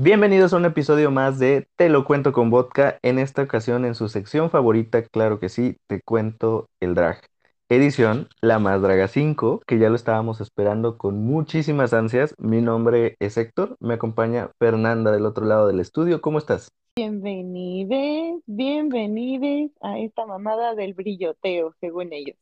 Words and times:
Bienvenidos 0.00 0.52
a 0.52 0.58
un 0.58 0.64
episodio 0.64 1.10
más 1.10 1.40
de 1.40 1.66
Te 1.74 1.88
lo 1.88 2.04
cuento 2.04 2.30
con 2.30 2.50
vodka, 2.50 3.00
en 3.02 3.18
esta 3.18 3.42
ocasión 3.42 3.84
en 3.84 3.96
su 3.96 4.08
sección 4.08 4.48
favorita, 4.48 5.02
claro 5.02 5.40
que 5.40 5.48
sí, 5.48 5.76
te 5.88 6.00
cuento 6.00 6.68
el 6.78 6.94
drag. 6.94 7.20
Edición 7.68 8.28
La 8.40 8.60
Más 8.60 8.80
Draga 8.80 9.08
5, 9.08 9.62
que 9.66 9.80
ya 9.80 9.88
lo 9.88 9.96
estábamos 9.96 10.40
esperando 10.40 10.98
con 10.98 11.24
muchísimas 11.24 11.92
ansias. 11.94 12.32
Mi 12.38 12.60
nombre 12.62 13.16
es 13.18 13.36
Héctor, 13.36 13.76
me 13.80 13.94
acompaña 13.94 14.52
Fernanda 14.60 15.10
del 15.10 15.26
otro 15.26 15.44
lado 15.44 15.66
del 15.66 15.80
estudio. 15.80 16.20
¿Cómo 16.20 16.38
estás? 16.38 16.68
Bienvenides, 16.94 18.40
bienvenides 18.46 19.72
a 19.80 19.98
esta 19.98 20.26
mamada 20.26 20.76
del 20.76 20.94
brilloteo, 20.94 21.74
según 21.80 22.12
ellos. 22.12 22.36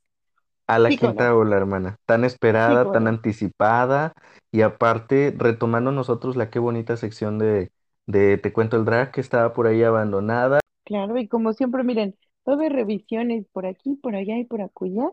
A 0.69 0.79
la 0.81 0.91
Sí, 0.91 0.97
quinta 0.97 1.33
cono, 1.33 1.35
ola, 1.35 1.57
hermana, 1.57 1.97
tan 2.07 2.25
sí, 2.57 2.81
esperada, 2.81 2.91
tan 2.91 3.07
anticipada 3.07 4.13
y 4.51 4.63
aparte 4.63 5.33
retomando 5.37 5.93
nosotros 5.93 6.35
la 6.37 6.51
qué 6.51 6.59
bonita 6.59 6.97
sección 6.97 7.39
de, 7.39 7.71
de 8.07 8.37
Te 8.39 8.53
cuento 8.53 8.77
el 8.77 8.85
drag 8.85 9.13
que 9.13 9.21
estaba 9.21 9.53
por 9.53 9.67
ahí 9.69 9.83
abandonada. 9.85 10.61
Claro, 10.85 11.19
y 11.19 11.29
como 11.29 11.53
siempre, 11.53 11.83
miren, 11.85 12.17
va 12.49 12.53
a 12.53 12.57
haber 12.57 12.73
revisiones 12.73 13.47
por 13.53 13.67
aquí, 13.67 13.97
por 13.97 14.15
allá 14.15 14.39
y 14.39 14.45
por 14.45 14.61
acullá, 14.63 15.11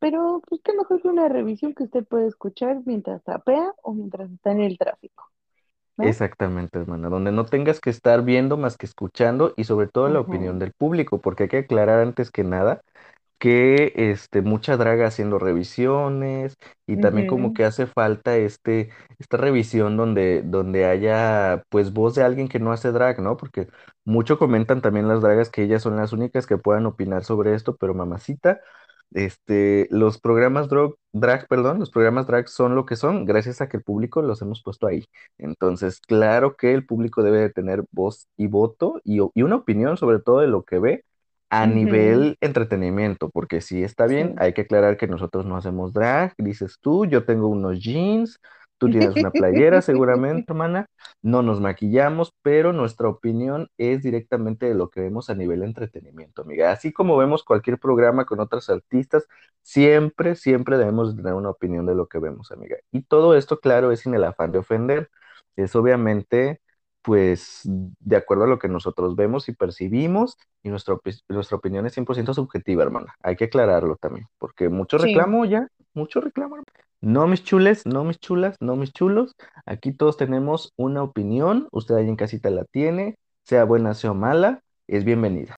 pero 0.00 0.42
pues 0.48 0.60
qué 0.64 0.74
mejor 0.74 1.02
que 1.02 1.08
una 1.08 1.28
revisión 1.28 1.74
que 1.74 1.84
usted 1.84 2.04
puede 2.06 2.28
escuchar 2.28 2.82
mientras 2.86 3.22
trapea 3.24 3.74
o 3.82 3.94
mientras 3.94 4.30
está 4.32 4.52
en 4.52 4.62
el 4.62 4.78
tráfico, 4.78 5.30
¿no? 5.98 6.18
Exactamente, 6.18 6.78
hermana, 6.78 7.10
donde 7.10 7.30
no 7.30 7.44
tengas 7.44 7.78
que 7.78 7.90
estar 7.90 8.22
viendo 8.24 8.56
más 8.56 8.78
que 8.78 8.86
escuchando 8.86 9.52
y 9.58 9.64
sobre 9.64 9.86
todo 9.86 10.08
la 10.08 10.20
opinión 10.20 10.58
del 10.58 10.72
público, 10.72 11.20
porque 11.20 11.42
hay 11.42 11.48
que 11.50 11.58
aclarar 11.58 12.00
antes 12.00 12.30
que 12.30 12.42
nada 12.42 12.80
que 13.40 13.92
este, 13.96 14.42
mucha 14.42 14.76
draga 14.78 15.08
haciendo 15.08 15.40
revisiones 15.40 16.58
y 16.86 16.98
también 16.98 17.26
como 17.26 17.54
que 17.54 17.64
hace 17.64 17.88
falta 17.88 18.36
este, 18.38 18.90
esta 19.18 19.38
revisión 19.38 19.96
donde, 19.98 20.42
donde 20.44 20.86
haya 20.86 21.64
pues 21.70 21.92
voz 21.94 22.14
de 22.16 22.24
alguien 22.24 22.48
que 22.48 22.60
no 22.60 22.72
hace 22.72 22.92
drag, 22.92 23.20
¿no? 23.20 23.38
Porque 23.38 23.68
mucho 24.06 24.38
comentan 24.38 24.82
también 24.82 25.08
las 25.08 25.22
dragas 25.22 25.50
que 25.50 25.64
ellas 25.64 25.82
son 25.82 25.96
las 25.96 26.12
únicas 26.14 26.46
que 26.46 26.58
puedan 26.58 26.86
opinar 26.86 27.24
sobre 27.24 27.54
esto, 27.56 27.76
pero 27.78 27.94
mamacita, 27.94 28.60
este, 29.12 29.88
los 29.90 30.20
programas 30.20 30.68
drag, 30.68 30.90
drag, 31.12 31.48
perdón, 31.48 31.80
los 31.80 31.90
programas 31.90 32.26
drag 32.28 32.48
son 32.48 32.74
lo 32.76 32.86
que 32.86 32.96
son 32.96 33.24
gracias 33.24 33.60
a 33.60 33.68
que 33.68 33.78
el 33.78 33.82
público 33.82 34.22
los 34.22 34.42
hemos 34.42 34.62
puesto 34.62 34.86
ahí. 34.86 35.06
Entonces, 35.38 36.00
claro 36.00 36.56
que 36.56 36.74
el 36.74 36.86
público 36.86 37.22
debe 37.22 37.40
de 37.40 37.50
tener 37.50 37.84
voz 37.92 38.28
y 38.36 38.46
voto 38.48 39.00
y, 39.04 39.20
y 39.34 39.42
una 39.42 39.56
opinión 39.56 39.96
sobre 39.96 40.20
todo 40.20 40.40
de 40.40 40.48
lo 40.48 40.64
que 40.64 40.78
ve 40.78 41.04
a 41.50 41.66
nivel 41.66 42.36
entretenimiento, 42.40 43.28
porque 43.30 43.60
si 43.60 43.82
está 43.82 44.06
bien, 44.06 44.28
sí. 44.30 44.34
hay 44.38 44.52
que 44.54 44.62
aclarar 44.62 44.96
que 44.96 45.08
nosotros 45.08 45.44
no 45.46 45.56
hacemos 45.56 45.92
drag, 45.92 46.34
dices 46.38 46.78
tú, 46.80 47.06
yo 47.06 47.24
tengo 47.24 47.48
unos 47.48 47.80
jeans, 47.80 48.40
tú 48.78 48.88
tienes 48.88 49.14
una 49.16 49.30
playera 49.30 49.82
seguramente, 49.82 50.52
hermana, 50.52 50.86
no 51.22 51.42
nos 51.42 51.60
maquillamos, 51.60 52.32
pero 52.42 52.72
nuestra 52.72 53.08
opinión 53.08 53.68
es 53.78 54.02
directamente 54.02 54.66
de 54.66 54.74
lo 54.74 54.90
que 54.90 55.00
vemos 55.00 55.28
a 55.28 55.34
nivel 55.34 55.62
entretenimiento, 55.62 56.42
amiga. 56.42 56.72
Así 56.72 56.92
como 56.92 57.16
vemos 57.16 57.44
cualquier 57.44 57.78
programa 57.78 58.24
con 58.24 58.40
otros 58.40 58.70
artistas, 58.70 59.26
siempre, 59.62 60.36
siempre 60.36 60.78
debemos 60.78 61.14
de 61.14 61.22
tener 61.22 61.34
una 61.36 61.50
opinión 61.50 61.84
de 61.84 61.94
lo 61.94 62.06
que 62.08 62.18
vemos, 62.18 62.52
amiga. 62.52 62.76
Y 62.92 63.02
todo 63.02 63.34
esto, 63.36 63.60
claro, 63.60 63.92
es 63.92 64.00
sin 64.00 64.14
el 64.14 64.24
afán 64.24 64.52
de 64.52 64.58
ofender, 64.58 65.10
es 65.56 65.74
obviamente 65.76 66.60
pues 67.02 67.62
de 67.64 68.16
acuerdo 68.16 68.44
a 68.44 68.46
lo 68.48 68.58
que 68.58 68.68
nosotros 68.68 69.16
vemos 69.16 69.48
y 69.48 69.54
percibimos 69.54 70.36
y 70.62 70.68
nuestra, 70.68 70.96
nuestra 71.28 71.56
opinión 71.56 71.86
es 71.86 71.92
100% 71.94 72.34
subjetiva, 72.34 72.82
hermana. 72.82 73.14
Hay 73.22 73.36
que 73.36 73.44
aclararlo 73.44 73.96
también, 73.96 74.26
porque 74.38 74.68
mucho 74.68 74.98
Sí, 74.98 75.06
reclamo 75.06 75.44
ya, 75.44 75.68
mucho 75.94 76.20
reclamo. 76.20 76.56
No, 77.00 77.26
mis 77.26 77.42
chules, 77.44 77.86
no, 77.86 78.04
mis 78.04 78.18
chulas, 78.18 78.56
no, 78.60 78.76
mis 78.76 78.92
chulos. 78.92 79.34
Aquí 79.64 79.92
todos 79.92 80.16
tenemos 80.18 80.72
una 80.76 81.02
opinión. 81.02 81.68
Usted 81.72 81.94
ahí 81.94 82.08
en 82.08 82.16
casita 82.16 82.50
la 82.50 82.64
tiene, 82.64 83.16
sea 83.42 83.64
buena, 83.64 83.94
sea 83.94 84.12
mala, 84.12 84.60
es 84.86 85.04
bienvenida. 85.04 85.56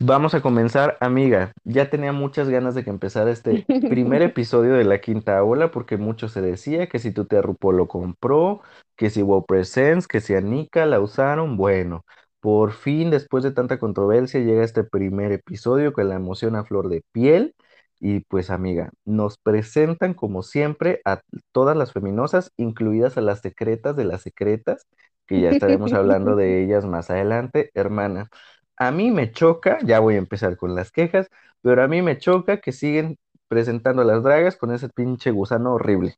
Vamos 0.00 0.34
a 0.34 0.40
comenzar, 0.42 0.96
amiga. 1.00 1.52
Ya 1.64 1.90
tenía 1.90 2.12
muchas 2.12 2.48
ganas 2.48 2.74
de 2.74 2.84
que 2.84 2.90
empezara 2.90 3.30
este 3.32 3.66
primer 3.88 4.22
episodio 4.22 4.74
de 4.74 4.84
la 4.84 5.00
quinta 5.00 5.42
ola, 5.42 5.70
porque 5.72 5.96
mucho 5.96 6.28
se 6.28 6.40
decía 6.40 6.88
que 6.88 7.00
si 7.00 7.10
tu 7.12 7.24
RuPaul 7.28 7.76
lo 7.76 7.88
compró, 7.88 8.60
que 8.96 9.10
si 9.10 9.22
Wow 9.22 9.44
Presents, 9.46 10.06
que 10.06 10.20
si 10.20 10.34
Anika 10.34 10.86
la 10.86 11.00
usaron. 11.00 11.56
Bueno, 11.56 12.04
por 12.40 12.72
fin, 12.72 13.10
después 13.10 13.42
de 13.42 13.50
tanta 13.50 13.78
controversia, 13.80 14.40
llega 14.40 14.62
este 14.62 14.84
primer 14.84 15.32
episodio 15.32 15.92
con 15.92 16.08
la 16.08 16.14
emoción 16.14 16.54
a 16.54 16.64
flor 16.64 16.88
de 16.88 17.02
piel. 17.12 17.54
Y 18.00 18.20
pues, 18.20 18.50
amiga, 18.50 18.90
nos 19.04 19.38
presentan 19.38 20.14
como 20.14 20.44
siempre 20.44 21.00
a 21.04 21.22
todas 21.50 21.76
las 21.76 21.92
feminosas, 21.92 22.52
incluidas 22.56 23.16
a 23.18 23.20
las 23.20 23.40
secretas 23.40 23.96
de 23.96 24.04
las 24.04 24.22
secretas, 24.22 24.86
que 25.26 25.40
ya 25.40 25.50
estaremos 25.50 25.92
hablando 25.92 26.36
de 26.36 26.62
ellas 26.64 26.84
más 26.86 27.10
adelante, 27.10 27.72
hermana. 27.74 28.30
A 28.78 28.90
mí 28.90 29.10
me 29.10 29.30
choca, 29.32 29.78
ya 29.84 30.00
voy 30.00 30.14
a 30.14 30.18
empezar 30.18 30.56
con 30.56 30.74
las 30.74 30.90
quejas, 30.92 31.28
pero 31.62 31.82
a 31.82 31.88
mí 31.88 32.02
me 32.02 32.18
choca 32.18 32.60
que 32.60 32.72
siguen 32.72 33.18
presentando 33.48 34.02
a 34.02 34.04
las 34.04 34.22
dragas 34.22 34.56
con 34.56 34.72
ese 34.72 34.88
pinche 34.88 35.30
gusano 35.30 35.74
horrible. 35.74 36.16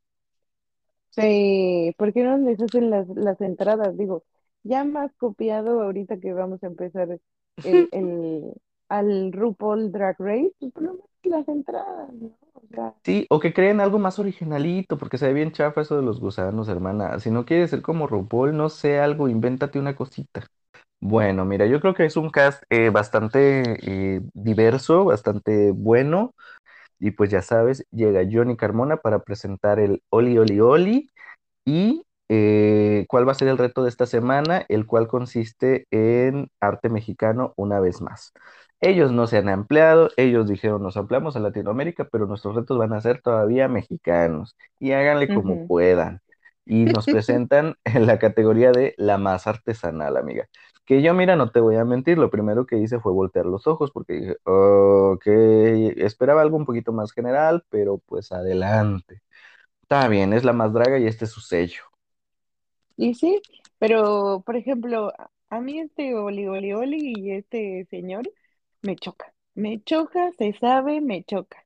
Sí, 1.11 1.93
¿por 1.99 2.13
qué 2.13 2.23
no 2.25 2.37
les 2.39 2.61
hacen 2.61 2.91
las, 2.91 3.09
las 3.09 3.41
entradas? 3.41 3.97
Digo, 3.97 4.25
ya 4.63 4.85
más 4.85 5.13
copiado 5.17 5.83
ahorita 5.83 6.19
que 6.21 6.33
vamos 6.33 6.63
a 6.63 6.67
empezar 6.69 7.19
el, 7.63 7.89
el, 7.91 8.55
al 8.89 9.33
RuPaul 9.33 9.91
Drag 9.93 10.17
Race, 10.21 10.53
pues 10.61 10.73
ponemos 10.73 11.01
las 11.25 11.49
entradas, 11.49 12.13
¿no? 12.15 12.37
O 12.55 12.63
sea, 12.71 12.95
Sí, 13.05 13.27
o 13.31 13.41
que 13.41 13.55
creen 13.55 13.81
algo 13.81 13.99
más 13.99 14.19
originalito, 14.19 14.99
porque 14.99 15.17
se 15.19 15.27
ve 15.27 15.33
bien 15.33 15.53
chafa 15.53 15.81
eso 15.81 15.97
de 15.97 16.03
los 16.03 16.21
gusanos, 16.21 16.69
hermana. 16.69 17.19
Si 17.19 17.31
no 17.31 17.47
quieres 17.47 17.71
ser 17.71 17.81
como 17.83 18.07
RuPaul, 18.07 18.57
no 18.57 18.69
sé 18.69 18.99
algo, 19.01 19.29
invéntate 19.29 19.79
una 19.79 19.97
cosita. 19.97 20.47
Bueno, 21.01 21.45
mira, 21.47 21.67
yo 21.67 21.81
creo 21.81 21.95
que 21.95 22.05
es 22.05 22.17
un 22.17 22.31
cast 22.31 22.63
eh, 22.69 22.91
bastante 22.91 23.63
eh, 24.17 24.21
diverso, 24.35 25.05
bastante 25.07 25.71
bueno. 25.73 26.35
Y 27.01 27.13
pues 27.13 27.31
ya 27.31 27.43
sabes, 27.43 27.87
llega 27.93 28.23
Johnny 28.31 28.57
Carmona 28.57 28.99
para 28.99 29.21
presentar 29.21 29.81
el 29.81 30.03
Oli 30.11 30.39
Oli 30.39 30.61
Oli 30.61 31.11
y 31.67 32.05
eh, 32.29 33.07
cuál 33.09 33.29
va 33.29 33.33
a 33.33 33.35
ser 33.37 33.49
el 33.49 33.59
reto 33.59 33.83
de 33.85 33.91
esta 33.91 34.07
semana, 34.07 34.65
el 34.69 34.87
cual 34.87 35.09
consiste 35.09 35.87
en 35.91 36.51
arte 36.61 36.91
mexicano 36.91 37.55
una 37.57 37.81
vez 37.81 38.01
más. 38.03 38.33
Ellos 38.81 39.13
no 39.13 39.27
se 39.27 39.39
han 39.39 39.49
ampliado, 39.51 40.11
ellos 40.17 40.49
dijeron 40.49 40.83
nos 40.83 40.97
ampliamos 40.97 41.37
a 41.37 41.41
Latinoamérica, 41.41 42.07
pero 42.11 42.27
nuestros 42.27 42.57
retos 42.57 42.79
van 42.79 42.93
a 42.95 43.01
ser 43.01 43.23
todavía 43.23 43.69
mexicanos 43.69 44.57
y 44.81 44.93
háganle 44.93 45.31
como 45.31 45.61
puedan. 45.61 46.21
Y 46.71 46.85
nos 46.85 47.07
presentan 47.07 47.77
en 47.85 48.07
la 48.07 48.19
categoría 48.19 48.71
de 48.71 48.95
la 48.97 49.19
más 49.19 49.47
artesanal, 49.49 50.17
amiga. 50.17 50.49
Que 50.85 51.03
yo, 51.03 51.15
mira, 51.15 51.37
no 51.37 51.51
te 51.51 51.61
voy 51.61 51.77
a 51.77 51.85
mentir, 51.85 52.17
lo 52.19 52.31
primero 52.31 52.67
que 52.67 52.79
hice 52.79 53.01
fue 53.01 53.13
voltear 53.13 53.47
los 53.47 53.67
ojos 53.67 53.91
porque 53.91 54.13
dije, 54.15 54.37
ok, 54.45 55.27
esperaba 55.97 56.43
algo 56.43 56.57
un 56.57 56.65
poquito 56.67 56.93
más 56.93 57.13
general, 57.13 57.65
pero 57.71 57.99
pues 57.99 58.33
adelante. 58.33 59.23
Está 59.83 60.09
bien, 60.09 60.33
es 60.33 60.45
la 60.45 60.53
más 60.53 60.73
draga 60.73 60.99
y 60.99 61.07
este 61.07 61.25
es 61.27 61.33
su 61.33 61.41
sello. 61.41 61.83
Y 62.97 63.15
sí, 63.15 63.41
pero 63.79 64.43
por 64.47 64.57
ejemplo, 64.57 65.13
a 65.49 65.61
mí 65.61 65.81
este 65.81 66.15
Oli 66.15 66.47
Oli 66.47 66.73
Oli 66.73 67.15
y 67.17 67.33
este 67.33 67.87
señor 67.91 68.31
me 68.83 68.97
choca. 68.97 69.35
Me 69.55 69.83
choca, 69.83 70.31
se 70.39 70.53
sabe, 70.55 71.01
me 71.01 71.25
choca, 71.25 71.65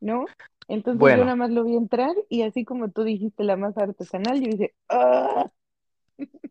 ¿no? 0.00 0.26
Entonces 0.72 1.06
yo 1.06 1.24
nada 1.24 1.36
más 1.36 1.50
lo 1.50 1.64
vi 1.64 1.76
entrar 1.76 2.14
y 2.30 2.42
así 2.42 2.64
como 2.64 2.90
tú 2.90 3.04
dijiste 3.04 3.44
la 3.44 3.56
más 3.56 3.76
artesanal, 3.76 4.40
yo 4.40 4.48
dije, 4.48 4.74
¡ah! 4.88 5.50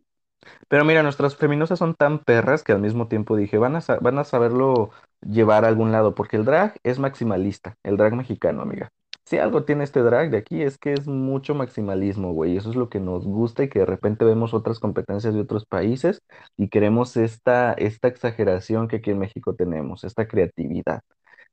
pero 0.68 0.86
mira, 0.86 1.02
nuestras 1.02 1.36
feminosas 1.36 1.80
son 1.80 1.96
tan 1.96 2.20
perras 2.20 2.64
que 2.64 2.72
al 2.72 2.80
mismo 2.80 3.08
tiempo 3.08 3.36
dije, 3.36 3.58
van 3.58 3.76
a, 3.76 3.82
van 4.00 4.20
a 4.20 4.24
saberlo 4.24 4.92
llevar 5.22 5.66
a 5.66 5.70
algún 5.70 5.92
lado, 5.92 6.14
porque 6.14 6.38
el 6.38 6.46
drag 6.46 6.78
es 6.84 7.00
maximalista, 7.00 7.78
el 7.82 7.98
drag 7.98 8.14
mexicano, 8.14 8.62
amiga. 8.62 8.92
Si 9.26 9.40
algo 9.40 9.64
tiene 9.64 9.86
este 9.86 10.02
drag 10.02 10.30
de 10.30 10.38
aquí 10.38 10.62
es 10.62 10.78
que 10.78 10.94
es 10.94 11.08
mucho 11.08 11.56
maximalismo, 11.56 12.34
güey. 12.34 12.58
Eso 12.58 12.70
es 12.70 12.76
lo 12.76 12.90
que 12.90 13.00
nos 13.00 13.26
gusta 13.26 13.64
y 13.64 13.70
que 13.70 13.79
de 13.79 13.85
repente 13.85 14.24
vemos 14.26 14.53
otras 14.53 14.78
competencias 14.79 15.34
de 15.34 15.40
otros 15.41 15.66
países 15.66 16.22
y 16.58 16.70
queremos 16.70 17.17
esta, 17.17 17.74
esta 17.74 18.08
exageración 18.08 18.88
que 18.88 18.97
aquí 18.97 19.09
en 19.12 19.20
México 19.20 19.56
tenemos, 19.56 20.03
esta 20.03 20.28
creatividad. 20.28 21.02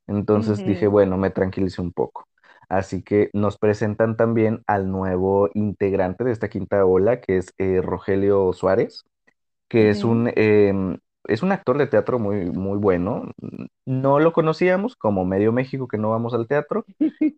Entonces 0.07 0.63
dije, 0.65 0.87
bueno, 0.87 1.17
me 1.17 1.29
tranquilicé 1.31 1.81
un 1.81 1.93
poco. 1.93 2.25
Así 2.69 3.01
que 3.01 3.31
nos 3.33 3.57
presentan 3.57 4.15
también 4.15 4.61
al 4.67 4.91
nuevo 4.91 5.49
integrante 5.55 6.23
de 6.23 6.31
esta 6.31 6.49
quinta 6.49 6.85
ola, 6.85 7.19
que 7.19 7.37
es 7.37 7.53
eh, 7.57 7.81
Rogelio 7.81 8.53
Suárez, 8.53 9.05
que 9.67 9.89
es 9.89 10.03
un, 10.03 10.31
em, 10.35 10.99
es 11.25 11.41
un 11.41 11.51
actor 11.51 11.79
de 11.79 11.87
teatro 11.87 12.19
muy, 12.19 12.51
muy 12.51 12.77
bueno. 12.77 13.31
No 13.85 14.19
lo 14.19 14.33
conocíamos 14.33 14.95
como 14.95 15.25
medio 15.25 15.51
México 15.51 15.87
que 15.87 15.97
no 15.97 16.11
vamos 16.11 16.35
al 16.35 16.47
teatro. 16.47 16.85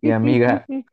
Y 0.02 0.10
amiga, 0.10 0.66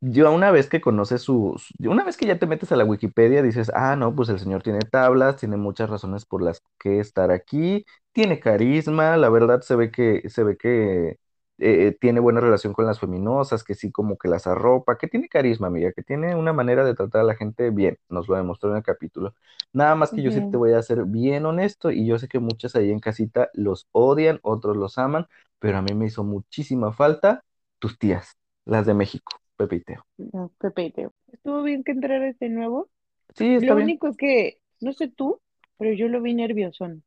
yo 0.00 0.30
una 0.32 0.50
vez 0.50 0.68
que 0.68 0.82
conoces 0.82 1.22
sus, 1.22 1.72
una 1.78 2.04
vez 2.04 2.18
que 2.18 2.26
ya 2.26 2.38
te 2.38 2.46
metes 2.46 2.72
a 2.72 2.76
la 2.76 2.84
Wikipedia, 2.84 3.42
dices, 3.42 3.70
ah, 3.74 3.96
no, 3.96 4.14
pues 4.14 4.28
el 4.28 4.38
señor 4.38 4.62
tiene 4.62 4.80
tablas, 4.80 5.36
tiene 5.36 5.56
muchas 5.56 5.88
razones 5.88 6.26
por 6.26 6.42
las 6.42 6.62
que 6.78 7.00
estar 7.00 7.30
aquí, 7.30 7.84
tiene 8.12 8.40
carisma, 8.40 9.16
la 9.16 9.30
verdad 9.30 9.62
se 9.62 9.76
ve 9.76 9.90
que, 9.90 10.28
se 10.28 10.44
ve 10.44 10.56
que 10.56 11.16
eh, 11.60 11.96
tiene 12.00 12.20
buena 12.20 12.40
relación 12.40 12.72
con 12.72 12.86
las 12.86 13.00
feminosas, 13.00 13.64
que 13.64 13.74
sí 13.74 13.90
como 13.92 14.18
que 14.18 14.28
las 14.28 14.46
arropa, 14.46 14.98
que 14.98 15.08
tiene 15.08 15.28
carisma, 15.28 15.68
amiga, 15.68 15.92
que 15.92 16.02
tiene 16.02 16.34
una 16.36 16.52
manera 16.52 16.84
de 16.84 16.94
tratar 16.94 17.22
a 17.22 17.24
la 17.24 17.36
gente 17.36 17.70
bien, 17.70 17.98
nos 18.08 18.28
lo 18.28 18.36
demostró 18.36 18.70
en 18.70 18.78
el 18.78 18.82
capítulo. 18.82 19.34
Nada 19.72 19.94
más 19.94 20.12
que 20.12 20.22
yo 20.22 20.30
sí 20.32 20.42
te 20.42 20.56
voy 20.56 20.72
a 20.72 20.82
ser 20.82 21.04
bien 21.04 21.46
honesto 21.46 21.90
y 21.90 22.06
yo 22.06 22.18
sé 22.18 22.28
que 22.28 22.38
muchas 22.40 22.74
ahí 22.76 22.90
en 22.90 23.00
casita 23.00 23.50
los 23.54 23.88
odian, 23.92 24.40
otros 24.42 24.76
los 24.76 24.98
aman, 24.98 25.26
pero 25.58 25.78
a 25.78 25.82
mí 25.82 25.94
me 25.94 26.06
hizo 26.06 26.24
muchísima 26.24 26.92
falta 26.92 27.44
tus 27.78 27.98
tías, 27.98 28.36
las 28.64 28.86
de 28.86 28.94
México, 28.94 29.32
Pepe 29.56 29.76
y 29.76 29.80
Teo. 29.84 30.06
No, 30.18 30.52
Pepe 30.58 30.84
y 30.84 30.92
Teo. 30.92 31.12
Estuvo 31.32 31.62
bien 31.62 31.82
que 31.84 31.92
entrara 31.92 32.28
este 32.28 32.48
nuevo. 32.48 32.90
Sí, 33.36 33.54
está 33.54 33.74
Lo 33.74 33.74
bien. 33.74 33.84
único 33.84 34.08
es 34.08 34.16
que, 34.16 34.60
no 34.80 34.92
sé 34.92 35.08
tú, 35.08 35.40
pero 35.78 35.92
yo 35.94 36.08
lo 36.08 36.22
vi 36.22 36.34
nerviosón, 36.34 37.04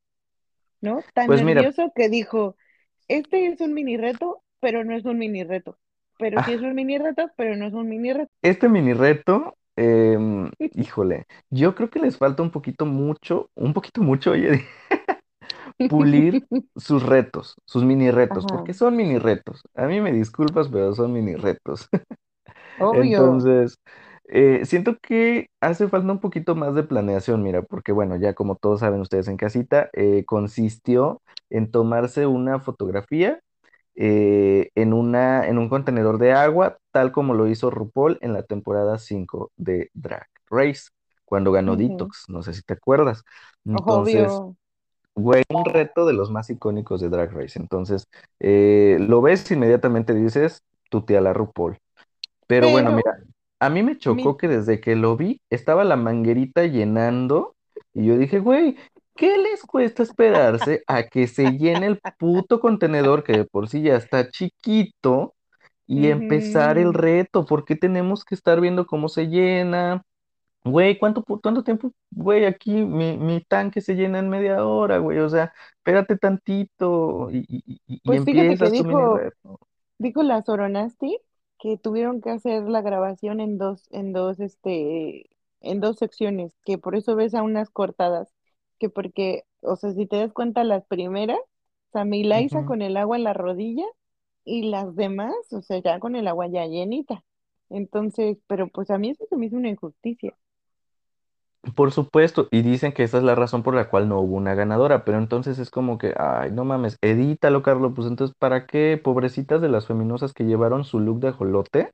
¿no? 0.82 1.06
Tan 1.14 1.28
Pues 1.28 1.42
mira, 1.42 1.62
nervioso 1.62 1.92
que 1.96 2.10
dijo, 2.10 2.58
este 3.10 3.48
es 3.48 3.62
un 3.62 3.74
mini 3.76 3.98
reto, 3.98 4.43
pero 4.64 4.86
no 4.86 4.96
es 4.96 5.06
un 5.06 5.20
mini 5.20 5.44
reto. 5.46 5.78
Pero 6.18 6.42
sí 6.42 6.54
es 6.54 6.62
ah, 6.62 6.64
un 6.64 6.76
mini 6.76 6.98
reto, 6.98 7.30
pero 7.38 7.58
no 7.58 7.68
es 7.68 7.74
un 7.74 7.90
mini 7.90 8.14
reto. 8.14 8.32
este 8.42 8.70
mini 8.70 8.94
reto, 8.94 9.58
em, 9.76 10.52
híjole, 10.74 11.26
yo 11.50 11.76
creo 11.76 11.90
que 11.90 12.00
les 12.00 12.18
falta 12.18 12.44
un 12.44 12.52
poquito 12.52 12.86
mucho, 12.86 13.50
un 13.56 13.74
poquito 13.74 14.02
mucho, 14.02 14.32
oye, 14.32 14.66
pulir 15.88 16.42
sus 16.76 17.04
retos, 17.04 17.56
sus 17.66 17.84
mini 17.84 18.12
retos, 18.12 18.46
Ajá, 18.46 18.48
porque 18.48 18.74
son 18.74 18.96
mini 18.96 19.18
retos. 19.20 19.62
A 19.76 19.88
mí 19.88 20.02
me 20.02 20.12
disculpas, 20.12 20.70
pero 20.70 20.94
son 20.94 21.14
mini 21.14 21.36
retos. 21.36 21.90
obvio. 22.78 23.40
Entonces, 23.40 23.78
eh, 24.30 24.62
siento 24.66 24.98
que 25.02 25.48
hace 25.62 25.88
falta 25.88 26.12
un 26.12 26.20
poquito 26.20 26.56
más 26.56 26.76
de 26.76 26.84
planeación, 26.84 27.44
mira, 27.44 27.62
porque 27.64 27.92
bueno, 27.92 28.16
ya 28.18 28.34
como 28.34 28.56
todos 28.56 28.80
saben 28.82 29.02
ustedes 29.02 29.28
en 29.28 29.38
casita, 29.38 29.90
eh, 29.94 30.24
consistió 30.26 31.22
en 31.50 31.72
tomarse 31.72 32.26
una 32.28 32.60
fotografía 32.60 33.40
eh, 33.96 34.70
en 34.76 34.94
una, 34.94 35.48
en 35.48 35.58
un 35.58 35.70
contenedor 35.70 36.18
de 36.20 36.34
agua, 36.34 36.78
tal 36.92 37.12
como 37.12 37.34
lo 37.34 37.48
hizo 37.48 37.70
RuPaul 37.70 38.18
en 38.22 38.34
la 38.34 38.44
temporada 38.44 38.98
5 39.00 39.52
de 39.58 39.90
Drag 39.94 40.28
Race, 40.50 40.90
cuando 41.26 41.52
ganó 41.52 41.76
Ujú, 41.76 41.78
Detox, 41.78 42.26
no 42.30 42.44
sé 42.44 42.54
si 42.54 42.62
te 42.64 42.74
acuerdas. 42.74 43.24
Entonces, 43.66 44.42
Obvio. 44.42 44.56
Güey, 45.16 45.44
un 45.50 45.66
reto 45.66 46.06
de 46.08 46.14
los 46.14 46.32
más 46.32 46.50
icónicos 46.50 47.00
de 47.02 47.10
Drag 47.10 47.32
Race. 47.32 47.60
Entonces, 47.60 48.08
eh, 48.40 48.98
lo 49.00 49.22
ves 49.22 49.50
inmediatamente 49.52 50.14
dices, 50.16 50.64
tu 50.90 51.04
tía 51.06 51.22
la 51.22 51.34
RuPaul. 51.34 51.78
Pero 52.48 52.70
bueno, 52.70 52.92
mira, 52.92 53.18
a 53.60 53.70
mí 53.70 53.84
me 53.84 53.98
chocó 53.98 54.38
mi, 54.38 54.38
que 54.38 54.48
desde 54.48 54.80
que 54.82 54.96
lo 54.96 55.18
vi 55.18 55.42
estaba 55.50 55.84
la 55.84 55.96
manguerita 55.96 56.66
llenando 56.66 57.56
y 57.94 58.06
yo 58.08 58.18
dije, 58.18 58.40
güey, 58.40 58.78
¿qué 59.16 59.38
les 59.38 59.62
cuesta 59.64 60.04
esperarse 60.04 60.84
a 60.88 61.04
que 61.04 61.28
se 61.28 61.58
llene 61.58 61.88
el 61.88 62.02
puto 62.18 62.60
contenedor 62.60 63.24
que 63.24 63.34
de 63.34 63.46
por 63.46 63.70
sí 63.70 63.82
ya 63.84 63.96
está 63.96 64.30
chiquito 64.30 65.36
y 65.88 66.08
empezar 66.08 66.78
el 66.78 66.94
reto? 66.94 67.46
¿Por 67.46 67.66
qué 67.66 67.76
tenemos 67.76 68.26
que 68.26 68.36
estar 68.36 68.62
viendo 68.62 68.86
cómo 68.88 69.10
se 69.10 69.28
llena? 69.28 70.04
Güey, 70.66 71.00
¿cuánto, 71.00 71.24
cuánto 71.26 71.64
tiempo? 71.64 71.92
Güey, 72.12 72.46
aquí 72.46 72.72
mi, 72.86 73.18
mi 73.18 73.42
tanque 73.42 73.82
se 73.82 73.96
llena 73.96 74.20
en 74.20 74.30
media 74.30 74.66
hora, 74.66 74.98
güey. 75.00 75.20
O 75.20 75.30
sea, 75.30 75.54
espérate 75.78 76.18
tantito 76.18 77.30
y, 77.32 77.46
y, 77.50 77.82
y- 77.88 78.02
Pues 78.06 78.28
que 78.58 78.58
empiezas 78.58 78.80
mini 78.80 79.04
dijo, 79.04 79.24
reto. 79.24 79.60
dijo 80.00 80.24
la 80.24 80.44
Soronasti 80.44 81.20
que 81.60 81.78
tuvieron 81.78 82.22
que 82.22 82.32
hacer 82.32 82.64
la 82.64 82.82
grabación 82.82 83.40
en 83.42 83.58
dos, 83.60 83.88
en 83.92 84.14
dos, 84.14 84.40
este, 84.42 85.30
en 85.62 85.82
dos 85.82 85.98
secciones, 86.00 86.56
que 86.66 86.78
por 86.80 86.96
eso 86.96 87.16
ves 87.16 87.36
a 87.36 87.44
unas 87.44 87.70
cortadas, 87.72 88.33
que 88.84 88.90
porque, 88.90 89.46
o 89.62 89.78
sea, 89.78 89.94
si 89.94 90.06
te 90.08 90.18
das 90.18 90.34
cuenta, 90.34 90.64
las 90.66 90.86
primeras, 90.88 91.40
o 91.40 91.92
sea, 91.94 92.06
Ujú. 92.32 92.66
con 92.66 92.82
el 92.82 92.98
agua 92.98 93.16
en 93.18 93.24
la 93.24 93.34
rodilla 93.34 93.86
y 94.46 94.70
las 94.70 94.96
demás, 94.96 95.34
o 95.52 95.62
sea, 95.62 95.80
ya 95.82 96.00
con 96.00 96.16
el 96.18 96.28
agua 96.28 96.48
ya 96.48 96.66
llenita. 96.68 97.24
Entonces, 97.70 98.38
pero 98.48 98.68
pues 98.70 98.90
a 98.92 98.98
mí 99.00 99.12
eso 99.12 99.26
se 99.30 99.38
me 99.38 99.48
hizo 99.48 99.58
una 99.58 99.70
injusticia. 99.70 100.36
Por 101.76 101.92
supuesto, 101.94 102.50
y 102.52 102.62
dicen 102.62 102.92
que 102.92 103.04
esa 103.04 103.18
es 103.20 103.24
la 103.24 103.36
razón 103.36 103.64
por 103.64 103.74
la 103.74 103.90
cual 103.90 104.10
no 104.10 104.20
hubo 104.20 104.36
una 104.36 104.54
ganadora, 104.54 105.06
pero 105.06 105.18
entonces 105.18 105.60
es 105.60 105.70
como 105.72 105.98
que, 105.98 106.14
ay, 106.18 106.52
no 106.52 106.66
mames, 106.66 106.98
edítalo, 107.02 107.64
Carlos, 107.64 107.94
pues 107.96 108.08
entonces, 108.10 108.36
¿para 108.38 108.66
qué? 108.68 109.00
Pobrecitas 109.02 109.62
de 109.62 109.70
las 109.70 109.88
feminosas 109.88 110.34
que 110.34 110.44
llevaron 110.44 110.84
su 110.84 111.00
look 111.00 111.22
de 111.22 111.30
ajolote, 111.30 111.92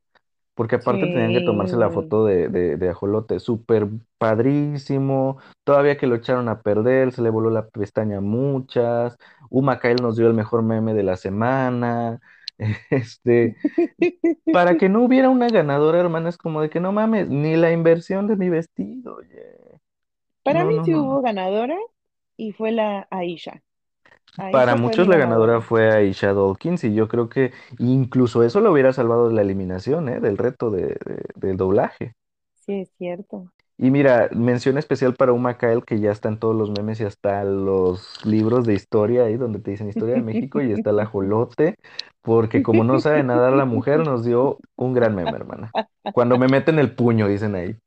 porque 0.60 0.76
aparte 0.76 1.08
tenían 1.08 1.32
que 1.34 1.42
tomarse 1.42 1.78
la 1.78 1.90
foto 1.90 2.26
de, 2.26 2.50
de, 2.50 2.76
de 2.78 2.90
ajolote, 2.90 3.40
súper 3.40 3.88
padrísimo, 4.18 5.38
todavía 5.64 5.98
que 5.98 6.08
lo 6.08 6.16
echaron 6.16 6.50
a 6.50 6.62
perder, 6.62 7.14
se 7.14 7.22
le 7.22 7.30
voló 7.30 7.50
la 7.50 7.68
pestaña 7.70 8.18
a 8.18 8.22
muchas, 8.22 9.18
Uma 9.50 9.80
Kyle 9.80 10.02
nos 10.02 10.18
dio 10.18 10.28
el 10.28 10.34
mejor 10.34 10.64
meme 10.64 10.94
de 10.94 11.04
la 11.04 11.16
semana, 11.18 12.20
este, 12.90 13.56
para 14.52 14.78
que 14.78 14.90
no 14.90 15.04
hubiera 15.04 15.30
una 15.30 15.50
ganadora, 15.50 16.00
hermana, 16.00 16.30
es 16.30 16.38
como 16.38 16.62
de 16.62 16.70
que 16.70 16.80
no 16.80 16.92
mames, 16.92 17.30
ni 17.30 17.56
la 17.58 17.72
inversión 17.72 18.28
de 18.28 18.36
mi 18.38 18.50
vestido. 18.50 19.18
Para 20.44 20.66
No, 20.66 20.66
mí 20.66 20.80
no, 20.80 20.84
sí 20.84 20.94
no. 20.94 20.98
hubo 20.98 21.22
ganadora 21.22 21.78
y 22.36 22.52
fue 22.52 22.72
la 22.74 23.08
Aisha. 23.10 23.64
Para 24.50 24.76
muchos 24.76 25.08
la 25.08 25.18
ganadora 25.18 25.62
fue 25.62 25.92
Aisha 25.92 26.34
Dawkins 26.34 26.84
y 26.84 26.94
yo 26.94 27.08
creo 27.08 27.30
que 27.30 27.52
incluso 27.78 28.44
eso 28.44 28.62
lo 28.62 28.72
hubiera 28.72 28.94
salvado 28.94 29.30
de 29.30 29.36
la 29.36 29.42
eliminación, 29.44 30.10
¿eh? 30.10 30.20
Del 30.20 30.38
reto 30.38 30.72
de, 30.72 30.84
de- 31.06 31.24
del 31.36 31.58
doblaje. 31.58 32.14
Sí, 32.54 32.74
es 32.82 32.92
cierto. 32.96 33.52
Y 33.78 33.92
mira, 33.92 34.30
mención 34.34 34.78
especial 34.78 35.16
para 35.16 35.32
Uma 35.32 35.58
Kyle, 35.58 35.84
que 35.86 36.00
ya 36.02 36.12
está 36.12 36.28
en 36.28 36.38
todos 36.38 36.54
los 36.56 36.70
memes 36.70 37.00
y 37.00 37.06
hasta 37.06 37.44
los 37.46 38.26
libros 38.26 38.66
de 38.66 38.74
historia 38.74 39.24
ahí 39.24 39.38
donde 39.38 39.60
te 39.60 39.72
dicen 39.72 39.88
historia 39.88 40.16
de 40.16 40.22
México 40.22 40.62
y 40.62 40.74
está 40.74 40.90
el 40.90 41.00
ajolote, 41.00 41.76
porque 42.22 42.62
como 42.62 42.84
no 42.84 43.00
sabe 43.00 43.24
nadar 43.24 43.54
la 43.54 43.64
mujer, 43.66 44.02
nos 44.02 44.26
dio 44.26 44.62
un 44.76 44.94
gran 44.94 45.16
meme, 45.16 45.38
hermana. 45.38 45.74
Cuando 46.12 46.38
me 46.38 46.50
meten 46.50 46.78
el 46.80 46.94
puño, 46.94 47.28
dicen 47.30 47.56
ahí. 47.56 47.78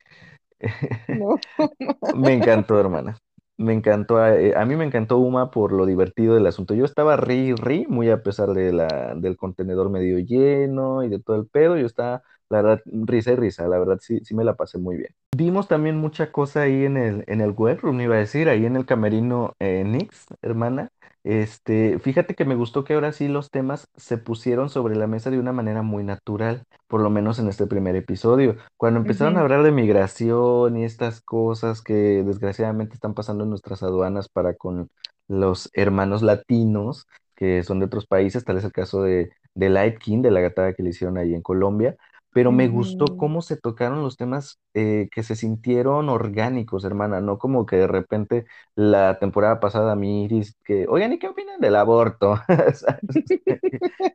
No. 1.08 1.36
Me 2.14 2.34
encantó, 2.34 2.78
hermana. 2.80 3.16
Me 3.62 3.72
encantó. 3.74 4.24
eh, 4.26 4.54
A, 4.56 4.64
mí 4.64 4.76
me 4.76 4.84
encantó 4.84 5.18
Uma 5.18 5.50
por 5.50 5.72
lo 5.72 5.86
divertido 5.86 6.34
del 6.34 6.46
asunto. 6.46 6.74
Yo 6.74 6.84
estaba 6.84 7.16
ri, 7.16 7.54
ri, 7.54 7.86
muy 7.88 8.10
a 8.10 8.22
pesar 8.22 8.50
de 8.50 8.72
la, 8.72 9.14
del 9.16 9.36
contenedor 9.36 9.88
medio 9.88 10.18
lleno 10.18 11.04
y 11.04 11.08
de 11.08 11.20
todo 11.20 11.36
el 11.36 11.46
pedo. 11.46 11.76
Yo 11.76 11.86
estaba, 11.86 12.22
la 12.48 12.62
verdad, 12.62 12.82
risa 12.86 13.32
y 13.32 13.36
risa. 13.36 13.68
La 13.68 13.78
verdad, 13.78 13.98
sí, 14.00 14.20
sí 14.24 14.34
me 14.34 14.44
la 14.44 14.54
pasé 14.56 14.78
muy 14.78 14.96
bien. 14.96 15.14
Vimos 15.36 15.68
también 15.68 15.96
mucha 15.96 16.32
cosa 16.32 16.62
ahí 16.62 16.84
en 16.84 16.96
el, 16.96 17.24
en 17.26 17.40
el 17.40 17.52
web, 17.52 17.80
me 17.84 18.04
iba 18.04 18.16
a 18.16 18.18
decir, 18.18 18.48
ahí 18.48 18.66
en 18.66 18.76
el 18.76 18.84
camerino 18.84 19.54
eh, 19.60 19.84
Nix, 19.84 20.26
hermana. 20.42 20.90
Este, 21.24 22.00
fíjate 22.00 22.34
que 22.34 22.44
me 22.44 22.56
gustó 22.56 22.82
que 22.82 22.94
ahora 22.94 23.12
sí 23.12 23.28
los 23.28 23.50
temas 23.50 23.88
se 23.96 24.18
pusieron 24.18 24.68
sobre 24.70 24.96
la 24.96 25.06
mesa 25.06 25.30
de 25.30 25.38
una 25.38 25.52
manera 25.52 25.82
muy 25.82 26.02
natural, 26.02 26.64
por 26.88 27.00
lo 27.00 27.10
menos 27.10 27.38
en 27.38 27.48
este 27.48 27.66
primer 27.68 27.94
episodio. 27.94 28.56
Cuando 28.76 28.98
empezaron 29.00 29.36
a 29.36 29.40
Ujú, 29.40 29.42
hablar 29.42 29.62
de 29.62 29.70
migración 29.70 30.76
y 30.76 30.84
estas 30.84 31.20
cosas 31.20 31.80
que 31.80 31.94
desgraciadamente 32.24 32.94
están 32.94 33.14
pasando 33.14 33.44
en 33.44 33.50
nuestras 33.50 33.84
aduanas 33.84 34.28
para 34.28 34.54
con 34.54 34.90
los 35.28 35.70
hermanos 35.74 36.22
latinos 36.22 37.06
que 37.36 37.62
son 37.62 37.78
de 37.78 37.86
otros 37.86 38.06
países, 38.06 38.44
tal 38.44 38.58
es 38.58 38.64
el 38.64 38.72
caso 38.72 39.02
de, 39.02 39.30
de 39.54 39.70
Light 39.70 39.98
King, 39.98 40.22
de 40.22 40.30
la 40.32 40.40
gatada 40.40 40.74
que 40.74 40.82
le 40.82 40.90
hicieron 40.90 41.18
ahí 41.18 41.34
en 41.34 41.42
Colombia 41.42 41.96
pero 42.32 42.52
me 42.52 42.68
gustó 42.68 43.06
ujú. 43.06 43.16
cómo 43.16 43.42
se 43.42 43.56
tocaron 43.56 44.02
los 44.02 44.16
temas 44.16 44.58
eh, 44.74 45.08
que 45.12 45.22
se 45.22 45.36
sintieron 45.36 46.08
orgánicos, 46.08 46.84
hermana, 46.84 47.20
no 47.20 47.38
como 47.38 47.66
que 47.66 47.76
de 47.76 47.86
repente 47.86 48.46
la 48.74 49.18
temporada 49.18 49.60
pasada 49.60 49.96
Miris, 49.96 50.56
que, 50.64 50.86
oigan, 50.88 51.12
¿y 51.12 51.18
qué 51.18 51.28
opinan 51.28 51.60
del 51.60 51.76
aborto? 51.76 52.36
¿Sabes? 52.74 53.22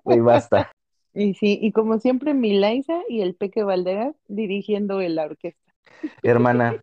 Güey, 0.04 0.20
basta. 0.22 0.72
Y 1.14 1.34
sí, 1.34 1.60
y 1.62 1.74
como 1.74 2.00
siempre, 2.00 2.34
Milaisa 2.34 3.02
y 3.10 3.20
el 3.22 3.36
Peque 3.36 3.64
Valderas 3.64 4.16
dirigiendo 4.30 5.02
la 5.02 5.26
orquesta. 5.26 5.74
Hermana, 6.24 6.82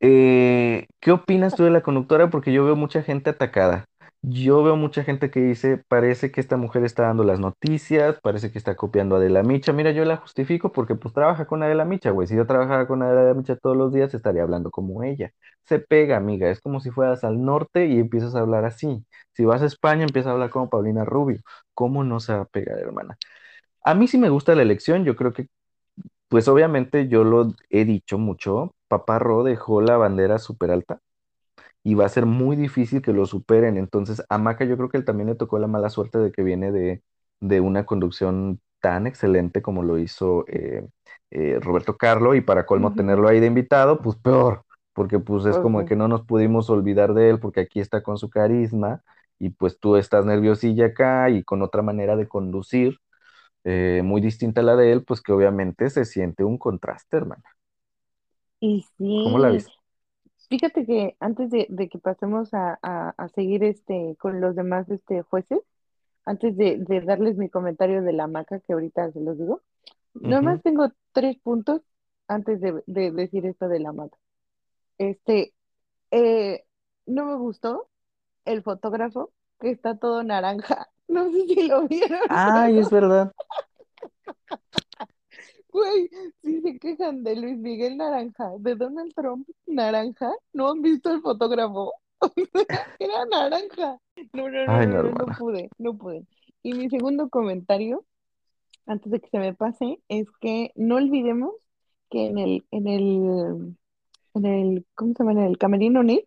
Eh, 0.00 0.86
¿qué 1.00 1.12
opinas 1.12 1.56
tú 1.56 1.64
de 1.64 1.70
la 1.70 1.82
conductora? 1.82 2.30
Porque 2.30 2.52
yo 2.52 2.64
veo 2.64 2.76
mucha 2.76 3.02
gente 3.02 3.30
atacada. 3.30 3.86
Yo 4.28 4.64
veo 4.64 4.74
mucha 4.76 5.04
gente 5.04 5.30
que 5.30 5.38
dice, 5.40 5.78
parece 5.86 6.32
que 6.32 6.40
esta 6.40 6.56
mujer 6.56 6.84
está 6.84 7.04
dando 7.04 7.22
las 7.22 7.38
noticias, 7.38 8.18
parece 8.20 8.50
que 8.50 8.58
está 8.58 8.74
copiando 8.74 9.14
a 9.14 9.18
Adela 9.18 9.44
Micha. 9.44 9.72
Mira, 9.72 9.92
yo 9.92 10.04
la 10.04 10.16
justifico 10.16 10.72
porque 10.72 10.96
pues 10.96 11.14
trabaja 11.14 11.46
con 11.46 11.62
Adela 11.62 11.84
Micha, 11.84 12.10
güey. 12.10 12.26
Si 12.26 12.34
yo 12.34 12.44
trabajara 12.44 12.88
con 12.88 13.02
Adela 13.02 13.34
Micha 13.34 13.54
todos 13.56 13.76
los 13.76 13.92
días, 13.92 14.12
estaría 14.14 14.42
hablando 14.42 14.72
como 14.72 15.04
ella. 15.04 15.32
Se 15.64 15.78
pega, 15.78 16.16
amiga. 16.16 16.50
Es 16.50 16.60
como 16.60 16.80
si 16.80 16.90
fueras 16.90 17.22
al 17.22 17.40
norte 17.44 17.86
y 17.86 18.00
empiezas 18.00 18.34
a 18.34 18.40
hablar 18.40 18.64
así. 18.64 19.06
Si 19.32 19.44
vas 19.44 19.62
a 19.62 19.66
España, 19.66 20.02
empiezas 20.02 20.30
a 20.30 20.32
hablar 20.32 20.50
como 20.50 20.68
Paulina 20.70 21.04
Rubio. 21.04 21.40
¿Cómo 21.72 22.02
no 22.02 22.18
se 22.18 22.32
va 22.34 22.40
a 22.42 22.44
pegar, 22.46 22.78
hermana? 22.80 23.16
A 23.84 23.94
mí 23.94 24.08
sí 24.08 24.18
me 24.18 24.30
gusta 24.30 24.54
la 24.56 24.62
elección. 24.62 25.04
Yo 25.04 25.16
creo 25.16 25.32
que 25.32 25.48
pues 26.28 26.48
obviamente 26.48 27.08
yo 27.08 27.24
lo 27.24 27.54
he 27.70 27.84
dicho 27.84 28.18
mucho, 28.18 28.74
Papá 28.88 29.18
Ro 29.20 29.44
dejó 29.44 29.80
la 29.82 29.96
bandera 29.96 30.38
súper 30.38 30.70
alta 30.72 31.00
y 31.86 31.94
va 31.94 32.06
a 32.06 32.08
ser 32.08 32.26
muy 32.26 32.56
difícil 32.56 33.02
que 33.02 33.12
lo 33.12 33.26
superen. 33.26 33.76
Entonces, 33.76 34.22
a 34.28 34.38
Maca 34.38 34.64
yo 34.64 34.76
creo 34.76 34.88
que 34.88 34.96
él 34.98 35.04
también 35.04 35.28
le 35.28 35.36
tocó 35.36 35.58
la 35.58 35.68
mala 35.68 35.90
suerte 35.90 36.18
de 36.18 36.32
que 36.32 36.42
viene 36.42 36.72
de, 36.72 37.02
de 37.40 37.60
una 37.60 37.86
conducción 37.86 38.60
tan 38.80 39.06
excelente 39.06 39.62
como 39.62 39.82
lo 39.84 39.98
hizo 39.98 40.44
eh, 40.48 40.88
eh, 41.30 41.58
Roberto 41.60 41.96
Carlo 41.96 42.34
y 42.34 42.40
para 42.40 42.66
colmo 42.66 42.94
tenerlo 42.94 43.28
ahí 43.28 43.40
de 43.40 43.46
invitado, 43.46 44.00
pues 44.02 44.16
peor, 44.16 44.64
porque 44.94 45.18
pues 45.20 45.44
es 45.46 45.58
como 45.58 45.78
sí. 45.80 45.86
que 45.86 45.96
no 45.96 46.08
nos 46.08 46.24
pudimos 46.26 46.70
olvidar 46.70 47.14
de 47.14 47.30
él 47.30 47.40
porque 47.40 47.60
aquí 47.60 47.80
está 47.80 48.02
con 48.02 48.18
su 48.18 48.30
carisma 48.30 49.02
y 49.38 49.50
pues 49.50 49.78
tú 49.80 49.96
estás 49.96 50.24
nerviosilla 50.26 50.86
acá 50.86 51.30
y 51.30 51.44
con 51.44 51.62
otra 51.62 51.82
manera 51.82 52.16
de 52.16 52.28
conducir 52.28 52.98
eh, 53.64 54.02
muy 54.04 54.20
distinta 54.20 54.60
a 54.62 54.64
la 54.64 54.76
de 54.76 54.92
él, 54.92 55.04
pues 55.04 55.20
que 55.22 55.32
obviamente 55.32 55.90
se 55.90 56.04
siente 56.04 56.44
un 56.44 56.58
contraste, 56.58 57.16
hermana. 57.18 57.44
Y 58.60 58.84
¿Cómo 59.18 59.38
la 59.38 59.50
sí, 59.50 59.50
viste? 59.50 59.75
Fíjate 60.48 60.86
que 60.86 61.16
antes 61.20 61.50
de, 61.50 61.66
de 61.68 61.88
que 61.88 61.98
pasemos 61.98 62.52
a, 62.54 62.78
a, 62.82 63.10
a 63.16 63.28
seguir 63.30 63.64
este 63.64 64.16
con 64.18 64.40
los 64.40 64.54
demás 64.56 64.88
este 64.90 65.22
jueces, 65.22 65.60
antes 66.24 66.56
de, 66.56 66.78
de 66.78 67.00
darles 67.02 67.36
mi 67.36 67.48
comentario 67.50 68.02
de 68.02 68.12
la 68.12 68.26
maca, 68.26 68.60
que 68.60 68.72
ahorita 68.74 69.12
se 69.12 69.20
los 69.20 69.38
digo, 69.38 69.62
nomás 70.14 70.60
Ujú. 70.60 70.62
tengo 70.62 70.88
tres 71.12 71.38
puntos 71.40 71.82
antes 72.28 72.60
de, 72.60 72.82
de 72.86 73.12
decir 73.12 73.46
esto 73.46 73.68
de 73.68 73.80
la 73.80 73.92
maca. 73.92 74.16
Este, 74.98 75.54
eh, 76.12 76.64
no 77.06 77.26
me 77.26 77.36
gustó 77.36 77.88
el 78.44 78.62
fotógrafo 78.62 79.32
que 79.60 79.70
está 79.70 79.98
todo 79.98 80.22
naranja. 80.24 80.88
No 81.08 81.30
sé 81.32 81.46
si 81.46 81.68
lo 81.68 81.88
vieron, 81.88 82.20
Ay, 82.28 82.78
es 82.78 82.90
verdad. 82.90 83.32
güey, 85.76 86.08
si 86.42 86.60
se 86.62 86.78
quejan 86.78 87.22
de 87.22 87.36
Luis 87.36 87.58
Miguel 87.58 87.98
Naranja, 87.98 88.52
de 88.58 88.74
Donald 88.76 89.12
Trump 89.14 89.46
Naranja, 89.66 90.32
¿no 90.54 90.70
han 90.70 90.80
visto 90.80 91.12
el 91.12 91.20
fotógrafo? 91.20 91.92
Era 92.98 93.26
naranja. 93.30 94.00
No, 94.32 94.48
no, 94.48 94.64
no, 94.64 94.72
Ay, 94.72 94.86
no, 94.86 95.02
no, 95.02 95.10
no, 95.10 95.26
pude, 95.38 95.68
no 95.76 95.96
pude. 95.96 96.26
Y 96.62 96.72
mi 96.72 96.88
segundo 96.88 97.28
comentario, 97.28 98.06
antes 98.86 99.12
de 99.12 99.20
que 99.20 99.28
se 99.28 99.38
me 99.38 99.52
pase, 99.52 100.00
es 100.08 100.26
que 100.40 100.72
no 100.76 100.96
olvidemos 100.96 101.52
que 102.08 102.26
en 102.26 102.38
el, 102.38 102.66
en 102.70 102.86
el, 102.86 103.76
en 104.34 104.46
el, 104.46 104.86
¿cómo 104.94 105.12
se 105.12 105.24
llama? 105.24 105.32
En 105.32 105.46
el 105.46 105.58
Camerino 105.58 106.02
Nix, 106.02 106.24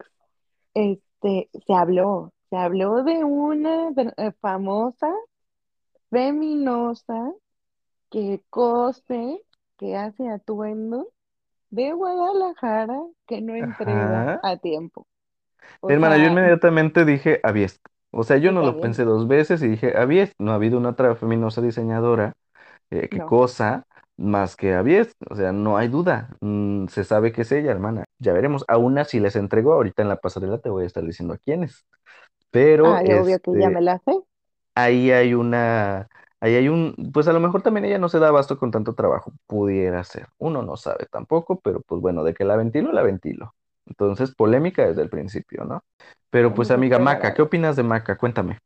este, 0.76 1.50
se 1.66 1.74
habló, 1.74 2.34
se 2.52 2.58
habló 2.58 3.04
de 3.04 3.24
una 3.24 3.90
eh, 4.18 4.32
famosa 4.42 5.12
feminosa 6.12 7.34
que 8.10 8.42
cose, 8.50 9.42
que 9.78 9.96
hace 9.96 10.30
atuendo 10.30 11.08
de 11.70 11.94
Guadalajara 11.94 13.00
que 13.28 13.42
no 13.42 13.56
entrega 13.56 14.34
Ajá. 14.34 14.40
a 14.44 14.58
tiempo. 14.58 15.06
O 15.82 15.90
Hermana, 15.90 16.18
yo 16.18 16.28
inmediatamente 16.28 17.06
dije 17.06 17.40
Aviest. 17.44 17.86
O 18.12 18.24
sea, 18.24 18.38
yo 18.38 18.52
no 18.52 18.62
lo 18.62 18.80
pensé 18.82 19.04
dos 19.06 19.28
veces 19.28 19.62
y 19.62 19.68
dije 19.68 19.98
Aviest. 19.98 20.34
No 20.40 20.52
ha 20.52 20.56
habido 20.56 20.78
una 20.78 20.90
otra 20.90 21.16
feminosa 21.16 21.62
diseñadora 21.62 22.34
eh, 22.90 23.08
que 23.08 23.20
no. 23.20 23.28
cosa 23.28 23.86
más 24.18 24.56
que 24.56 24.74
Aviest. 24.74 25.14
O 25.30 25.36
sea, 25.36 25.52
no 25.52 25.78
hay 25.78 25.88
duda. 25.88 26.30
Mm, 26.42 26.88
se 26.88 27.04
sabe 27.04 27.32
que 27.32 27.44
es 27.44 27.52
ella, 27.52 27.72
hermana. 27.72 28.06
Ya 28.18 28.34
veremos. 28.34 28.66
Aún 28.68 28.98
así 28.98 29.20
les 29.20 29.36
entregó. 29.36 29.74
Ahorita 29.74 30.02
en 30.02 30.10
la 30.10 30.18
pasarela 30.18 30.58
te 30.58 30.70
voy 30.70 30.84
a 30.84 30.88
estar 30.88 31.04
diciendo 31.06 31.36
a 31.36 31.38
quiénes. 31.38 31.86
Pero 32.52 32.96
Ay, 32.96 33.14
obvio 33.14 33.40
que 33.40 33.52
ya 33.60 33.70
este, 33.70 33.70
me 33.70 33.82
la 33.82 34.00
sé. 34.00 34.12
ahí 34.76 35.12
hay 35.12 35.34
una, 35.34 36.08
ahí 36.42 36.56
hay 36.56 36.70
un, 36.70 36.96
pues 37.14 37.28
a 37.28 37.34
lo 37.34 37.40
mejor 37.40 37.62
también 37.62 37.86
ella 37.86 37.98
no 38.00 38.10
se 38.10 38.20
da 38.20 38.30
abasto 38.30 38.58
con 38.58 38.72
tanto 38.72 38.94
trabajo, 38.96 39.32
pudiera 39.48 40.04
ser, 40.04 40.28
uno 40.38 40.62
no 40.64 40.78
sabe 40.78 41.08
tampoco, 41.12 41.60
pero 41.62 41.82
pues 41.82 42.02
bueno, 42.02 42.24
de 42.24 42.34
que 42.34 42.46
la 42.46 42.56
ventilo, 42.56 42.92
la 42.92 43.02
ventilo. 43.04 43.56
Entonces, 43.86 44.36
polémica 44.36 44.88
desde 44.88 45.02
el 45.02 45.10
principio, 45.10 45.66
¿no? 45.66 45.84
Pero 46.30 46.54
pues 46.54 46.70
amiga 46.72 47.00
Maca, 47.00 47.34
¿qué 47.34 47.42
opinas 47.42 47.76
de 47.76 47.84
Maca? 47.84 48.18
Cuéntame. 48.18 48.60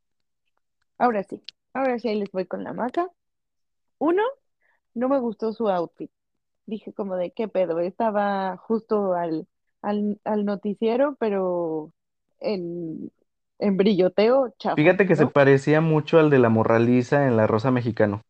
Ahora 0.98 1.22
sí, 1.24 1.42
ahora 1.72 1.98
sí 1.98 2.08
ahí 2.08 2.18
les 2.18 2.30
voy 2.32 2.46
con 2.46 2.64
la 2.64 2.72
maca. 2.72 3.10
Uno, 3.98 4.22
no 4.94 5.08
me 5.08 5.20
gustó 5.20 5.52
su 5.52 5.68
outfit. 5.68 6.10
Dije 6.66 6.92
como 6.94 7.16
de 7.16 7.32
qué 7.32 7.48
pedo, 7.48 7.80
estaba 7.80 8.56
justo 8.58 9.14
al, 9.14 9.48
al, 9.82 10.20
al 10.24 10.44
noticiero, 10.46 11.16
pero 11.20 11.92
en, 12.40 13.12
en 13.58 13.76
brilloteo 13.76 14.54
chafa, 14.58 14.76
Fíjate 14.76 15.06
que 15.06 15.16
se 15.16 15.26
parecía 15.26 15.80
mucho 15.80 16.18
al 16.18 16.30
de 16.30 16.38
la 16.38 16.48
Morraliza 16.48 17.26
en 17.26 17.36
La 17.36 17.46
Rosa 17.46 17.70
Mexicano. 17.70 18.22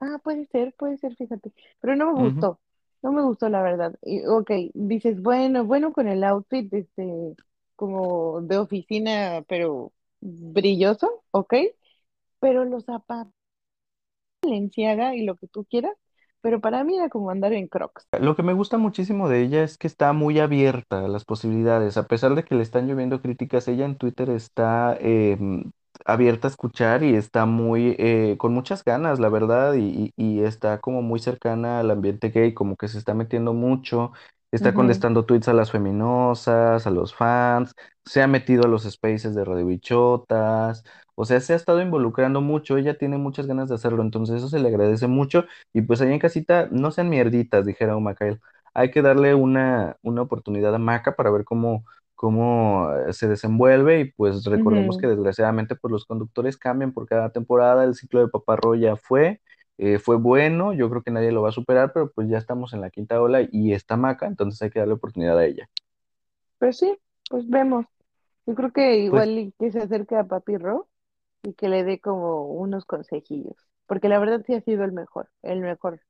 Ah, 0.00 0.18
puede 0.22 0.46
ser, 0.46 0.74
puede 0.74 0.98
ser, 0.98 1.16
fíjate. 1.16 1.52
Pero 1.80 1.96
no 1.96 2.12
me 2.12 2.20
gustó, 2.20 2.60
no 3.02 3.12
me 3.12 3.22
gustó 3.22 3.48
la 3.48 3.62
verdad. 3.62 3.94
Y, 4.02 4.24
ok, 4.26 4.50
dices, 4.74 5.20
bueno, 5.22 5.64
bueno 5.64 5.92
con 5.92 6.08
el 6.08 6.24
outfit, 6.24 6.72
este, 6.72 7.34
como 7.76 8.40
de 8.42 8.58
oficina, 8.58 9.44
pero 9.48 9.92
brilloso, 10.20 11.24
ok, 11.30 11.54
pero 12.40 12.64
los 12.64 12.84
zapatos, 12.84 13.32
Balenciaga 14.42 15.14
y 15.16 15.24
lo 15.24 15.36
que 15.36 15.48
tú 15.48 15.64
quieras, 15.64 15.94
pero 16.44 16.60
para 16.60 16.84
mí 16.84 16.96
era 16.98 17.08
como 17.08 17.30
andar 17.30 17.52
en 17.54 17.66
Crocs. 17.68 18.06
Lo 18.20 18.36
que 18.36 18.44
me 18.44 18.52
gusta 18.52 18.78
muchísimo 18.78 19.28
de 19.28 19.42
ella 19.42 19.64
es 19.64 19.76
que 19.76 19.88
está 19.88 20.12
muy 20.12 20.38
abierta 20.38 21.04
a 21.04 21.08
las 21.08 21.24
posibilidades. 21.24 21.96
A 21.96 22.06
pesar 22.06 22.34
de 22.36 22.44
que 22.44 22.54
le 22.54 22.62
están 22.62 22.86
lloviendo 22.86 23.20
críticas, 23.20 23.66
ella 23.66 23.84
en 23.86 23.96
Twitter 23.96 24.30
está 24.30 24.96
em, 25.00 25.72
abierta 26.04 26.46
a 26.46 26.50
escuchar 26.50 27.02
y 27.02 27.16
está 27.16 27.44
muy 27.44 27.96
eh, 27.98 28.36
con 28.38 28.54
muchas 28.54 28.84
ganas, 28.84 29.18
la 29.18 29.28
verdad, 29.30 29.74
y, 29.74 30.12
y- 30.16 30.38
y 30.38 30.40
está 30.44 30.80
como 30.80 31.02
muy 31.02 31.18
cercana 31.18 31.80
al 31.80 31.90
ambiente 31.90 32.28
gay, 32.30 32.54
como 32.54 32.76
que 32.76 32.86
se 32.88 32.98
está 32.98 33.14
metiendo 33.14 33.52
mucho, 33.52 34.12
está 34.54 34.74
contestando 34.74 35.24
tweets 35.24 35.48
a 35.48 35.52
las 35.54 35.70
feminosas, 35.72 36.86
a 36.86 36.90
los 36.90 37.14
fans, 37.14 37.74
se 38.04 38.22
ha 38.22 38.26
metido 38.26 38.64
a 38.64 38.68
los 38.68 38.84
spaces 38.84 39.34
de 39.34 39.44
Radio 39.44 39.66
Bichotas. 39.66 40.84
O 41.16 41.24
sea, 41.24 41.40
se 41.40 41.52
ha 41.52 41.56
estado 41.56 41.80
involucrando 41.80 42.40
mucho, 42.40 42.76
ella 42.76 42.98
tiene 42.98 43.18
muchas 43.18 43.46
ganas 43.46 43.68
de 43.68 43.76
hacerlo, 43.76 44.02
entonces 44.02 44.36
eso 44.36 44.48
se 44.48 44.58
le 44.58 44.68
agradece 44.68 45.06
mucho. 45.06 45.44
Y 45.72 45.82
pues 45.82 46.00
allá 46.00 46.12
en 46.12 46.18
casita, 46.18 46.68
no 46.72 46.90
sean 46.90 47.08
mierditas, 47.08 47.64
dijera 47.66 47.98
Macael. 47.98 48.40
Hay 48.74 48.90
que 48.90 49.02
darle 49.02 49.34
una, 49.34 49.96
una 50.02 50.22
oportunidad 50.22 50.74
a 50.74 50.78
Maca 50.78 51.14
para 51.16 51.30
ver 51.30 51.44
cómo, 51.44 51.84
cómo 52.16 52.90
eh, 53.08 53.12
se 53.12 53.28
desenvuelve. 53.28 54.00
Y 54.00 54.12
pues 54.12 54.44
recordemos 54.44 54.98
que 54.98 55.06
desgraciadamente 55.06 55.76
pues 55.76 55.92
los 55.92 56.04
conductores 56.04 56.56
cambian 56.56 56.92
por 56.92 57.06
cada 57.06 57.30
temporada. 57.30 57.84
El 57.84 57.94
ciclo 57.94 58.20
de 58.20 58.28
Paparro 58.28 58.74
ya 58.74 58.96
fue, 58.96 59.40
eh, 59.78 59.98
fue 59.98 60.16
bueno. 60.16 60.72
Yo 60.72 60.90
creo 60.90 61.02
que 61.02 61.10
nadie 61.10 61.32
lo 61.32 61.42
va 61.42 61.50
a 61.50 61.52
superar, 61.52 61.92
pero 61.92 62.10
pues 62.12 62.28
ya 62.28 62.38
estamos 62.38 62.72
en 62.74 62.80
la 62.80 62.90
quinta 62.90 63.20
ola 63.22 63.42
y 63.50 63.72
está 63.72 63.96
Maca, 63.96 64.26
entonces 64.26 64.60
hay 64.62 64.70
que 64.70 64.78
darle 64.80 64.94
oportunidad 64.94 65.38
a 65.38 65.46
ella. 65.46 65.68
Pues 66.58 66.78
sí, 66.78 66.96
pues 67.30 67.48
vemos. 67.48 67.86
Yo 68.46 68.54
creo 68.54 68.72
que 68.72 68.98
Pues 69.08 69.24
igual 69.24 69.54
que 69.58 69.72
se 69.72 69.80
acerque 69.80 70.16
a 70.16 70.24
Papi 70.24 70.56
Ro 70.58 70.88
y 71.44 71.54
que 71.54 71.68
le 71.70 71.84
dé 71.84 72.00
como 72.00 72.46
unos 72.52 72.86
consejillos, 72.86 73.56
porque 73.86 74.08
la 74.10 74.18
verdad 74.20 74.42
sí 74.46 74.54
ha 74.54 74.62
sido 74.62 74.84
el 74.84 74.92
mejor, 74.92 75.30
el 75.42 75.60
mejor. 75.60 76.00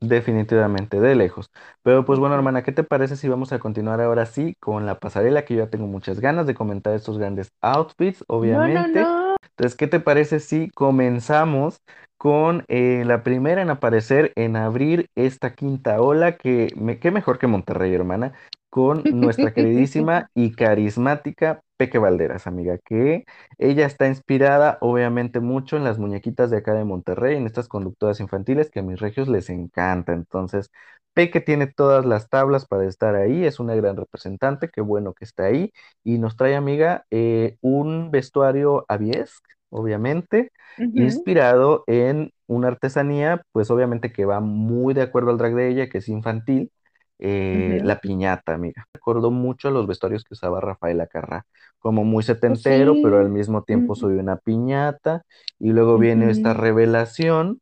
Definitivamente, 0.00 1.00
de 1.00 1.14
lejos. 1.16 1.50
Pero 1.82 2.04
pues 2.04 2.18
bueno, 2.18 2.34
hermana, 2.34 2.62
¿qué 2.62 2.70
te 2.70 2.84
parece 2.84 3.16
si 3.16 3.28
vamos 3.28 3.52
a 3.52 3.58
continuar 3.58 4.00
ahora 4.02 4.26
sí 4.26 4.54
con 4.60 4.84
la 4.84 5.00
pasarela? 5.00 5.44
Que 5.46 5.54
yo 5.54 5.64
ya 5.64 5.70
tengo 5.70 5.86
muchas 5.86 6.20
ganas 6.20 6.46
de 6.46 6.54
comentar 6.54 6.94
estos 6.94 7.16
grandes 7.18 7.50
outfits, 7.62 8.22
No, 8.52 8.66
no, 8.68 8.86
obviamente. 8.86 8.94
no. 8.94 9.25
Entonces, 9.50 9.76
¿qué 9.76 9.86
te 9.86 10.00
parece 10.00 10.40
si 10.40 10.70
comenzamos 10.70 11.80
con 12.16 12.64
eh, 12.68 13.04
la 13.06 13.22
primera 13.22 13.62
en 13.62 13.70
aparecer, 13.70 14.32
en 14.36 14.56
abrir 14.56 15.08
esta 15.14 15.54
quinta 15.54 16.00
ola? 16.00 16.36
Que 16.36 16.72
me, 16.76 16.98
qué 16.98 17.10
mejor 17.10 17.38
que 17.38 17.46
Monterrey, 17.46 17.94
hermana, 17.94 18.32
con 18.70 19.06
nuestra 19.10 19.52
queridísima 19.54 20.30
y 20.34 20.52
carismática 20.52 21.60
Peque 21.78 21.98
Valderas, 21.98 22.46
amiga, 22.46 22.78
que 22.84 23.24
ella 23.58 23.86
está 23.86 24.06
inspirada, 24.08 24.78
obviamente, 24.80 25.40
mucho 25.40 25.76
en 25.76 25.84
las 25.84 25.98
muñequitas 25.98 26.50
de 26.50 26.58
acá 26.58 26.72
de 26.74 26.84
Monterrey, 26.84 27.36
en 27.36 27.46
estas 27.46 27.68
conductoras 27.68 28.20
infantiles 28.20 28.70
que 28.70 28.80
a 28.80 28.82
mis 28.82 28.98
regios 29.00 29.28
les 29.28 29.50
encanta. 29.50 30.12
Entonces, 30.14 30.70
Peque 31.16 31.40
tiene 31.42 31.66
todas 31.68 32.06
las 32.06 32.30
tablas 32.30 32.66
para 32.68 32.86
estar 32.86 33.16
ahí, 33.16 33.44
es 33.46 33.60
una 33.60 33.74
gran 33.76 33.96
representante, 33.98 34.70
qué 34.70 34.82
bueno 34.82 35.14
que 35.14 35.24
está 35.26 35.46
ahí. 35.46 35.72
Y 36.04 36.18
nos 36.20 36.36
trae, 36.36 36.56
amiga, 36.56 37.06
eh, 37.10 37.58
un 37.62 38.12
vestuario 38.12 38.86
Aviesque, 38.88 39.48
obviamente, 39.70 40.52
inspirado 40.92 41.84
en 41.88 42.32
una 42.48 42.68
artesanía, 42.68 43.42
pues 43.52 43.70
obviamente 43.72 44.12
que 44.12 44.26
va 44.26 44.40
muy 44.40 44.94
de 44.94 45.02
acuerdo 45.02 45.30
al 45.32 45.38
drag 45.38 45.54
de 45.56 45.70
ella, 45.70 45.88
que 45.90 45.98
es 45.98 46.08
infantil. 46.08 46.72
eh, 47.18 47.80
la 47.82 48.00
piñata, 48.00 48.54
amiga. 48.54 48.86
Recordó 48.92 49.30
mucho 49.30 49.68
a 49.68 49.70
los 49.70 49.86
vestuarios 49.86 50.24
que 50.24 50.34
usaba 50.34 50.60
Rafael 50.60 51.00
Acarrá 51.00 51.46
como 51.78 52.04
muy 52.04 52.22
Pues 52.44 52.62
setentero, 52.62 53.00
pero 53.00 53.18
al 53.18 53.28
sí. 53.28 53.30
mismo 53.30 53.62
tiempo 53.64 53.94
Ujú, 53.94 53.96
soy 53.96 54.16
una 54.18 54.36
piñata. 54.36 55.22
Y 55.58 55.70
luego 55.72 55.98
viene 55.98 56.30
esta 56.30 56.52
revelación 56.54 57.60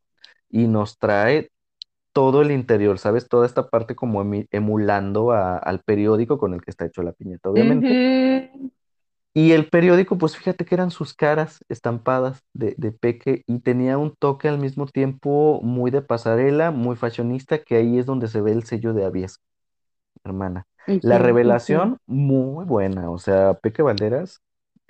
y 0.49 0.67
nos 0.67 0.97
trae 0.99 1.49
todo 2.15 2.41
el 2.43 2.51
interior, 2.51 2.99
¿sabes? 2.99 3.29
Toda 3.29 3.47
esta 3.47 3.69
parte 3.69 3.95
como 3.95 4.23
emulando 4.51 5.33
a- 5.33 5.59
al 5.59 5.81
periódico 5.81 6.39
con 6.39 6.55
el 6.55 6.63
que 6.63 6.71
está 6.71 6.87
hecho 6.87 7.03
la 7.03 7.13
piñata, 7.13 7.51
obviamente. 7.51 7.99
Y 9.33 9.51
el 9.51 9.69
periódico, 9.69 10.17
pues 10.17 10.37
fíjate 10.37 10.63
que 10.65 10.75
eran 10.75 10.91
sus 10.91 11.13
caras 11.13 11.59
estampadas 11.67 12.41
de, 12.53 12.73
de 12.77 12.91
Peque 12.93 13.43
y 13.47 13.59
tenía 13.59 13.97
un 13.97 14.15
toque 14.15 14.47
al 14.47 14.59
mismo 14.59 14.87
tiempo 14.87 15.59
muy 15.61 15.91
de 15.91 16.01
pasarela, 16.01 16.71
muy 16.71 16.95
fashionista, 16.95 17.61
que 17.63 17.75
ahí 17.75 17.99
es 17.99 18.05
donde 18.05 18.27
se 18.29 18.39
ve 18.41 18.51
el 18.53 18.63
sello 18.63 18.93
de 18.93 19.03
Avies, 19.05 19.39
hermana. 20.23 20.65
La 21.01 21.19
revelación, 21.19 21.97
muy 22.07 22.65
buena, 22.65 23.11
o 23.11 23.17
sea, 23.19 23.55
Peque 23.55 23.83
Valderas 23.83 24.41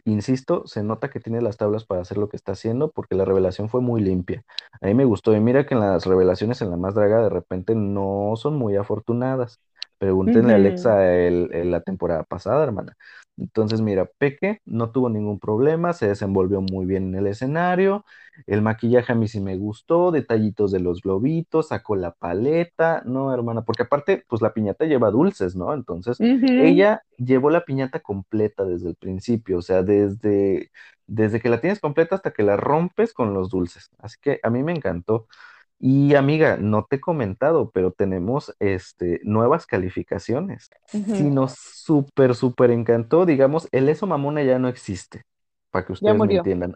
Insisto, 0.07 0.67
se 0.67 0.83
nota 0.83 1.09
que 1.09 1.19
tiene 1.19 1.41
las 1.41 1.57
tablas 1.57 1.83
para 1.85 2.01
hacer 2.01 2.17
lo 2.19 2.29
que 2.29 2.37
está 2.37 2.51
haciendo 2.51 2.91
porque 2.91 3.15
la 3.15 3.25
revelación 3.25 3.69
fue 3.69 3.81
muy 3.81 4.01
limpia. 4.01 4.43
A 4.81 4.85
mí 4.87 4.93
me 4.93 5.03
gustó 5.05 5.35
y 5.35 5.39
mira 5.39 5.65
que 5.65 5.73
en 5.73 5.79
las 5.79 6.05
revelaciones 6.05 6.61
en 6.61 6.69
la 6.69 6.77
más 6.77 6.93
draga 6.93 7.23
de 7.23 7.29
repente 7.29 7.73
no 7.75 8.33
son 8.35 8.55
muy 8.55 8.75
afortunadas. 8.75 9.59
Pregúntenle 9.97 10.53
a 10.53 10.55
Alexa 10.57 11.13
el- 11.15 11.49
el- 11.53 11.71
la 11.71 11.81
temporada 11.81 12.23
pasada, 12.23 12.63
hermana. 12.63 12.95
Entonces, 13.37 13.81
mira, 13.81 14.05
Peque 14.17 14.61
no 14.65 14.91
tuvo 14.91 15.09
ningún 15.09 15.39
problema, 15.39 15.93
se 15.93 16.07
desenvolvió 16.07 16.61
muy 16.61 16.85
bien 16.85 17.09
en 17.09 17.15
el 17.15 17.27
escenario. 17.27 18.05
El 18.47 18.61
maquillaje 18.61 19.11
a 19.13 19.15
mí 19.15 19.27
sí 19.27 19.39
me 19.41 19.57
gustó, 19.57 20.11
detallitos 20.11 20.71
de 20.71 20.79
los 20.79 21.01
globitos, 21.01 21.69
sacó 21.69 21.95
la 21.95 22.11
paleta, 22.13 23.01
no, 23.05 23.33
hermana, 23.33 23.63
porque 23.63 23.83
aparte, 23.83 24.23
pues 24.27 24.41
la 24.41 24.53
piñata 24.53 24.85
lleva 24.85 25.11
dulces, 25.11 25.55
¿no? 25.55 25.73
Entonces, 25.73 26.21
ella 26.55 27.03
llevó 27.17 27.49
la 27.49 27.65
piñata 27.65 27.99
completa 28.01 28.63
desde 28.65 28.89
el 28.89 28.95
principio, 28.95 29.57
o 29.59 29.61
sea, 29.61 29.83
desde, 29.83 30.71
desde 31.07 31.39
que 31.41 31.49
la 31.49 31.61
tienes 31.61 31.79
completa 31.79 32.15
hasta 32.15 32.31
que 32.31 32.43
la 32.43 32.57
rompes 32.57 33.13
con 33.13 33.33
los 33.33 33.49
dulces. 33.49 33.89
Así 33.99 34.17
que 34.21 34.39
a 34.43 34.49
mí 34.49 34.63
me 34.63 34.73
encantó. 34.73 35.27
Y 35.79 36.15
amiga, 36.15 36.57
no 36.57 36.85
te 36.89 36.97
he 36.97 37.01
comentado, 37.01 37.69
pero 37.71 37.91
tenemos 37.91 38.55
este, 38.59 39.19
nuevas 39.23 39.65
calificaciones. 39.67 40.69
Si 41.05 41.23
ujú. 41.23 41.29
nos 41.29 41.53
súper, 41.53 42.35
súper 42.35 42.71
encantó, 42.71 43.25
digamos, 43.25 43.67
el 43.71 43.89
eso 43.89 44.07
mamona 44.07 44.43
ya 44.43 44.57
no 44.59 44.69
existe, 44.69 45.23
para 45.71 45.85
que 45.85 45.93
ustedes 45.93 46.23
me 46.23 46.33
entiendan. 46.33 46.73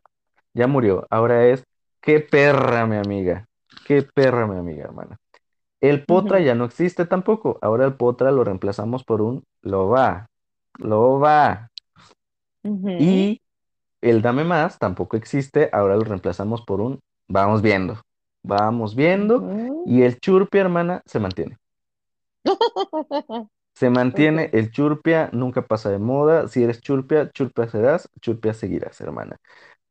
Ya 0.54 0.68
murió. 0.68 1.08
Ahora 1.12 1.48
es, 1.48 1.66
qué 2.02 2.20
perra, 2.22 2.88
mi 2.88 2.98
amiga. 2.98 3.48
Qué 3.84 4.04
perra, 4.04 4.48
mi 4.48 4.58
amiga, 4.58 4.86
hermana. 4.86 5.18
El 5.82 6.06
potra 6.06 6.40
ya 6.42 6.56
no 6.56 6.66
existe 6.66 7.06
tampoco. 7.06 7.60
Ahora 7.62 7.86
el 7.86 7.96
potra 7.96 8.32
lo 8.32 8.44
reemplazamos 8.46 9.04
por 9.04 9.22
un 9.22 9.44
lo 9.62 9.90
va. 9.90 10.28
Lo 10.80 11.20
va. 11.20 11.70
Y 12.98 13.42
el 14.02 14.22
dame 14.22 14.44
más 14.46 14.80
tampoco 14.80 15.18
existe. 15.18 15.70
Ahora 15.74 15.96
lo 15.98 16.04
reemplazamos 16.04 16.64
por 16.64 16.82
un 16.82 17.00
vamos 17.30 17.62
viendo. 17.62 18.02
Vamos 18.44 18.96
viendo. 18.96 19.48
Y 19.86 20.04
el 20.04 20.20
churpia, 20.20 20.62
hermana, 20.62 21.02
se 21.06 21.20
mantiene. 21.20 21.58
Se 23.76 23.90
mantiene 23.90 24.50
el 24.54 24.72
churpia, 24.72 25.30
nunca 25.32 25.66
pasa 25.66 25.90
de 25.90 26.00
moda. 26.00 26.48
Si 26.50 26.64
eres 26.64 26.82
churpia, 26.82 27.32
churpia 27.32 27.70
serás, 27.70 28.10
churpia 28.22 28.54
seguirás, 28.54 29.00
hermana. 29.02 29.38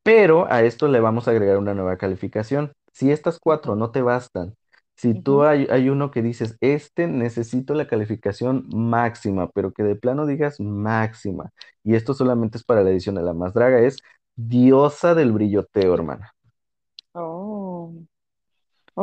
Pero 0.02 0.50
a 0.52 0.62
esto 0.62 0.88
le 0.88 1.00
vamos 1.00 1.28
a 1.28 1.33
agregar 1.33 1.59
una 1.59 1.75
nueva 1.75 1.99
calificación. 1.99 2.73
Si 2.93 3.12
estas 3.12 3.38
cuatro 3.40 3.76
no 3.76 3.90
te 3.93 4.02
bastan, 4.02 4.55
si 4.97 5.14
tú 5.14 5.45
hay, 5.45 5.67
hay 5.71 5.90
uno 5.90 6.11
que 6.11 6.23
dices, 6.23 6.57
este 6.61 7.09
necesito 7.09 7.75
la 7.75 7.87
calificación 7.88 8.67
máxima, 8.71 9.50
pero 9.50 9.73
que 9.73 9.85
de 9.85 9.97
plano 9.97 10.26
digas 10.26 10.61
máxima, 10.61 11.50
y 11.85 11.95
esto 11.97 12.14
solamente 12.14 12.59
es 12.59 12.64
para 12.64 12.83
la 12.83 12.90
edición 12.90 13.17
de 13.17 13.23
la 13.23 13.35
más 13.35 13.55
draga, 13.55 13.81
es 13.81 13.99
diosa 14.37 15.14
del 15.14 15.33
brilloteo, 15.33 15.95
hermana. 15.95 16.35
Oh, 17.14 17.58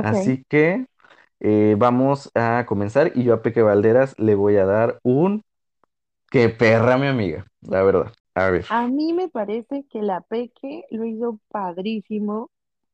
Así 0.02 0.44
que 0.50 0.88
eh, 1.42 1.76
vamos 1.78 2.32
a 2.36 2.66
comenzar 2.68 3.12
y 3.16 3.24
yo 3.24 3.34
a 3.36 3.42
Peque 3.42 3.62
Valderas 3.64 4.16
le 4.20 4.36
voy 4.36 4.58
a 4.58 4.66
dar 4.66 5.00
un 5.04 5.44
que 6.32 6.50
perra, 6.50 6.98
mi 6.98 7.08
amiga, 7.08 7.46
la 7.62 7.84
verdad. 7.84 8.14
A 8.36 8.50
ver. 8.52 8.66
A 8.68 8.88
mí 8.88 9.14
me 9.14 9.30
parece 9.30 9.86
que 9.90 10.02
la 10.02 10.22
Peque 10.22 10.86
lo 10.92 11.06
hizo 11.06 11.40
padrísimo, 11.50 12.50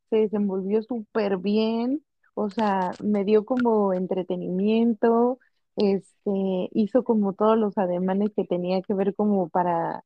se 0.09 0.17
desenvolvió 0.17 0.83
súper 0.83 1.37
bien, 1.37 2.03
o 2.35 2.49
sea, 2.49 2.91
me 3.03 3.23
dio 3.25 3.45
como 3.45 3.93
entretenimiento, 3.93 5.39
este, 5.77 6.69
hizo 6.73 7.03
como 7.05 7.33
todos 7.33 7.57
los 7.57 7.77
ademanes 7.77 8.31
que 8.35 8.43
tenía 8.45 8.81
que 8.81 8.93
ver 8.93 9.15
como 9.15 9.49
para, 9.49 10.03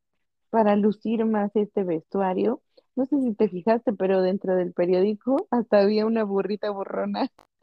para 0.52 0.75
lucir 0.75 1.25
más 1.25 1.52
este 1.56 1.84
vestuario. 1.84 2.62
No 2.96 3.06
sé 3.06 3.20
si 3.22 3.34
te 3.36 3.50
fijaste, 3.50 3.94
pero 3.94 4.22
dentro 4.22 4.56
del 4.56 4.74
periódico 4.74 5.48
hasta 5.52 5.80
había 5.82 6.06
una 6.06 6.24
burrita 6.25 6.70
borrona. 6.72 7.30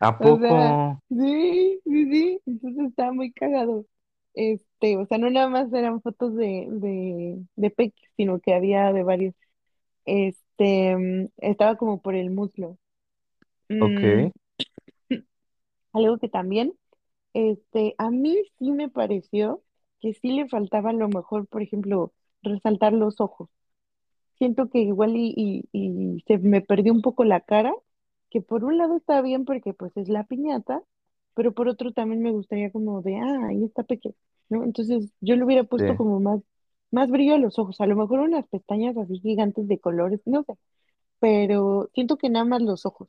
¿A 0.00 0.10
O 0.18 0.38
poco? 0.38 0.56
sea, 0.56 0.80
sí, 1.08 1.80
sí, 1.84 2.10
sí, 2.10 2.40
entonces 2.46 2.86
estaba 2.88 3.12
muy 3.12 3.32
cagado. 3.32 3.86
Este, 4.34 4.96
o 4.96 5.06
sea, 5.06 5.18
no 5.18 5.30
nada 5.30 5.48
más 5.48 5.72
eran 5.72 6.00
fotos 6.02 6.34
de, 6.36 6.66
de, 6.70 7.42
de 7.56 7.70
Peque, 7.70 8.02
sino 8.16 8.40
que 8.40 8.54
había 8.54 8.92
de 8.92 9.02
varios. 9.02 9.34
Este, 10.06 10.96
mm, 10.96 11.28
estaba 11.38 11.76
como 11.76 12.02
por 12.02 12.14
el 12.16 12.30
muslo. 12.30 12.78
Mm, 13.70 13.80
Ok, 13.80 14.32
algo 15.92 16.18
que 16.18 16.28
también, 16.28 16.74
este, 17.34 17.94
a 17.98 18.10
mí 18.10 18.36
sí 18.58 18.72
me 18.72 18.88
pareció 18.90 19.62
que 20.00 20.14
sí 20.14 20.32
le 20.32 20.48
faltaba 20.48 20.90
a 20.90 20.94
lo 20.94 21.08
mejor, 21.08 21.46
por 21.48 21.62
ejemplo, 21.62 22.12
resaltar 22.42 22.92
los 22.94 23.20
ojos. 23.20 23.50
Siento 24.38 24.68
que 24.70 24.78
igual 24.80 25.16
y, 25.16 25.34
y, 25.36 25.64
y 25.72 26.20
se 26.26 26.38
me 26.38 26.60
perdió 26.62 26.92
un 26.92 27.02
poco 27.02 27.24
la 27.24 27.40
cara, 27.40 27.72
que 28.30 28.40
por 28.42 28.64
un 28.64 28.78
lado 28.78 28.96
está 28.96 29.20
bien 29.22 29.44
porque 29.44 29.74
pues 29.74 29.96
es 29.96 30.08
la 30.08 30.24
piñata, 30.24 30.82
pero 31.34 31.52
por 31.54 31.68
otro 31.68 31.92
también 31.92 32.22
me 32.22 32.32
gustaría 32.32 32.70
como 32.72 33.02
de, 33.02 33.16
ah, 33.18 33.46
ahí 33.48 33.64
está 33.64 33.82
pequeño, 33.84 34.14
¿no? 34.48 34.64
Entonces 34.64 35.10
yo 35.20 35.36
le 35.36 35.44
hubiera 35.44 35.64
sí. 35.76 35.84
puesto 35.84 35.96
como 35.96 36.20
más, 36.20 36.40
más 36.90 37.10
brillo 37.10 37.34
a 37.34 37.38
los 37.38 37.58
ojos, 37.58 37.80
a 37.80 37.86
lo 37.86 37.96
mejor 37.96 38.20
unas 38.20 38.46
pestañas 38.48 38.96
así 38.96 39.18
gigantes 39.20 39.68
de 39.68 39.80
colores, 39.80 40.20
no 40.26 40.42
sé, 40.44 40.54
pero 41.20 41.90
siento 41.94 42.16
que 42.18 42.30
nada 42.30 42.44
más 42.46 42.62
los 42.62 42.86
ojos, 42.86 43.08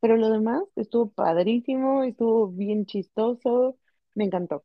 pero 0.00 0.16
lo 0.18 0.30
demás 0.30 0.62
estuvo 0.76 1.10
padrísimo, 1.10 2.04
estuvo 2.04 2.48
bien 2.48 2.86
chistoso, 2.86 3.78
me 4.14 4.24
encantó. 4.26 4.64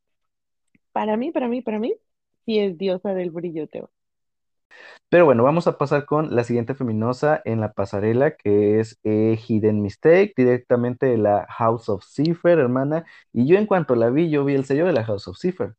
Para 0.93 1.17
mí, 1.17 1.31
para 1.31 1.47
mí, 1.47 1.61
para 1.61 1.79
mí, 1.79 1.95
sí 2.45 2.59
es 2.59 2.77
diosa 2.77 3.13
del 3.13 3.31
brilloteo. 3.31 3.91
Pero 5.09 5.25
bueno, 5.25 5.43
vamos 5.43 5.67
a 5.67 5.77
pasar 5.77 6.05
con 6.05 6.35
la 6.35 6.43
siguiente 6.43 6.75
feminosa 6.75 7.41
en 7.45 7.61
la 7.61 7.73
pasarela, 7.73 8.35
que 8.35 8.79
es 8.79 8.99
eh, 9.03 9.39
Hidden 9.47 9.81
Mistake, 9.81 10.33
directamente 10.35 11.05
de 11.07 11.17
la 11.17 11.45
House 11.49 11.89
of 11.89 12.03
Cipher, 12.05 12.59
hermana. 12.59 13.05
Y 13.33 13.47
yo 13.47 13.57
en 13.57 13.65
cuanto 13.67 13.95
la 13.95 14.09
vi, 14.09 14.29
yo 14.29 14.45
vi 14.45 14.55
el 14.55 14.65
sello 14.65 14.85
de 14.85 14.93
la 14.93 15.03
House 15.05 15.27
of 15.27 15.37
Cipher. 15.37 15.75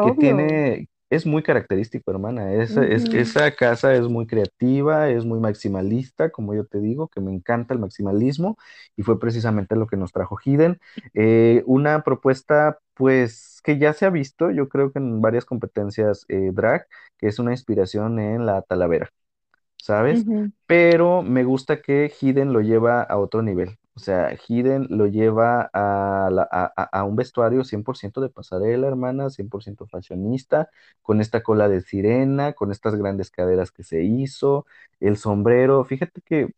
que 0.00 0.12
Obvio. 0.12 0.12
tiene, 0.12 0.88
es 1.10 1.26
muy 1.26 1.42
característico, 1.42 2.10
hermana. 2.10 2.52
Esa, 2.54 2.84
es, 2.84 3.04
Ujú, 3.04 3.12
esa 3.12 3.50
casa 3.54 3.94
es 3.94 4.02
muy 4.08 4.26
creativa, 4.26 5.08
es 5.10 5.24
muy 5.24 5.40
maximalista, 5.40 6.30
como 6.30 6.54
yo 6.54 6.64
te 6.66 6.80
digo, 6.80 7.08
que 7.08 7.20
me 7.20 7.32
encanta 7.32 7.74
el 7.74 7.80
maximalismo 7.80 8.56
y 8.96 9.02
fue 9.02 9.18
precisamente 9.20 9.76
lo 9.76 9.86
que 9.86 9.96
nos 9.96 10.12
trajo 10.12 10.38
Hidden. 10.44 10.80
Eh, 11.14 11.62
una 11.66 12.02
propuesta, 12.02 12.78
pues, 12.94 13.60
que 13.64 13.78
ya 13.78 13.92
se 13.92 14.06
ha 14.06 14.10
visto, 14.10 14.50
yo 14.50 14.68
creo 14.68 14.92
que 14.92 14.98
en 14.98 15.20
varias 15.20 15.44
competencias 15.44 16.24
eh, 16.28 16.50
drag, 16.52 16.86
que 17.18 17.28
es 17.28 17.38
una 17.38 17.52
inspiración 17.52 18.18
en 18.18 18.46
la 18.46 18.62
Talavera. 18.62 19.10
¿sabes? 19.78 20.26
Pero 20.66 21.22
me 21.22 21.44
gusta 21.44 21.80
que 21.82 22.12
Hidden 22.20 22.52
lo 22.52 22.60
lleva 22.60 23.02
a 23.02 23.18
otro 23.18 23.42
nivel. 23.42 23.78
O 23.96 24.00
sea, 24.00 24.36
Hidden 24.48 24.88
lo 24.90 25.06
lleva 25.06 25.70
a, 25.72 26.28
a- 26.52 26.82
a 26.92 27.04
un 27.04 27.16
vestuario 27.16 27.64
100% 27.64 28.20
de 28.20 28.28
pasarela, 28.28 28.86
hermana, 28.88 29.30
100% 29.30 29.86
fashionista, 29.86 30.68
con 31.02 31.20
esta 31.22 31.42
cola 31.42 31.68
de 31.68 31.80
sirena, 31.80 32.52
con 32.52 32.70
estas 32.72 32.94
grandes 32.96 33.30
caderas 33.30 33.70
que 33.72 33.82
se 33.84 34.02
hizo, 34.04 34.66
el 35.00 35.16
sombrero. 35.16 35.84
Fíjate 35.84 36.20
que 36.22 36.50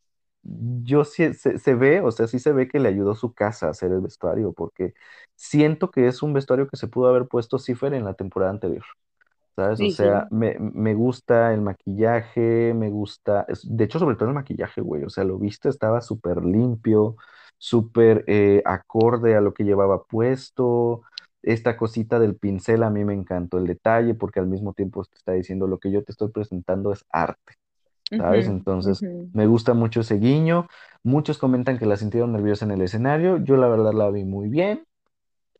yo 0.42 1.05
sí, 1.05 1.33
se, 1.35 1.59
se 1.59 1.74
ve, 1.74 2.01
o 2.01 2.11
sea, 2.11 2.27
sí 2.27 2.38
se 2.38 2.53
ve 2.53 2.68
que 2.68 2.79
le 2.81 2.88
ayudó 2.88 3.14
su 3.14 3.33
casa 3.35 3.66
a 3.66 3.70
hacer 3.70 3.92
el 3.92 4.01
vestuario, 4.01 4.53
porque 4.53 4.94
siento 5.37 5.90
que 5.90 6.09
es 6.09 6.22
un 6.22 6.33
vestuario 6.33 6.68
que 6.68 6.77
se 6.77 6.88
pudo 6.88 7.09
haber 7.09 7.27
puesto 7.29 7.59
Cipher 7.59 7.94
en 7.94 8.05
la 8.05 8.14
temporada 8.14 8.51
anterior. 8.53 8.85
¿Sabes? 9.59 9.83
O 9.83 9.88
Sí, 9.88 9.90
sea, 9.90 10.29
me, 10.31 10.57
me 10.61 10.94
gusta 10.94 11.53
el 11.53 11.62
maquillaje, 11.62 12.73
me 12.75 12.90
gusta, 12.90 13.44
es- 13.49 13.66
de 13.68 13.85
hecho, 13.85 13.99
sobre 13.99 14.14
todo 14.16 14.29
el 14.29 14.35
maquillaje, 14.37 14.81
güey, 14.81 15.03
o 15.05 15.11
sea, 15.11 15.25
lo 15.25 15.37
viste, 15.38 15.68
estaba 15.68 16.01
súper 16.01 16.44
limpio, 16.44 17.16
súper 17.59 18.25
eh, 18.29 18.62
acorde 18.64 19.35
a 19.37 19.40
lo 19.40 19.55
que 19.55 19.64
llevaba 19.64 20.05
puesto. 20.05 21.03
Esta 21.42 21.77
cosita 21.77 22.21
del 22.21 22.37
pincel 22.37 22.85
a 22.85 22.90
mí 22.90 23.05
me 23.05 23.14
encantó 23.14 23.59
el 23.59 23.66
detalle 23.66 24.14
porque 24.14 24.38
al 24.40 24.47
mismo 24.47 24.75
tiempo 24.75 25.05
te 25.05 25.16
está 25.16 25.33
diciendo 25.33 25.66
lo 25.66 25.79
que 25.79 25.90
yo 25.90 26.05
te 26.05 26.12
estoy 26.12 26.29
presentando 26.31 26.92
es 26.92 27.05
arte, 27.11 27.55
¿sabes? 28.18 28.49
Ujú, 28.49 28.49
Entonces, 28.49 29.05
ujú. 29.07 29.33
me 29.33 29.47
gusta 29.49 29.75
mucho 29.75 30.01
ese 30.03 30.16
guiño. 30.18 30.68
Muchos 31.05 31.38
comentan 31.38 31.79
que 31.79 31.87
la 31.87 31.97
sintieron 31.99 32.33
nerviosa 32.33 32.64
en 32.66 32.73
el 32.73 32.83
escenario, 32.83 33.38
yo 33.38 33.57
la 33.59 33.68
verdad 33.68 33.94
la 33.94 34.11
vi 34.11 34.25
muy 34.25 34.49
bien. 34.49 34.85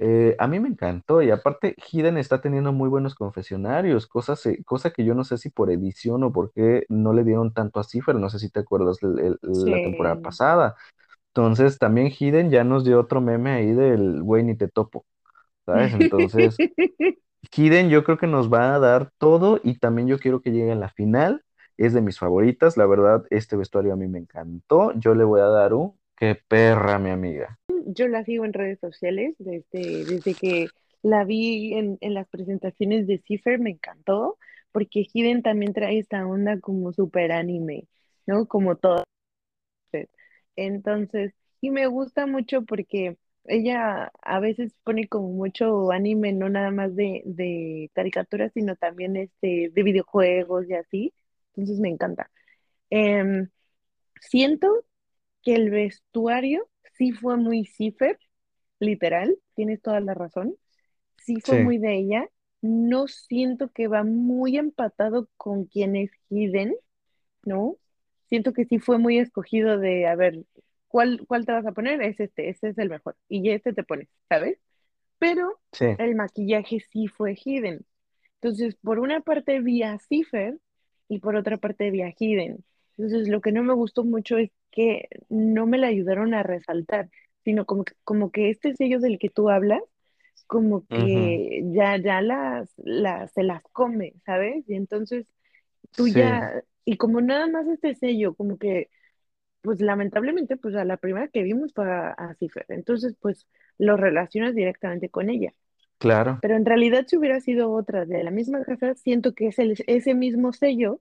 Eh, 0.01 0.37
a 0.39 0.47
mí 0.47 0.61
me 0.61 0.69
encantó 0.69 1.23
y 1.23 1.31
aparte 1.31 1.75
Hidden 1.91 2.19
está 2.19 2.41
teniendo 2.41 2.73
muy 2.73 2.89
buenos 2.89 3.15
confesionarios, 3.17 4.07
cosas, 4.07 4.43
cosa 4.65 4.91
que 4.93 5.05
yo 5.05 5.15
no 5.15 5.25
sé 5.25 5.39
si 5.39 5.51
por 5.51 5.71
edición 5.73 6.23
o 6.25 6.33
por 6.33 6.53
qué 6.53 6.85
no 6.89 7.13
le 7.13 7.25
dieron 7.25 7.53
tanto 7.53 7.81
a 7.81 7.85
Cipher, 7.85 8.15
no 8.17 8.31
sé 8.31 8.39
si 8.39 8.49
te 8.51 8.61
acuerdas 8.61 9.03
el- 9.03 9.19
el- 9.43 9.71
la 9.71 9.81
temporada 9.81 10.21
pasada. 10.21 10.77
Entonces 11.29 11.79
también 11.79 12.09
Hidden 12.19 12.51
ya 12.51 12.65
nos 12.65 12.85
dio 12.85 13.01
otro 13.01 13.21
meme 13.23 13.53
ahí 13.53 13.73
del 13.73 14.23
güey 14.23 14.45
ni 14.45 14.57
te 14.57 14.69
topo, 14.69 15.07
¿sabes? 15.67 15.95
Entonces 15.95 16.63
Hidden 17.57 17.91
yo 17.91 18.05
creo 18.05 18.19
que 18.19 18.27
nos 18.27 18.53
va 18.53 18.75
a 18.75 18.79
dar 18.79 19.11
todo 19.19 19.61
y 19.65 19.79
también 19.79 20.09
yo 20.09 20.19
quiero 20.19 20.41
que 20.43 20.51
llegue 20.53 20.73
a 20.73 20.75
la 20.77 20.89
final, 20.91 21.45
es 21.77 21.93
de 21.95 22.03
mis 22.03 22.19
favoritas, 22.19 22.77
la 22.77 22.87
verdad 22.87 23.25
este 23.31 23.57
vestuario 23.57 23.93
a 23.95 23.97
mí 23.97 24.09
me 24.09 24.19
encantó, 24.19 24.93
yo 24.95 25.15
le 25.15 25.25
voy 25.25 25.41
a 25.41 25.47
dar 25.47 25.75
un, 25.75 25.95
qué 26.17 26.35
perra 26.49 26.99
mi 26.99 27.11
amiga. 27.11 27.59
Yo 27.87 28.09
la 28.09 28.25
sigo 28.25 28.45
en 28.45 28.53
redes 28.53 28.79
sociales 28.81 29.35
desde, 29.39 30.05
desde 30.05 30.35
que 30.35 30.69
la 31.03 31.25
vi 31.25 31.75
en, 31.75 31.99
en 32.01 32.15
las 32.15 32.29
presentaciones 32.29 33.07
de 33.07 33.19
Cipher, 33.19 33.59
me 33.59 33.71
encantó, 33.71 34.39
porque 34.73 35.07
Hidden 35.13 35.43
también 35.43 35.73
trae 35.73 35.99
esta 35.99 36.27
onda 36.27 36.61
como 36.61 36.93
super 36.93 37.33
anime, 37.33 37.89
¿no? 38.27 38.47
Como 38.47 38.77
todo. 38.77 39.05
Entonces, 40.57 41.33
y 41.61 41.71
me 41.71 41.87
gusta 41.87 42.27
mucho 42.27 42.63
porque 42.65 43.17
ella 43.45 44.13
a 44.23 44.41
veces 44.41 44.75
pone 44.85 45.09
como 45.09 45.29
mucho 45.31 45.91
anime, 45.93 46.33
no 46.33 46.49
nada 46.49 46.71
más 46.71 46.95
de, 46.97 47.23
de 47.25 47.91
caricaturas, 47.95 48.53
sino 48.53 48.77
también 48.77 49.17
este, 49.17 49.71
de 49.73 49.83
videojuegos 49.83 50.69
y 50.69 50.75
así. 50.75 51.15
Entonces 51.55 51.81
me 51.81 51.89
encanta. 51.89 52.31
Em, 52.91 53.49
siento 54.21 54.85
que 55.43 55.55
el 55.55 55.71
vestuario 55.71 56.69
sí 56.97 57.13
fue 57.13 57.37
muy 57.37 57.65
Cipher, 57.67 58.19
literal, 58.81 59.39
tienes 59.55 59.83
toda 59.83 60.01
la 60.01 60.15
razón. 60.15 60.57
Sí 61.19 61.41
fue 61.41 61.59
Sí, 61.59 61.59
muy 61.59 61.79
de 61.79 61.97
ella. 61.99 62.29
No 62.63 63.09
siento 63.09 63.71
que 63.73 63.89
va 63.89 64.05
muy 64.05 64.57
empatado 64.59 65.29
con 65.37 65.67
quien 65.67 65.97
es 65.97 66.11
Hidden, 66.31 66.75
¿no? 67.45 67.77
Siento 68.29 68.53
que 68.53 68.65
sí 68.67 68.79
fue 68.79 68.99
muy 68.99 69.19
escogido 69.19 69.79
de, 69.79 70.07
a 70.07 70.17
ver, 70.17 70.45
¿cuál, 70.89 71.25
cuál 71.27 71.47
te 71.47 71.53
vas 71.53 71.67
a 71.67 71.73
poner? 71.73 72.03
Es 72.03 72.21
este, 72.21 72.49
este 72.51 72.69
es 72.71 72.79
el 72.79 72.91
mejor. 72.91 73.17
Y 73.29 73.51
este 73.51 73.73
te 73.75 73.85
pones, 73.85 74.09
¿sabes? 74.29 74.59
Pero 75.19 75.61
sí, 75.73 75.87
el 75.97 76.15
maquillaje 76.17 76.81
sí 76.81 77.09
fue 77.09 77.35
Hidden. 77.37 77.87
Entonces, 78.37 78.77
por 78.77 78.99
una 79.01 79.21
parte 79.23 79.61
vi 79.61 79.83
a 79.85 79.99
Cipher 80.01 80.59
y 81.09 81.21
por 81.21 81.37
otra 81.37 81.59
parte 81.59 81.91
vi 81.91 82.03
a 82.03 82.15
Hidden. 82.19 82.65
Entonces, 82.99 83.29
lo 83.29 83.41
que 83.43 83.53
no 83.53 83.65
me 83.65 83.75
gustó 83.75 84.05
mucho 84.05 84.39
es 84.39 84.51
que 84.73 85.09
no 85.31 85.67
me 85.67 85.79
la 85.79 85.89
ayudaron 85.89 86.35
a 86.35 86.43
resaltar, 86.45 87.11
sino 87.45 87.67
como 87.67 87.85
que, 87.85 87.95
como 88.05 88.33
que 88.33 88.51
este 88.51 88.75
sello 88.77 89.01
del 89.01 89.19
que 89.21 89.31
tú 89.31 89.51
hablas, 89.51 89.83
como 90.47 90.87
que 90.89 91.63
ya, 91.73 91.97
ya 91.99 92.23
las, 92.23 92.71
las, 92.79 93.33
se 93.33 93.43
las 93.45 93.63
come, 93.73 94.15
¿sabes? 94.27 94.65
Y 94.69 94.75
entonces 94.77 95.27
tú 95.95 96.09
sí, 96.13 96.13
ya, 96.15 96.63
y 96.85 96.97
como 96.99 97.21
nada 97.21 97.49
más 97.49 97.67
este 97.69 97.95
sello, 97.97 98.35
como 98.35 98.59
que, 98.59 98.91
pues 99.63 99.81
lamentablemente, 99.81 100.57
pues 100.57 100.75
a 100.77 100.85
la 100.87 100.97
primera 100.99 101.29
que 101.29 101.43
vimos 101.45 101.73
fue 101.75 101.91
a, 101.93 102.11
a 102.13 102.35
Cipher. 102.37 102.67
Entonces, 102.71 103.17
pues 103.21 103.47
lo 103.79 103.97
relacionas 103.97 104.55
directamente 104.55 105.11
con 105.11 105.31
ella. 105.31 105.53
claro, 105.99 106.41
Pero 106.41 106.57
en 106.57 106.65
realidad 106.67 107.07
si 107.09 107.17
hubiera 107.17 107.41
sido 107.41 107.73
otra 107.73 108.05
de 108.07 108.23
la 108.25 108.31
misma 108.31 108.65
casa, 108.65 108.95
siento 108.95 109.35
que 109.35 109.49
es 109.49 109.59
el- 109.59 109.77
ese 109.87 110.15
mismo 110.15 110.53
sello 110.53 111.01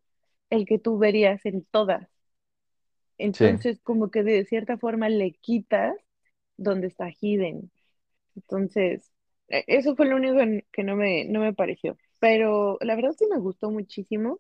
el 0.50 0.66
que 0.66 0.80
tú 0.80 0.98
verías 0.98 1.46
en 1.46 1.64
todas. 1.66 2.10
sí. 3.34 3.58
Entonces, 3.58 3.80
como 3.84 4.12
que 4.12 4.24
de 4.24 4.46
cierta 4.46 4.78
forma 4.78 5.10
le 5.10 5.34
quitas 5.34 5.96
donde 6.58 6.88
está 6.88 7.10
Hidden. 7.20 7.72
Entonces, 8.36 9.12
e- 9.50 9.66
eso 9.68 9.96
fue 9.98 10.08
lo 10.08 10.18
único 10.18 10.36
que 10.74 10.84
no 10.84 10.96
me, 10.96 11.26
no 11.26 11.42
me 11.42 11.54
pareció. 11.54 11.98
Pero 12.20 12.78
la 12.82 12.96
verdad 12.96 13.14
sí 13.18 13.28
me 13.30 13.40
gustó 13.40 13.72
muchísimo. 13.72 14.40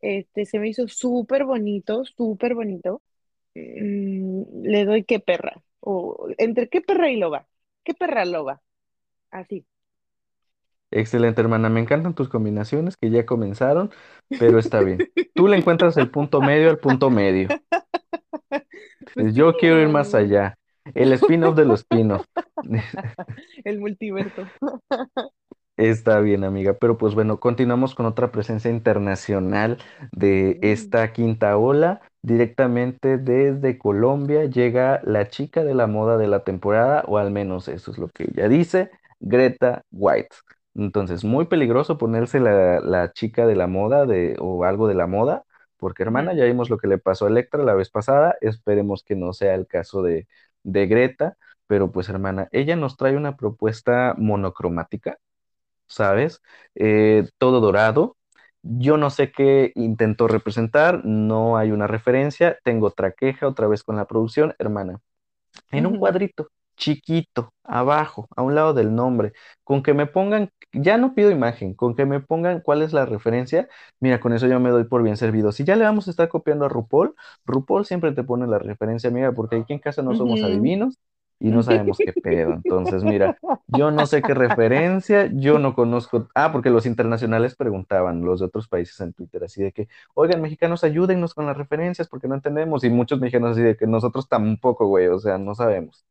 Este, 0.00 0.46
se 0.46 0.58
me 0.60 0.68
hizo 0.70 0.88
súper 0.88 1.44
bonito, 1.44 2.04
súper 2.06 2.54
bonito. 2.56 3.02
Mm, 3.54 4.44
le 4.64 4.84
doy 4.86 5.04
qué 5.04 5.20
perra. 5.20 5.62
O 5.80 6.28
entre 6.38 6.68
qué 6.68 6.80
perra 6.82 7.10
y 7.10 7.16
loba. 7.18 7.48
¿Qué 7.84 7.94
perra 7.94 8.24
loba? 8.26 8.62
Así. 9.30 9.64
Excelente, 10.90 11.40
hermana. 11.40 11.68
Me 11.68 11.80
encantan 11.80 12.14
tus 12.14 12.28
combinaciones 12.28 12.96
que 12.96 13.10
ya 13.10 13.26
comenzaron, 13.26 13.90
pero 14.36 14.58
está 14.58 14.80
bien. 14.82 15.06
Tú 15.34 15.48
le 15.48 15.56
encuentras 15.58 15.96
el 15.96 16.10
punto 16.10 16.40
medio 16.42 16.70
al 16.70 16.78
punto 16.78 17.10
medio. 17.10 17.54
Pues 19.14 19.34
sí, 19.34 19.34
Yo 19.34 19.56
quiero 19.56 19.80
ir 19.80 19.88
más 19.88 20.14
allá. 20.14 20.54
El 20.94 21.12
spin-off 21.12 21.56
de 21.56 21.64
los 21.64 21.80
spin-off. 21.80 22.24
el 23.64 23.78
multiverso. 23.80 24.50
Está 25.76 26.18
bien, 26.20 26.42
amiga, 26.42 26.74
pero 26.74 26.98
pues 26.98 27.14
bueno, 27.14 27.38
continuamos 27.38 27.94
con 27.94 28.04
otra 28.06 28.32
presencia 28.32 28.68
internacional 28.70 29.78
de 30.10 30.58
Mm, 30.60 30.62
esta 30.62 31.12
quinta 31.12 31.56
ola. 31.56 32.00
Directamente 32.20 33.16
desde 33.16 33.78
Colombia 33.78 34.46
llega 34.46 35.00
la 35.04 35.28
chica 35.28 35.62
de 35.62 35.74
la 35.74 35.86
moda 35.86 36.18
de 36.18 36.26
la 36.26 36.42
temporada, 36.42 37.04
o 37.06 37.16
al 37.18 37.30
menos 37.30 37.68
eso 37.68 37.92
es 37.92 37.98
lo 37.98 38.08
que 38.08 38.24
ella 38.24 38.48
dice, 38.48 38.90
Greta 39.20 39.82
White. 39.92 40.34
Entonces, 40.74 41.24
muy 41.24 41.46
peligroso 41.46 41.98
ponerse 41.98 42.40
la, 42.40 42.80
la 42.80 43.12
chica 43.12 43.46
de 43.46 43.56
la 43.56 43.66
moda 43.66 44.06
de, 44.06 44.36
o 44.40 44.64
algo 44.64 44.86
de 44.88 44.94
la 44.94 45.06
moda, 45.06 45.44
porque 45.76 46.02
hermana, 46.02 46.34
ya 46.34 46.44
vimos 46.44 46.70
lo 46.70 46.78
que 46.78 46.86
le 46.88 46.98
pasó 46.98 47.26
a 47.26 47.28
Electra 47.28 47.62
la 47.64 47.74
vez 47.74 47.90
pasada, 47.90 48.36
esperemos 48.40 49.02
que 49.04 49.16
no 49.16 49.32
sea 49.32 49.54
el 49.54 49.66
caso 49.66 50.02
de, 50.02 50.28
de 50.62 50.86
Greta, 50.86 51.36
pero 51.66 51.90
pues 51.92 52.08
hermana, 52.08 52.48
ella 52.52 52.76
nos 52.76 52.96
trae 52.96 53.16
una 53.16 53.36
propuesta 53.36 54.14
monocromática 54.18 55.18
¿sabes? 55.86 56.40
Eh, 56.74 57.28
todo 57.38 57.60
dorado. 57.60 58.16
Yo 58.62 58.96
no 58.96 59.10
sé 59.10 59.30
qué 59.32 59.72
intentó 59.76 60.28
representar, 60.28 61.04
no 61.04 61.56
hay 61.56 61.70
una 61.70 61.86
referencia. 61.86 62.58
Tengo 62.64 62.88
otra 62.88 63.12
queja 63.12 63.46
otra 63.48 63.68
vez 63.68 63.82
con 63.84 63.96
la 63.96 64.06
producción, 64.06 64.54
hermana. 64.58 65.00
En 65.70 65.86
un 65.86 65.98
cuadrito 65.98 66.48
chiquito, 66.76 67.54
abajo, 67.64 68.28
a 68.36 68.42
un 68.42 68.54
lado 68.54 68.74
del 68.74 68.94
nombre, 68.94 69.32
con 69.64 69.82
que 69.82 69.94
me 69.94 70.06
pongan, 70.06 70.50
ya 70.72 70.98
no 70.98 71.14
pido 71.14 71.30
imagen, 71.30 71.74
con 71.74 71.94
que 71.94 72.04
me 72.06 72.20
pongan 72.20 72.60
cuál 72.60 72.82
es 72.82 72.92
la 72.92 73.06
referencia, 73.06 73.68
mira, 74.00 74.20
con 74.20 74.32
eso 74.32 74.46
yo 74.46 74.60
me 74.60 74.70
doy 74.70 74.84
por 74.84 75.02
bien 75.02 75.16
servido. 75.16 75.52
Si 75.52 75.64
ya 75.64 75.76
le 75.76 75.84
vamos 75.84 76.08
a 76.08 76.10
estar 76.10 76.28
copiando 76.28 76.66
a 76.66 76.68
RuPaul, 76.68 77.14
RuPaul 77.46 77.86
siempre 77.86 78.12
te 78.12 78.24
pone 78.24 78.46
la 78.46 78.58
referencia, 78.58 79.10
amiga, 79.10 79.32
porque 79.32 79.56
aquí 79.56 79.72
en 79.72 79.78
casa 79.78 80.02
no 80.02 80.14
somos 80.14 80.42
adivinos 80.42 80.98
y 81.40 81.50
no 81.50 81.62
sabemos 81.62 81.98
qué 81.98 82.12
pedo. 82.12 82.52
Entonces, 82.52 83.04
mira, 83.04 83.38
yo 83.68 83.90
no 83.90 84.06
sé 84.06 84.22
qué 84.22 84.34
referencia, 84.34 85.30
yo 85.32 85.58
no 85.58 85.74
conozco, 85.74 86.28
ah, 86.34 86.52
porque 86.52 86.70
los 86.70 86.84
internacionales 86.86 87.56
preguntaban, 87.56 88.22
los 88.24 88.40
de 88.40 88.46
otros 88.46 88.68
países 88.68 89.00
en 89.00 89.12
Twitter, 89.12 89.44
así 89.44 89.62
de 89.62 89.72
que, 89.72 89.88
oigan, 90.14 90.42
mexicanos, 90.42 90.84
ayúdennos 90.84 91.34
con 91.34 91.46
las 91.46 91.56
referencias 91.56 92.08
porque 92.08 92.28
no 92.28 92.34
entendemos, 92.34 92.84
y 92.84 92.90
muchos 92.90 93.20
mexicanos 93.20 93.52
así 93.52 93.62
de 93.62 93.76
que 93.76 93.86
nosotros 93.86 94.28
tampoco, 94.28 94.86
güey, 94.86 95.06
o 95.08 95.18
sea, 95.18 95.38
no 95.38 95.54
sabemos. 95.54 96.04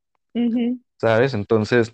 ¿sabes? 0.98 1.34
Entonces, 1.34 1.94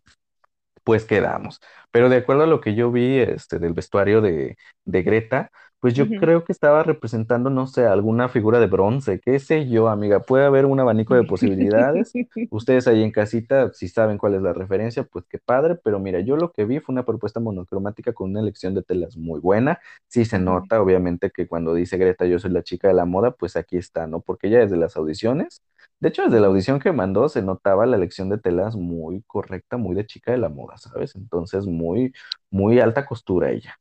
pues 0.83 1.05
quedamos. 1.05 1.61
Pero 1.91 2.09
de 2.09 2.17
acuerdo 2.17 2.43
a 2.43 2.47
lo 2.47 2.61
que 2.61 2.75
yo 2.75 2.91
vi, 2.91 3.19
este, 3.19 3.59
del 3.59 3.73
vestuario 3.73 4.21
de, 4.21 4.57
de 4.85 5.03
Greta, 5.03 5.51
pues 5.83 5.93
yo 5.95 6.07
creo 6.07 6.45
que 6.45 6.53
estaba 6.53 6.81
representando, 6.81 7.49
no 7.49 7.67
sé, 7.67 7.85
alguna 7.85 8.29
figura 8.29 8.61
de 8.61 8.67
bronce, 8.67 9.19
qué 9.19 9.37
sé 9.37 9.67
yo, 9.67 9.89
amiga, 9.89 10.21
puede 10.21 10.45
haber 10.45 10.65
un 10.65 10.79
abanico 10.79 11.13
de 11.13 11.25
posibilidades. 11.25 12.13
Ustedes 12.49 12.87
ahí 12.87 13.03
en 13.03 13.11
casita, 13.11 13.73
si 13.73 13.89
saben 13.89 14.17
cuál 14.17 14.35
es 14.35 14.41
la 14.41 14.53
referencia, 14.53 15.03
pues 15.03 15.25
qué 15.27 15.39
padre, 15.39 15.75
pero 15.83 15.99
mira, 15.99 16.21
yo 16.21 16.37
lo 16.37 16.53
que 16.53 16.63
vi 16.63 16.79
fue 16.79 16.93
una 16.93 17.03
propuesta 17.03 17.41
monocromática 17.41 18.13
con 18.13 18.29
una 18.29 18.39
elección 18.39 18.73
de 18.75 18.83
telas 18.83 19.17
muy 19.17 19.41
buena. 19.41 19.81
Sí 20.07 20.23
se 20.23 20.39
nota, 20.39 20.81
obviamente, 20.81 21.31
que 21.31 21.47
cuando 21.47 21.73
dice 21.73 21.97
Greta, 21.97 22.25
yo 22.27 22.39
soy 22.39 22.51
la 22.51 22.63
chica 22.63 22.87
de 22.87 22.93
la 22.93 23.03
moda, 23.03 23.31
pues 23.31 23.57
aquí 23.57 23.75
está, 23.75 24.07
¿no? 24.07 24.21
Porque 24.21 24.49
ya 24.49 24.59
desde 24.59 24.77
las 24.77 24.95
audiciones 24.95 25.61
de 26.03 26.09
hecho, 26.09 26.23
desde 26.23 26.39
la 26.41 26.47
audición 26.47 26.79
que 26.79 26.91
mandó 26.91 27.29
se 27.29 27.41
notaba 27.41 27.85
la 27.85 27.97
elección 27.97 28.29
de 28.29 28.37
telas 28.39 28.75
muy 28.75 29.23
correcta, 29.27 29.77
muy 29.77 29.95
de 29.95 30.05
chica 30.05 30.31
de 30.31 30.37
la 30.39 30.49
moda, 30.49 30.77
¿sabes? 30.77 31.15
Entonces, 31.15 31.65
muy, 31.67 32.13
muy 32.51 32.79
alta 32.79 33.05
costura 33.05 33.51
ella. 33.51 33.79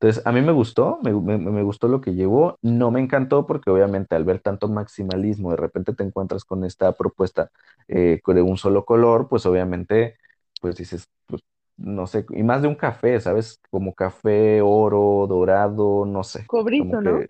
Entonces, 0.00 0.26
a 0.26 0.32
mí 0.32 0.42
me 0.42 0.52
gustó, 0.52 0.98
me, 1.02 1.12
me- 1.14 1.38
me 1.38 1.62
gustó 1.62 1.88
lo 1.88 2.00
que 2.00 2.14
llevó. 2.14 2.58
No 2.62 2.90
me 2.90 3.00
encantó 3.00 3.46
porque 3.46 3.70
obviamente 3.70 4.14
al 4.14 4.24
ver 4.24 4.40
tanto 4.40 4.68
maximalismo, 4.68 5.50
de 5.52 5.56
repente 5.56 5.94
te 5.94 6.04
encuentras 6.04 6.44
con 6.44 6.64
esta 6.64 6.92
propuesta 6.92 7.50
eh, 7.88 8.20
de 8.26 8.42
un 8.42 8.56
solo 8.58 8.84
color, 8.84 9.28
pues 9.28 9.46
obviamente, 9.46 10.16
pues 10.60 10.76
dices, 10.76 11.08
pues 11.26 11.42
no 11.76 12.06
sé, 12.06 12.26
y 12.30 12.42
más 12.42 12.62
de 12.62 12.68
un 12.68 12.74
café, 12.76 13.20
¿sabes? 13.20 13.60
Como 13.70 13.94
café, 13.94 14.60
oro, 14.62 15.26
dorado, 15.28 16.04
no 16.06 16.22
sé, 16.24 16.46
Cobrizo, 16.46 17.02
¿no? 17.02 17.22
que 17.22 17.26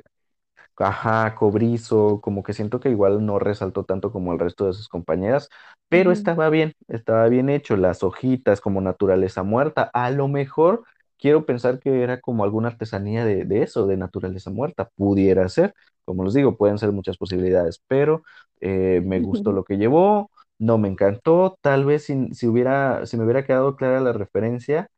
Ajá, 0.77 1.37
cobrizo, 1.37 2.21
como 2.21 2.43
que 2.43 2.53
siento 2.53 2.81
que 2.81 2.89
igual 2.91 3.25
no 3.25 3.39
resaltó 3.39 3.85
tanto 3.85 4.11
como 4.11 4.33
el 4.33 4.41
resto 4.41 4.67
de 4.67 4.73
sus 4.73 4.89
compañeras, 4.89 5.49
pero 5.89 6.11
estaba 6.11 6.49
bien, 6.51 6.75
estaba 6.89 7.29
bien 7.29 7.49
hecho, 7.49 7.77
las 7.77 8.03
hojitas 8.03 8.61
como 8.61 8.81
naturaleza 8.81 9.45
muerta. 9.45 9.89
A 9.95 10.11
lo 10.11 10.27
mejor 10.27 10.85
quiero 11.17 11.47
pensar 11.47 11.79
que 11.79 12.03
era 12.03 12.21
como 12.21 12.43
alguna 12.43 12.69
artesanía 12.69 13.25
de, 13.25 13.45
de 13.45 13.63
eso, 13.63 13.87
de 13.87 13.97
naturaleza 13.97 14.51
muerta, 14.51 14.91
pudiera 14.97 15.49
ser, 15.49 15.75
como 16.05 16.25
les 16.25 16.35
digo, 16.35 16.57
pueden 16.57 16.79
ser 16.79 16.91
muchas 16.91 17.19
posibilidades, 17.19 17.81
pero 17.87 18.25
eh, 18.61 19.01
me 19.05 19.21
gustó 19.21 19.53
lo 19.53 19.63
que 19.65 19.77
llevó, 19.77 20.31
no 20.59 20.77
me 20.79 20.89
encantó, 20.89 21.57
tal 21.61 21.85
vez 21.85 22.05
si, 22.05 22.35
si 22.35 22.49
hubiera, 22.49 23.07
si 23.07 23.17
me 23.17 23.23
hubiera 23.25 23.45
quedado 23.45 23.77
clara 23.77 24.01
la 24.01 24.13
referencia, 24.13 24.89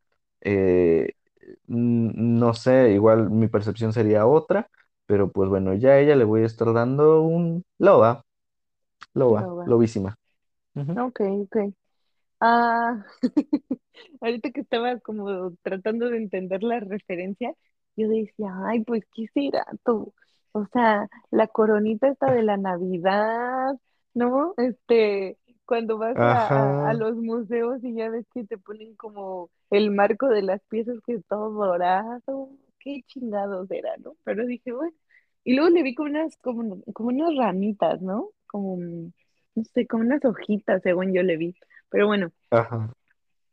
eh, 0.40 1.12
no 1.66 2.54
sé, 2.54 2.92
igual 2.92 3.30
mi 3.30 3.48
percepción 3.48 3.92
sería 3.92 4.26
otra 4.26 4.68
pero 5.06 5.30
pues 5.30 5.48
bueno, 5.48 5.74
ya 5.74 5.90
a 5.90 6.00
ella 6.00 6.16
le 6.16 6.24
voy 6.24 6.42
a 6.42 6.46
estar 6.46 6.72
dando 6.72 7.22
un 7.22 7.64
loba, 7.78 8.24
loba, 9.14 9.66
lobísima. 9.66 10.16
Ujú. 10.74 11.00
Ok, 11.06 11.20
ok. 11.20 11.56
Ah, 12.40 13.04
ahorita 14.20 14.50
que 14.50 14.60
estaba 14.60 14.98
como 15.00 15.52
tratando 15.62 16.10
de 16.10 16.18
entender 16.18 16.62
la 16.62 16.80
referencia, 16.80 17.54
yo 17.96 18.08
decía, 18.08 18.52
ay, 18.66 18.84
pues, 18.84 19.04
¿qué 19.14 19.26
será 19.32 19.66
tú? 19.84 20.12
O 20.52 20.66
sea, 20.72 21.08
la 21.30 21.46
coronita 21.48 22.08
esta 22.08 22.32
de 22.32 22.42
la 22.42 22.56
Navidad, 22.56 23.74
¿no? 24.14 24.54
Este, 24.58 25.38
cuando 25.66 25.98
vas 25.98 26.16
a, 26.16 26.90
a, 26.90 26.94
los 26.94 27.16
museos 27.16 27.82
y 27.82 27.94
ya 27.94 28.08
ves 28.08 28.26
que 28.32 28.44
te 28.44 28.58
ponen 28.58 28.94
como 28.96 29.50
el 29.70 29.90
marco 29.90 30.28
de 30.28 30.42
las 30.42 30.62
piezas 30.68 30.96
que 31.06 31.14
es 31.14 31.26
todo 31.26 31.50
dorado, 31.50 32.50
qué 32.86 33.02
chingados 33.08 33.70
era, 33.72 33.96
¿no? 33.98 34.16
Pero 34.24 34.46
dije, 34.46 34.72
bueno, 34.72 34.94
y 35.44 35.54
luego 35.56 35.70
le 35.70 35.84
vi 35.84 35.96
como 35.96 36.10
unas, 36.10 36.36
como, 36.38 36.82
como 36.94 37.10
unas 37.10 37.36
ramitas, 37.36 38.02
¿no? 38.02 38.30
Como, 38.48 38.78
no 39.56 39.64
sé, 39.74 39.86
como 39.88 40.04
unas 40.04 40.24
hojitas, 40.26 40.82
según 40.84 41.14
yo 41.14 41.22
le 41.24 41.38
vi. 41.38 41.56
Pero 41.90 42.08
bueno, 42.08 42.32
Ajá. 42.50 42.90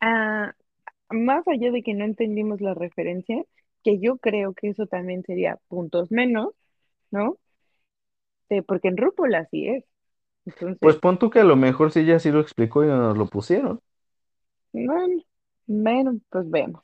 ah, 0.02 0.54
más 1.12 1.48
allá 1.48 1.72
de 1.72 1.84
que 1.84 1.94
no 1.94 2.06
entendimos 2.06 2.62
la 2.62 2.74
referencia, 2.76 3.44
que 3.84 4.00
yo 4.00 4.18
creo 4.20 4.54
que 4.54 4.70
eso 4.70 4.88
también 4.88 5.24
sería 5.24 5.58
puntos 5.70 6.12
menos, 6.12 6.50
¿no? 7.12 7.38
Eh, 8.50 8.62
porque 8.64 8.88
en 8.88 8.98
RuPaul 8.98 9.36
así 9.36 9.68
es. 9.68 9.84
Pues 10.80 10.98
pon 10.98 11.18
tú 11.18 11.30
que 11.32 11.40
a 11.40 11.44
lo 11.44 11.56
mejor 11.56 11.92
sí 11.92 12.06
ya 12.06 12.20
sí 12.20 12.30
lo 12.32 12.40
explicó 12.42 12.84
y 12.84 12.88
no 12.88 12.98
nos 12.98 13.18
lo 13.18 13.26
pusieron. 13.28 13.80
bueno, 14.72 15.24
bueno, 15.68 16.20
pues 16.30 16.50
vemos. 16.50 16.84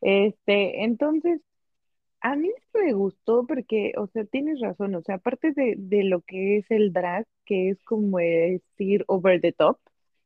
Este, 0.00 0.84
entonces, 0.84 1.40
a 2.24 2.36
mí 2.36 2.50
me 2.74 2.94
gustó 2.94 3.46
porque, 3.46 3.92
o 3.98 4.06
sea, 4.08 4.24
tienes 4.24 4.58
razón, 4.60 4.94
o 4.94 5.02
sea, 5.02 5.16
aparte 5.16 5.52
de, 5.52 5.74
de 5.78 6.04
lo 6.04 6.22
que 6.22 6.56
es 6.58 6.70
el 6.70 6.92
drag, 6.92 7.26
que 7.44 7.68
es 7.70 7.82
como 7.84 8.18
decir 8.18 9.04
over 9.08 9.40
the 9.42 9.52
top, 9.52 9.78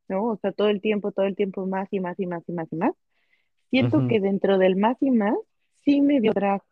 ¿no? 0.09 0.27
O 0.27 0.37
sea, 0.39 0.53
todo 0.53 0.69
el 0.69 0.81
tiempo, 0.81 1.11
todo 1.13 1.27
el 1.27 1.35
tiempo 1.37 1.67
más 1.67 1.89
y 1.93 1.99
más 2.01 2.19
y 2.21 2.27
más 2.27 2.49
y 2.49 2.53
más 2.53 2.73
y 2.73 2.77
más. 2.77 2.95
Siento 3.71 4.07
que 4.07 4.21
dentro 4.21 4.59
del 4.59 4.77
más 4.77 4.97
y 5.03 5.11
más, 5.11 5.37
sí 5.85 6.01
me 6.01 6.21
dio 6.21 6.33
drag. 6.35 6.63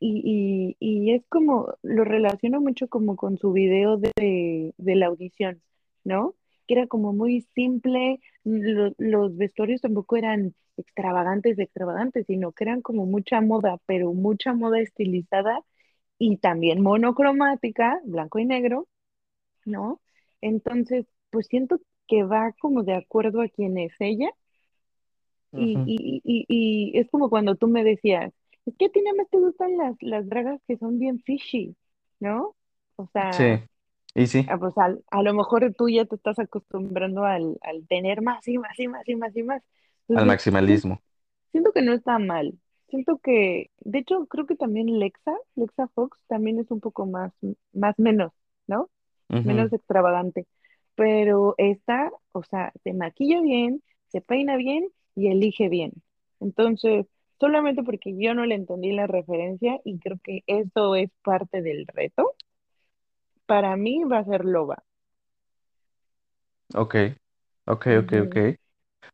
Y, 0.00 0.76
y, 0.80 1.08
y 1.08 1.12
es 1.14 1.24
como, 1.28 1.74
lo 1.82 2.04
relaciono 2.04 2.60
mucho 2.60 2.88
como 2.88 3.16
con 3.16 3.38
su 3.38 3.52
video 3.52 3.96
de, 3.98 4.74
de 4.76 4.96
la 4.96 5.06
audición, 5.06 5.62
¿no? 6.04 6.34
Que 6.66 6.74
era 6.74 6.86
como 6.86 7.12
muy 7.12 7.42
simple, 7.54 8.20
lo- 8.44 8.94
los 8.98 9.36
vestuarios 9.36 9.80
tampoco 9.82 10.16
eran 10.16 10.54
extravagantes, 10.76 11.58
extravagantes, 11.58 12.26
sino 12.26 12.52
que 12.52 12.64
eran 12.64 12.82
como 12.82 13.06
mucha 13.06 13.40
moda, 13.40 13.78
pero 13.86 14.12
mucha 14.14 14.54
moda 14.54 14.80
estilizada 14.80 15.60
y 16.18 16.38
también 16.38 16.82
monocromática, 16.82 18.00
blanco 18.04 18.38
y 18.40 18.46
negro, 18.46 18.88
¿no? 19.64 20.00
Entonces, 20.40 21.06
pues 21.30 21.46
siento 21.48 21.80
que 22.08 22.24
va 22.24 22.52
como 22.60 22.82
de 22.84 22.94
acuerdo 22.96 23.42
a 23.42 23.48
quién 23.48 23.78
es 23.78 23.92
ella 24.00 24.30
y, 25.54 25.82
y, 25.84 26.20
y, 26.24 26.46
y 26.94 26.98
es 26.98 27.10
como 27.10 27.28
cuando 27.30 27.56
tú 27.56 27.68
me 27.68 27.84
decías, 27.84 28.32
es 28.66 28.74
que 28.78 28.86
a 28.86 28.88
ti 28.90 29.00
nada 29.02 29.16
más 29.16 29.28
te 29.30 29.38
gustan 29.38 29.76
las, 29.76 29.96
las 30.00 30.26
dragas 30.28 30.60
que 30.66 30.78
son 30.78 30.98
bien 30.98 31.20
fishy, 31.20 31.76
¿no? 32.20 32.56
O 32.96 33.06
sea, 33.12 33.30
Sí, 33.30 33.68
y 34.14 34.26
sí, 34.26 34.48
ah, 34.48 34.58
pues 34.58 34.76
al- 34.78 35.04
a, 35.10 35.22
lo 35.22 35.34
mejor 35.34 35.72
tú 35.76 35.88
ya 35.88 36.04
te 36.04 36.16
estás 36.16 36.38
acostumbrando 36.38 37.24
al, 37.24 37.58
al 37.62 37.86
tener 37.88 38.22
más 38.22 38.46
y 38.48 38.58
más 38.58 38.78
y 38.78 38.88
más 38.88 39.08
y 39.08 39.16
más 39.16 39.36
y 39.36 39.42
más. 39.42 39.62
al 40.14 40.24
Entonces, 40.24 40.40
sí, 40.66 40.82
maximalismo. 40.82 41.02
siento 41.52 41.72
que 41.72 41.82
no 41.82 41.92
está 41.94 42.18
mal. 42.18 42.54
Siento 42.88 43.18
que, 43.18 43.70
de 43.80 43.98
hecho, 44.00 44.26
creo 44.26 44.46
que 44.46 44.56
también 44.56 44.98
Lexa, 45.00 45.32
Lexa 45.56 45.88
Fox 45.88 46.18
también 46.28 46.58
es 46.60 46.70
un 46.70 46.80
poco 46.80 47.06
más, 47.06 47.32
más 47.72 47.98
menos, 47.98 48.32
¿no? 48.66 48.90
Ujú. 49.32 49.42
menos 49.42 49.72
extravagante. 49.72 50.46
Pero 50.94 51.54
esta, 51.58 52.10
o 52.32 52.42
sea, 52.44 52.72
se 52.84 52.92
maquilla 52.94 53.40
bien, 53.40 53.82
se 54.08 54.20
peina 54.20 54.56
bien 54.56 54.88
y 55.14 55.28
elige 55.28 55.68
bien. 55.68 55.92
Entonces, 56.40 57.06
solamente 57.40 57.82
porque 57.82 58.14
yo 58.18 58.34
no 58.34 58.46
le 58.46 58.54
entendí 58.56 58.92
la 58.92 59.06
referencia 59.06 59.80
y 59.84 59.98
creo 59.98 60.18
que 60.22 60.42
eso 60.46 60.94
es 60.96 61.10
parte 61.22 61.62
del 61.62 61.86
reto, 61.88 62.34
para 63.46 63.76
mí 63.76 64.04
va 64.04 64.18
a 64.18 64.24
ser 64.24 64.44
loba. 64.44 64.82
Ok, 66.74 66.94
ok, 67.66 67.86
ok, 68.00 68.12
ok. 68.26 68.36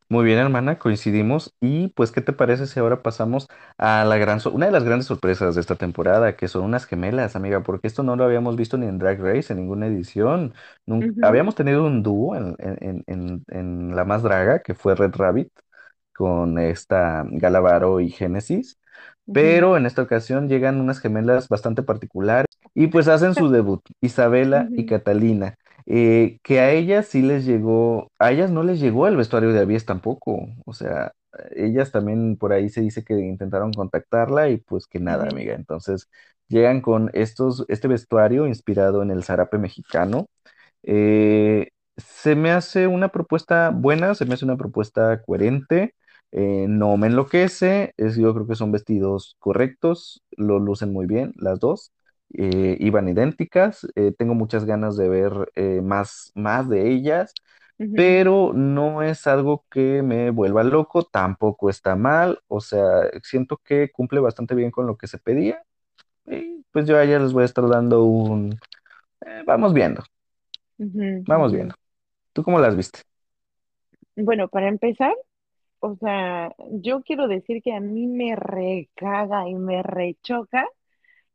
Muy 0.09 0.25
bien, 0.25 0.39
hermana, 0.39 0.79
coincidimos. 0.79 1.55
Y 1.61 1.89
pues, 1.89 2.11
¿qué 2.11 2.21
te 2.21 2.33
parece 2.33 2.67
si 2.67 2.79
ahora 2.79 3.03
pasamos 3.03 3.47
a 3.77 4.05
la 4.05 4.17
gran, 4.17 4.39
so- 4.41 4.51
una 4.51 4.67
de 4.67 4.71
las 4.73 4.83
grandes 4.85 5.07
sorpresas 5.07 5.55
de 5.55 5.61
esta 5.61 5.75
temporada, 5.77 6.35
que 6.37 6.47
son 6.49 6.63
unas 6.65 6.85
gemelas, 6.85 7.35
amiga? 7.35 7.63
Porque 7.63 7.87
esto 7.87 8.03
no 8.03 8.15
lo 8.17 8.25
habíamos 8.25 8.55
visto 8.57 8.77
ni 8.77 8.87
en 8.87 8.99
Drag 8.99 9.19
Race, 9.21 9.53
en 9.53 9.59
ninguna 9.59 9.87
edición. 9.87 10.53
Ujú, 10.99 11.21
habíamos 11.21 11.55
tenido 11.55 11.85
un 11.85 12.03
dúo 12.03 12.35
en, 12.37 12.55
en, 12.59 13.03
en, 13.07 13.45
en 13.49 13.95
la 13.95 14.05
más 14.05 14.23
draga, 14.23 14.61
que 14.63 14.75
fue 14.75 14.95
Red 14.95 15.15
Rabbit, 15.15 15.51
con 16.13 16.59
esta 16.59 17.25
Galavaro 17.31 17.99
y 18.01 18.09
Génesis. 18.11 18.79
ujú, 19.27 19.29
Pero 19.31 19.77
en 19.77 19.85
esta 19.85 20.01
ocasión 20.03 20.49
llegan 20.49 20.81
unas 20.81 20.99
gemelas 20.99 21.49
bastante 21.49 21.83
particulares 21.83 22.47
y 22.79 22.87
pues 22.87 23.07
hacen 23.09 23.35
su 23.35 23.49
debut, 23.51 23.81
Isabela 24.01 24.69
y 24.71 24.85
Catalina, 24.85 25.55
eh, 25.85 26.39
que 26.43 26.59
a 26.61 26.71
ellas 26.71 27.07
sí 27.07 27.21
les 27.21 27.45
llegó, 27.45 28.11
a 28.19 28.31
ellas 28.31 28.51
no 28.51 28.63
les 28.63 28.79
llegó 28.79 29.07
el 29.07 29.17
vestuario 29.17 29.51
de 29.53 29.59
Avíes 29.61 29.85
tampoco, 29.85 30.47
o 30.65 30.73
sea, 30.73 31.11
ellas 31.55 31.91
también 31.91 32.37
por 32.37 32.53
ahí 32.53 32.69
se 32.69 32.81
dice 32.81 33.03
que 33.03 33.13
intentaron 33.15 33.73
contactarla 33.73 34.49
y 34.49 34.57
pues 34.57 34.87
que 34.87 34.99
nada, 34.99 35.27
amiga, 35.29 35.55
entonces 35.55 36.09
llegan 36.47 36.81
con 36.81 37.11
estos, 37.13 37.65
este 37.69 37.87
vestuario 37.87 38.47
inspirado 38.47 39.03
en 39.03 39.11
el 39.11 39.23
zarape 39.23 39.57
mexicano 39.57 40.27
eh, 40.83 41.69
se 41.97 42.35
me 42.35 42.51
hace 42.51 42.87
una 42.87 43.09
propuesta 43.09 43.71
buena, 43.71 44.15
se 44.15 44.25
me 44.25 44.33
hace 44.35 44.45
una 44.45 44.57
propuesta 44.57 45.21
coherente, 45.23 45.95
eh, 46.31 46.65
no 46.69 46.97
me 46.97 47.07
enloquece, 47.07 47.93
es, 47.97 48.15
yo 48.17 48.33
creo 48.33 48.47
que 48.47 48.55
son 48.55 48.71
vestidos 48.71 49.35
correctos, 49.39 50.23
lo 50.31 50.59
lucen 50.59 50.93
muy 50.93 51.05
bien 51.07 51.33
las 51.37 51.59
dos, 51.59 51.91
eh, 52.33 52.77
iban 52.79 53.07
idénticas, 53.09 53.87
eh, 53.95 54.13
tengo 54.17 54.35
muchas 54.35 54.65
ganas 54.65 54.97
de 54.97 55.09
ver 55.09 55.31
eh, 55.55 55.81
más, 55.81 56.31
más 56.35 56.69
de 56.69 56.89
ellas, 56.91 57.33
pero 57.93 58.53
no 58.53 59.03
es 59.03 59.27
algo 59.27 59.65
que 59.71 60.03
me 60.03 60.31
vuelva 60.31 60.63
loco, 60.63 61.03
tampoco 61.03 61.69
está 61.69 61.95
mal, 61.95 62.39
o 62.47 62.61
sea, 62.61 63.09
siento 63.23 63.57
que 63.57 63.91
cumple 63.91 64.19
bastante 64.19 64.55
bien 64.55 64.71
con 64.71 64.87
lo 64.87 64.97
que 64.97 65.07
se 65.07 65.17
pedía, 65.17 65.63
y 66.27 66.63
pues 66.71 66.87
yo 66.87 66.97
a 66.97 67.03
ellas 67.03 67.21
les 67.21 67.33
voy 67.33 67.43
a 67.43 67.45
estar 67.45 67.67
dando 67.67 68.03
un... 68.05 68.53
eh, 69.25 69.43
vamos 69.45 69.73
viendo, 69.73 70.03
vamos 71.25 71.53
viendo. 71.53 71.75
¿Tú 72.33 72.43
cómo 72.43 72.59
las 72.59 72.75
viste? 72.75 73.01
Bueno, 74.15 74.47
para 74.49 74.67
empezar, 74.67 75.13
o 75.79 75.95
sea, 75.97 76.53
yo 76.71 77.01
quiero 77.03 77.27
decir 77.27 77.61
que 77.63 77.73
a 77.73 77.79
mí 77.79 78.07
me 78.07 78.35
recaga 78.35 79.47
y 79.49 79.55
me 79.55 79.83
rechoca 79.83 80.67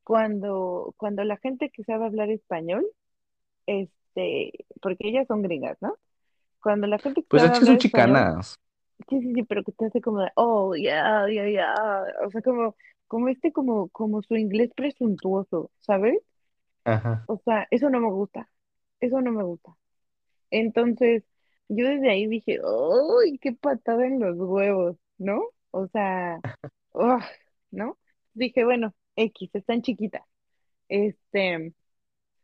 cuando, 0.04 0.94
cuando 0.98 1.24
la 1.24 1.38
gente 1.38 1.70
que 1.70 1.84
sabe 1.84 2.06
hablar 2.06 2.30
español, 2.30 2.86
este, 3.66 4.52
porque 4.82 5.08
ellas 5.08 5.26
son 5.28 5.42
gringas, 5.42 5.78
¿no? 5.82 5.96
Cuando 6.62 6.86
la 6.88 6.98
gente 7.00 7.22
que 7.24 7.28
Pues 7.28 7.42
es 7.42 7.52
sabe 7.52 7.58
que 7.58 7.66
son 7.66 7.78
español, 7.78 8.28
chicanas. 8.30 8.54
sí, 9.10 9.20
sí, 9.22 9.34
sí, 9.34 9.42
pero 9.44 9.64
que 9.64 9.72
te 9.72 9.86
hace 9.86 10.00
como 10.02 10.26
oh, 10.36 10.74
yeah, 10.76 11.26
yeah, 11.28 11.48
yeah, 11.50 12.04
o 12.26 12.30
sea, 12.30 12.42
como, 12.42 12.76
como 13.08 13.28
este, 13.28 13.52
como, 13.52 13.88
como 13.90 14.22
su 14.22 14.36
inglés 14.36 14.72
presuntuoso, 14.76 15.70
¿sabes? 15.80 16.18
Ajá. 16.84 17.26
O 17.26 17.38
sea, 17.44 17.66
eso 17.70 17.90
no 17.90 18.00
me 18.00 18.10
gusta, 18.10 18.50
eso 19.00 19.20
no 19.20 19.32
me 19.32 19.42
gusta. 19.44 19.76
Entonces, 20.50 21.24
yo 21.68 21.86
desde 21.88 22.10
ahí 22.10 22.26
dije, 22.28 22.60
¡ay, 23.24 23.38
qué 23.40 23.52
patada 23.54 24.06
en 24.06 24.20
los 24.20 24.36
huevos! 24.38 24.96
¿No? 25.18 25.42
O 25.72 25.88
sea, 25.88 26.42
¿no? 27.70 27.98
Dije, 28.34 28.64
bueno, 28.64 28.94
X, 29.16 29.50
están 29.54 29.82
chiquitas. 29.82 30.22
Este, 30.88 31.74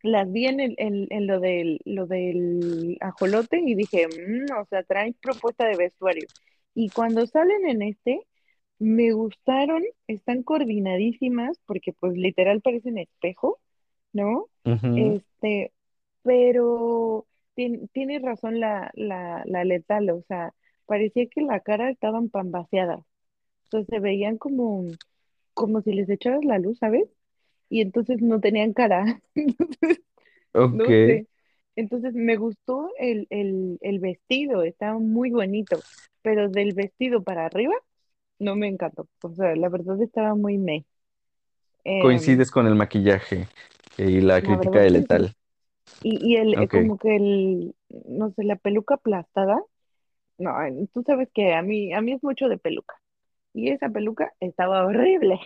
las 0.03 0.31
vi 0.33 0.47
en, 0.47 0.61
el, 0.61 0.75
en, 0.79 1.07
en 1.11 1.27
lo 1.27 1.41
del, 1.41 1.81
lo 1.85 2.07
del 2.07 2.97
ajolote 3.01 3.61
y 3.65 3.75
dije, 3.75 4.07
"Mm, 4.09 4.53
o 4.61 4.65
sea, 4.67 4.83
traen 4.85 5.15
propuesta 5.23 5.67
de 5.67 5.77
vestuario. 5.77 6.29
Y 6.75 6.91
cuando 6.91 7.27
salen 7.27 7.67
en 7.69 7.83
este, 7.83 8.27
me 8.79 9.13
gustaron, 9.13 9.83
están 10.09 10.43
coordinadísimas 10.43 11.59
porque 11.67 11.93
pues 11.95 12.15
literal 12.17 12.61
parecen 12.63 12.99
espejo, 12.99 13.61
¿no? 14.13 14.47
Este, 14.93 15.73
pero 16.23 17.27
tien- 17.57 17.91
tiene 17.93 18.19
razón 18.21 18.61
la, 18.61 18.91
la, 18.95 19.43
la 19.47 19.65
letal, 19.65 20.11
o 20.11 20.23
sea, 20.29 20.55
parecía 20.87 21.27
que 21.29 21.43
la 21.43 21.61
cara 21.61 21.91
estaban 21.91 22.29
pambaseadas, 22.31 23.01
sea, 23.71 23.85
se 23.85 24.01
veían 24.01 24.39
como, 24.39 24.87
como 25.61 25.83
si 25.83 25.93
les 25.95 26.11
echaras 26.11 26.45
la 26.45 26.59
luz, 26.59 26.79
¿sabes? 26.81 27.09
Y 27.71 27.83
entonces 27.83 28.23
no 28.23 28.41
tenían 28.41 28.75
cara. 28.75 29.23
Ok, 30.55 30.89
No 30.89 30.95
sé. 31.07 31.27
Entonces 31.77 32.15
me 32.15 32.37
gustó 32.37 32.91
el, 32.99 33.27
el, 33.31 33.79
el 33.83 34.01
vestido, 34.01 34.63
estaba 34.65 34.99
muy 34.99 35.31
bonito, 35.31 35.79
pero 36.23 36.49
del 36.51 36.75
vestido 36.75 37.23
para 37.25 37.47
arriba 37.47 37.75
no 38.41 38.57
me 38.57 38.69
encantó. 38.69 39.09
O 39.23 39.35
sea, 39.35 39.57
la 39.57 39.69
verdad 39.71 40.03
estaba 40.03 40.35
muy 40.37 40.59
meh. 40.59 40.85
Em, 41.85 42.27
coincides 42.27 42.51
con 42.51 42.67
el 42.67 42.75
maquillaje 42.75 43.49
y 43.97 44.21
la 44.21 44.43
la 44.43 44.43
crítica 44.43 44.81
de 44.81 44.91
sí. 44.91 44.91
Letal. 44.91 45.35
Y, 46.03 46.35
y 46.35 46.37
el, 46.37 46.57
eh, 46.57 46.69
como 46.69 46.99
que 46.99 47.17
el, 47.17 47.75
no 48.07 48.33
sé, 48.33 48.45
la 48.45 48.57
peluca 48.57 48.95
aplastada, 48.97 49.63
no, 50.39 50.63
eh, 50.65 50.89
tú 50.95 51.03
sabes 51.07 51.31
que 51.35 51.55
a 51.55 51.63
mí, 51.63 51.93
a 51.95 52.03
mí 52.03 52.13
es 52.15 52.25
mucho 52.25 52.49
de 52.49 52.59
peluca. 52.59 53.00
Y 53.53 53.71
esa 53.71 53.89
peluca 53.91 54.33
estaba 54.41 54.85
horrible. 54.87 55.41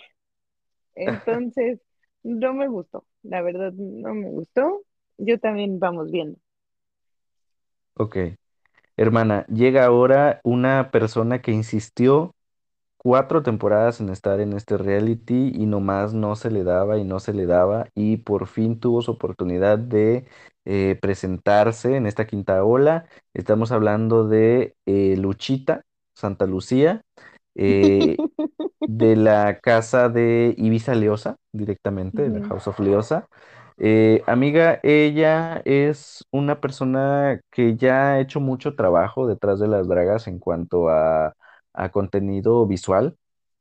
Entonces, 0.96 1.80
no 2.22 2.54
me 2.54 2.68
gustó. 2.68 3.06
La 3.22 3.42
verdad, 3.42 3.72
no 3.74 4.14
me 4.14 4.30
gustó. 4.30 4.82
Yo 5.18 5.38
también 5.38 5.78
vamos 5.80 6.10
viendo. 6.10 6.38
ok. 7.94 8.16
Hermana, 8.96 9.46
llega 9.48 9.86
ahora 9.86 10.40
una 10.44 10.90
persona 10.92 11.42
que 11.42 11.52
insistió 11.52 12.34
cuatro 12.98 13.42
temporadas 13.42 14.00
en 14.00 14.10
estar 14.10 14.40
en 14.40 14.54
este 14.54 14.78
reality 14.78 15.52
y 15.54 15.66
nomás 15.66 16.14
no 16.14 16.36
se 16.36 16.50
le 16.50 16.64
daba 16.64 16.98
y 16.98 17.04
no 17.04 17.20
se 17.20 17.34
le 17.34 17.46
daba 17.46 17.88
y 17.94 18.18
por 18.18 18.46
fin 18.48 18.80
tuvo 18.80 19.02
su 19.02 19.12
oportunidad 19.12 19.78
de 19.78 20.26
eh, 20.66 20.98
presentarse 21.02 21.96
en 21.96 22.06
esta 22.06 22.26
quinta 22.26 22.64
ola. 22.64 23.06
Estamos 23.34 23.72
hablando 23.72 24.28
de 24.28 24.76
eh, 24.86 25.16
Luchita, 25.18 25.82
Santa 26.14 26.46
Lucía, 26.46 27.02
eh, 27.54 28.20
de 28.86 29.16
la 29.16 29.60
casa 29.60 30.08
de 30.08 30.54
Ibiza 30.58 30.94
Leosa, 30.94 31.36
directamente, 31.52 32.22
de 32.22 32.30
la 32.30 32.42
House 32.42 32.68
of 32.68 32.78
Leosa. 32.80 33.28
Eh, 33.78 34.22
amiga, 34.26 34.80
ella 34.82 35.62
es 35.64 36.24
una 36.30 36.60
persona 36.60 37.40
que 37.50 37.76
ya 37.76 38.12
ha 38.14 38.20
hecho 38.20 38.40
mucho 38.40 38.76
trabajo 38.76 39.26
detrás 39.26 39.58
de 39.60 39.68
las 39.68 39.88
dragas 39.88 40.28
en 40.28 40.38
cuanto 40.38 40.88
a, 40.90 41.34
a 41.72 41.90
contenido 41.90 42.66
visual. 42.66 43.16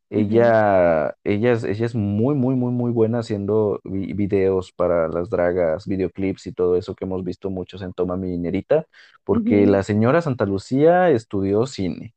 Ella, 0.10 1.15
ella 1.23 1.53
es, 1.53 1.63
ella 1.63 1.86
es 1.88 1.95
muy, 1.95 2.36
muy, 2.36 2.56
muy, 2.56 2.71
muy 2.71 2.91
buena 2.91 3.19
haciendo 3.19 3.79
vi- 3.84 4.13
videos 4.13 4.71
para 4.71 5.08
las 5.08 5.29
dragas, 5.29 5.88
videoclips 5.88 6.45
y 6.47 6.53
todo 6.53 6.75
eso 6.77 6.93
que 6.95 7.06
hemos 7.06 7.23
visto 7.23 7.49
muchos 7.49 7.82
en 7.82 7.93
Toma 7.93 8.15
Mi 8.15 8.29
Dinerita, 8.29 8.86
porque 9.23 9.65
la 9.65 9.82
señora 9.84 10.21
Santa 10.21 10.45
Lucía 10.45 11.10
estudió 11.10 11.65
cine. 11.65 12.13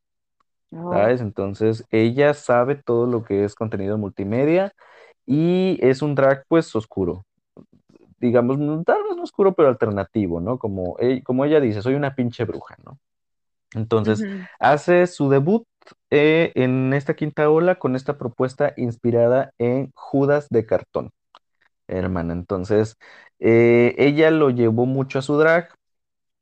Oh, 0.72 1.08
¿sabes? 1.08 1.20
Entonces, 1.20 1.84
ella 1.90 2.34
sabe 2.34 2.76
todo 2.76 3.06
lo 3.06 3.24
que 3.24 3.44
es 3.44 3.54
contenido 3.54 3.98
multimedia 3.98 4.72
y 5.26 5.78
es 5.82 6.02
un 6.02 6.14
drag 6.14 6.44
pues 6.48 6.74
oscuro, 6.76 7.24
digamos, 8.20 8.58
tal 8.86 9.02
vez 9.04 9.16
no 9.16 9.22
oscuro, 9.22 9.54
pero 9.54 9.68
alternativo, 9.68 10.40
¿no? 10.40 10.58
Como, 10.58 10.96
e- 11.00 11.22
como 11.22 11.44
ella 11.44 11.60
dice, 11.60 11.82
soy 11.82 11.94
una 11.94 12.14
pinche 12.14 12.44
bruja, 12.44 12.76
¿no? 12.84 12.98
Entonces, 13.74 14.26
hace 14.60 15.06
su 15.06 15.28
debut 15.30 15.64
eh, 16.10 16.52
en 16.56 16.92
esta 16.94 17.14
quinta 17.14 17.50
ola 17.50 17.76
con 17.76 17.96
esta 17.96 18.18
propuesta 18.18 18.72
inspirada 18.76 19.52
en 19.58 19.92
Judas 19.94 20.48
de 20.50 20.66
cartón, 20.66 21.12
hermana. 21.88 22.34
Entonces, 22.34 22.96
eh, 23.40 23.94
ella 23.98 24.30
lo 24.32 24.50
llevó 24.50 24.86
mucho 24.86 25.20
a 25.20 25.22
su 25.22 25.38
drag 25.38 25.70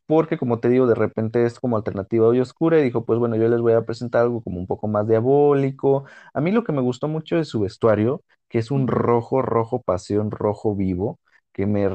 porque 0.07 0.39
como 0.39 0.61
te 0.61 0.69
digo, 0.69 0.87
de 0.87 0.95
repente 0.95 1.45
es 1.47 1.59
como 1.61 1.77
alternativa 1.77 2.27
hoy 2.29 2.41
oscura 2.41 2.79
y 2.81 2.85
dijo, 2.85 3.05
pues 3.05 3.19
bueno, 3.19 3.37
yo 3.37 3.49
les 3.49 3.61
voy 3.61 3.73
a 3.75 3.83
presentar 3.87 4.23
algo 4.23 4.43
como 4.43 4.59
un 4.59 4.67
poco 4.67 4.89
más 4.89 5.07
diabólico. 5.09 6.05
A 6.35 6.41
mí 6.41 6.51
lo 6.53 6.65
que 6.65 6.73
me 6.73 6.83
gustó 6.83 7.09
mucho 7.09 7.37
de 7.37 7.45
su 7.45 7.61
vestuario, 7.61 8.23
que 8.49 8.59
es 8.59 8.71
un 8.71 8.87
rojo, 8.89 9.43
rojo 9.43 9.83
pasión, 9.83 10.31
rojo 10.31 10.75
vivo, 10.77 11.21
que 11.53 11.67
me 11.67 11.89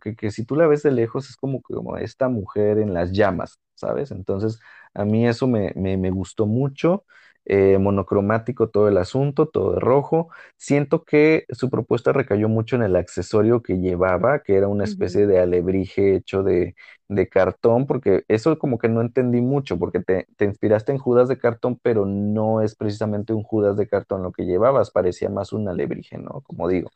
que, 0.00 0.16
que 0.16 0.30
si 0.30 0.44
tú 0.44 0.56
la 0.56 0.66
ves 0.66 0.82
de 0.82 0.90
lejos 0.92 1.28
es 1.28 1.36
como, 1.36 1.60
como 1.62 1.96
esta 1.96 2.28
mujer 2.28 2.78
en 2.78 2.94
las 2.94 3.12
llamas, 3.12 3.58
¿sabes? 3.74 4.10
Entonces, 4.10 4.58
a 4.94 5.04
mí 5.04 5.26
eso 5.26 5.46
me, 5.48 5.72
me, 5.76 5.96
me 5.96 6.10
gustó 6.10 6.46
mucho. 6.46 7.04
Eh, 7.46 7.78
monocromático 7.78 8.68
todo 8.68 8.88
el 8.88 8.98
asunto, 8.98 9.46
todo 9.48 9.72
de 9.74 9.80
rojo. 9.80 10.28
Siento 10.56 11.04
que 11.04 11.44
su 11.50 11.70
propuesta 11.70 12.12
recayó 12.12 12.48
mucho 12.48 12.76
en 12.76 12.82
el 12.82 12.96
accesorio 12.96 13.62
que 13.62 13.78
llevaba, 13.78 14.40
que 14.42 14.56
era 14.56 14.68
una 14.68 14.84
especie 14.84 15.26
de 15.26 15.40
alebrije 15.40 16.16
hecho 16.16 16.42
de 16.42 16.74
de 17.08 17.28
cartón, 17.28 17.86
porque 17.86 18.24
eso 18.28 18.58
como 18.58 18.78
que 18.78 18.88
no 18.88 19.00
entendí 19.00 19.40
mucho, 19.40 19.78
porque 19.78 20.00
te, 20.00 20.26
te 20.36 20.44
inspiraste 20.44 20.92
en 20.92 20.98
Judas 20.98 21.28
de 21.28 21.38
cartón, 21.38 21.78
pero 21.82 22.04
no 22.06 22.62
es 22.62 22.74
precisamente 22.74 23.32
un 23.32 23.42
Judas 23.44 23.76
de 23.76 23.86
cartón 23.88 24.22
lo 24.22 24.32
que 24.32 24.44
llevabas, 24.44 24.90
parecía 24.90 25.28
más 25.30 25.52
un 25.52 25.68
alebrije, 25.68 26.18
¿no? 26.18 26.40
Como 26.42 26.68
digo. 26.68 26.90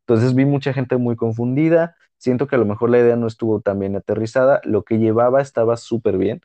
Entonces 0.00 0.34
vi 0.34 0.44
mucha 0.46 0.72
gente 0.72 0.96
muy 0.98 1.16
confundida, 1.16 1.96
siento 2.18 2.46
que 2.46 2.56
a 2.56 2.58
lo 2.58 2.66
mejor 2.66 2.90
la 2.90 2.98
idea 3.00 3.16
no 3.16 3.26
estuvo 3.26 3.60
tan 3.60 3.78
bien 3.80 3.96
aterrizada, 3.96 4.60
lo 4.64 4.84
que 4.84 4.98
llevaba 4.98 5.42
estaba 5.42 5.76
súper 5.76 6.18
bien, 6.18 6.40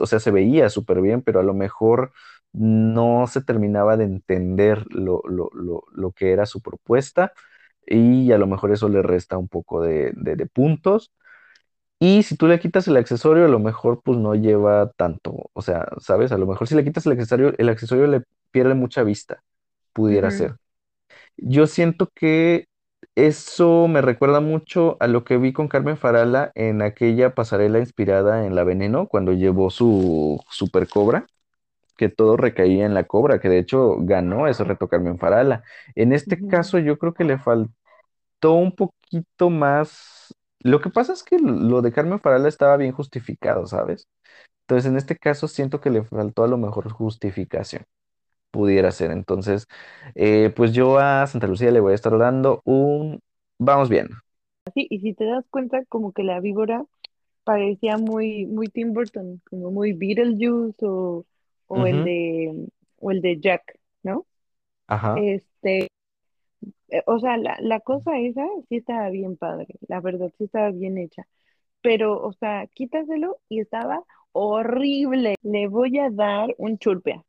o 0.00 0.06
sea, 0.06 0.18
se 0.20 0.30
veía 0.30 0.68
súper 0.70 1.00
bien, 1.00 1.22
pero 1.22 1.40
a 1.40 1.42
lo 1.42 1.54
mejor 1.54 2.12
no 2.52 3.26
se 3.28 3.42
terminaba 3.42 3.96
de 3.96 4.04
entender 4.04 4.86
lo, 4.90 5.22
lo, 5.28 5.50
lo, 5.54 5.84
lo 5.92 6.12
que 6.12 6.32
era 6.32 6.46
su 6.46 6.60
propuesta 6.62 7.32
y 7.86 8.32
a 8.32 8.38
lo 8.38 8.46
mejor 8.46 8.72
eso 8.72 8.88
le 8.88 9.02
resta 9.02 9.38
un 9.38 9.48
poco 9.48 9.82
de, 9.82 10.12
de 10.16 10.36
de 10.36 10.46
puntos. 10.46 11.12
Y 11.98 12.22
si 12.22 12.36
tú 12.36 12.46
le 12.48 12.58
quitas 12.60 12.88
el 12.88 12.96
accesorio, 12.96 13.44
a 13.44 13.48
lo 13.48 13.58
mejor 13.58 14.02
pues 14.02 14.18
no 14.18 14.34
lleva 14.34 14.90
tanto. 14.96 15.50
O 15.52 15.62
sea, 15.62 15.86
¿sabes? 16.00 16.32
A 16.32 16.38
lo 16.38 16.46
mejor 16.46 16.66
si 16.68 16.74
le 16.74 16.84
quitas 16.84 17.04
el 17.06 17.12
accesorio, 17.12 17.54
el 17.58 17.68
accesorio 17.68 18.06
le 18.06 18.22
pierde 18.52 18.74
mucha 18.74 19.02
vista, 19.02 19.42
pudiera 19.92 20.30
ser. 20.30 20.56
Yo 21.36 21.66
siento 21.66 22.10
que 22.14 22.66
eso 23.14 23.88
me 23.88 24.02
recuerda 24.02 24.40
mucho 24.40 24.96
a 25.00 25.06
lo 25.08 25.24
que 25.24 25.38
vi 25.38 25.52
con 25.52 25.68
Carmen 25.68 25.96
Farala 25.96 26.52
en 26.54 26.82
aquella 26.82 27.34
pasarela 27.34 27.78
inspirada 27.80 28.46
en 28.46 28.54
La 28.54 28.64
Veneno, 28.64 29.08
cuando 29.08 29.32
llevó 29.32 29.70
su 29.70 30.40
super 30.50 30.88
cobra, 30.88 31.26
que 32.00 32.08
todo 32.08 32.38
recaía 32.38 32.86
en 32.86 32.94
la 32.94 33.04
cobra, 33.04 33.40
que 33.40 33.50
de 33.50 33.58
hecho 33.58 33.96
ganó 34.00 34.48
ese 34.48 34.64
reto 34.64 34.88
Carmen 34.88 35.18
Farala. 35.18 35.64
En 35.94 36.14
este 36.14 36.46
caso, 36.48 36.78
yo 36.78 36.96
creo 36.98 37.12
que 37.12 37.24
le 37.24 37.38
faltó 37.38 38.54
un 38.54 38.74
poquito 38.74 39.50
más. 39.50 40.34
Lo 40.60 40.80
que 40.80 40.88
pasa 40.88 41.12
es 41.12 41.22
que 41.22 41.38
lo 41.38 41.82
de 41.82 41.92
Carmen 41.92 42.18
Farala 42.18 42.48
estaba 42.48 42.78
bien 42.78 42.92
justificado, 42.92 43.66
¿sabes? 43.66 44.08
Entonces, 44.62 44.90
en 44.90 44.96
este 44.96 45.16
caso 45.16 45.46
siento 45.46 45.82
que 45.82 45.90
le 45.90 46.04
faltó 46.04 46.42
a 46.42 46.48
lo 46.48 46.56
mejor 46.56 46.90
justificación, 46.90 47.84
pudiera 48.50 48.90
ser. 48.92 49.10
Entonces, 49.10 49.66
eh, 50.14 50.50
pues 50.56 50.72
yo 50.72 50.98
a 50.98 51.26
Santa 51.26 51.48
Lucía 51.48 51.70
le 51.70 51.80
voy 51.80 51.92
a 51.92 51.96
estar 51.96 52.16
dando 52.16 52.62
un... 52.64 53.20
Vamos 53.58 53.90
bien. 53.90 54.08
Sí, 54.74 54.86
y 54.88 55.00
si 55.00 55.12
te 55.12 55.26
das 55.26 55.44
cuenta, 55.50 55.84
como 55.90 56.12
que 56.12 56.22
la 56.24 56.40
víbora 56.40 56.82
parecía 57.44 57.98
muy, 57.98 58.46
muy 58.46 58.68
Tim 58.68 58.94
Burton, 58.94 59.42
como 59.50 59.70
muy 59.70 59.92
Beetlejuice 59.92 60.86
o, 60.86 61.26
o 61.70 61.86
el 61.86 62.04
de, 62.04 62.68
o 62.98 63.10
el 63.10 63.22
de 63.22 63.40
Jack, 63.40 63.78
¿no? 64.02 64.26
Ajá. 64.88 65.16
Este, 65.16 65.88
eh, 66.88 67.02
o 67.06 67.18
sea, 67.20 67.36
la, 67.36 67.56
la 67.60 67.80
cosa 67.80 68.18
esa 68.18 68.46
sí 68.68 68.76
estaba 68.76 69.10
bien 69.10 69.36
padre, 69.36 69.68
la 69.88 70.00
verdad, 70.00 70.32
sí 70.38 70.44
estaba 70.44 70.70
bien 70.70 70.98
hecha. 70.98 71.26
Pero, 71.82 72.20
o 72.22 72.32
sea, 72.34 72.66
quítaselo 72.74 73.38
y 73.48 73.60
estaba 73.60 74.04
horrible. 74.32 75.36
Le 75.42 75.68
voy 75.68 75.98
a 75.98 76.10
dar 76.10 76.54
un 76.58 76.78
churpea. 76.78 77.24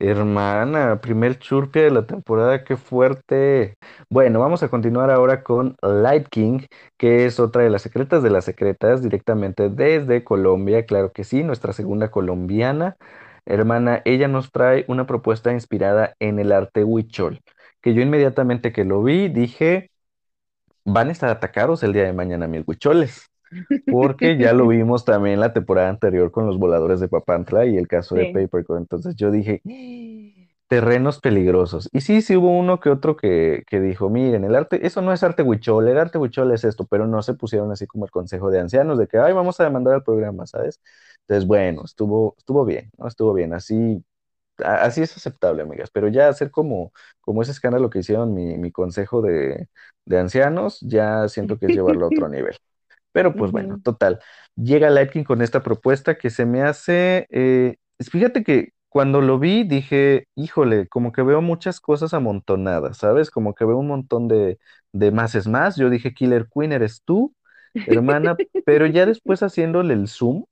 Hermana, 0.00 1.00
primer 1.00 1.38
churpia 1.38 1.82
de 1.84 1.90
la 1.90 2.06
temporada, 2.06 2.64
qué 2.64 2.76
fuerte. 2.76 3.76
Bueno, 4.10 4.40
vamos 4.40 4.62
a 4.62 4.68
continuar 4.68 5.10
ahora 5.10 5.42
con 5.44 5.76
Light 5.82 6.28
King, 6.28 6.60
que 6.98 7.26
es 7.26 7.38
otra 7.40 7.62
de 7.62 7.70
las 7.70 7.82
secretas 7.82 8.22
de 8.22 8.30
las 8.30 8.44
secretas, 8.44 9.02
directamente 9.02 9.70
desde 9.70 10.24
Colombia, 10.24 10.84
claro 10.84 11.12
que 11.12 11.24
sí, 11.24 11.44
nuestra 11.44 11.72
segunda 11.72 12.10
colombiana. 12.10 12.96
Hermana, 13.46 14.02
ella 14.04 14.28
nos 14.28 14.50
trae 14.52 14.84
una 14.88 15.06
propuesta 15.06 15.52
inspirada 15.52 16.14
en 16.20 16.38
el 16.38 16.52
arte 16.52 16.84
huichol, 16.84 17.40
que 17.82 17.94
yo 17.94 18.02
inmediatamente 18.02 18.72
que 18.72 18.84
lo 18.84 19.02
vi 19.02 19.28
dije, 19.28 19.90
van 20.84 21.08
a 21.08 21.12
estar 21.12 21.30
atacados 21.30 21.82
el 21.82 21.92
día 21.92 22.04
de 22.04 22.12
mañana 22.12 22.46
mis 22.48 22.64
huicholes 22.66 23.30
porque 23.88 24.38
ya 24.38 24.52
lo 24.54 24.68
vimos 24.68 25.04
también 25.04 25.40
la 25.40 25.52
temporada 25.54 25.90
anterior 25.90 26.30
con 26.32 26.46
los 26.46 26.58
voladores 26.58 27.00
de 27.00 27.08
Papantla 27.08 27.66
y 27.66 27.76
el 27.78 27.88
caso 27.88 28.16
de. 28.16 28.26
Paperco. 28.26 28.76
Entonces 28.78 29.16
yo 29.16 29.30
dije, 29.30 29.64
terrenos 30.68 31.20
peligrosos. 31.20 31.88
Y 31.92 32.00
sí, 32.00 32.22
sí 32.22 32.36
hubo 32.36 32.50
uno 32.58 32.80
que 32.80 32.90
otro 32.90 33.16
que, 33.16 33.64
que 33.68 33.80
dijo, 33.80 34.10
miren, 34.10 34.44
el 34.44 34.54
arte, 34.56 34.86
eso 34.86 35.02
no 35.02 35.12
es 35.12 35.22
arte 35.22 35.42
huichol, 35.42 35.88
el 35.88 35.98
arte 35.98 36.18
huichol 36.18 36.52
es 36.52 36.64
esto, 36.64 36.86
pero 36.86 37.06
no 37.06 37.22
se 37.22 37.34
pusieron 37.34 37.70
así 37.72 37.86
como 37.86 38.04
el 38.06 38.10
consejo 38.10 38.50
de 38.50 38.60
ancianos 38.60 38.98
de 38.98 39.06
que, 39.06 39.18
ay, 39.18 39.32
vamos 39.32 39.60
a 39.60 39.64
demandar 39.64 39.94
al 39.94 40.02
programa, 40.04 40.46
¿sabes? 40.46 40.80
Entonces, 41.28 41.46
bueno, 41.48 41.82
estuvo, 41.84 42.34
estuvo 42.38 42.64
bien, 42.64 42.90
¿no? 42.98 43.08
Estuvo 43.08 43.32
bien, 43.34 43.54
así, 43.54 44.04
así 44.58 45.02
es 45.02 45.16
aceptable, 45.16 45.62
amigas, 45.62 45.90
pero 45.92 46.08
ya 46.08 46.28
hacer 46.28 46.50
como, 46.50 46.92
como 47.20 47.42
ese 47.42 47.52
escándalo 47.52 47.90
que 47.90 48.00
hicieron 48.00 48.34
mi, 48.34 48.58
mi 48.58 48.72
consejo 48.72 49.22
de, 49.22 49.68
de 50.06 50.18
ancianos, 50.18 50.80
ya 50.82 51.28
siento 51.28 51.58
que 51.58 51.66
es 51.66 51.74
llevarlo 51.74 52.06
a 52.06 52.08
otro 52.10 52.28
nivel. 52.30 52.56
Pero 53.12 53.36
pues 53.36 53.52
bueno, 53.52 53.78
total. 53.82 54.20
Llega 54.56 54.90
Lightking 54.90 55.24
con 55.24 55.42
esta 55.42 55.62
propuesta 55.62 56.16
que 56.18 56.30
se 56.30 56.46
me 56.46 56.62
hace, 56.62 57.26
eh, 57.30 57.76
fíjate 58.00 58.42
que 58.44 58.70
cuando 58.88 59.20
lo 59.20 59.38
vi 59.38 59.64
dije, 59.64 60.26
híjole, 60.36 60.88
como 60.88 61.12
que 61.12 61.22
veo 61.22 61.40
muchas 61.42 61.80
cosas 61.80 62.14
amontonadas, 62.14 62.98
¿sabes? 62.98 63.30
Como 63.30 63.54
que 63.54 63.64
veo 63.64 63.78
un 63.78 63.88
montón 63.88 64.28
de, 64.28 64.58
de 64.92 65.10
más 65.12 65.34
es 65.34 65.46
más. 65.48 65.76
Yo 65.76 65.90
dije, 65.90 66.14
Killer 66.14 66.48
Queen 66.52 66.72
eres 66.72 67.02
tú, 67.04 67.34
hermana, 67.86 68.40
pero 68.64 68.86
ya 68.86 69.06
después 69.06 69.42
haciéndole 69.44 69.94
el 69.94 70.08
zoom 70.08 70.44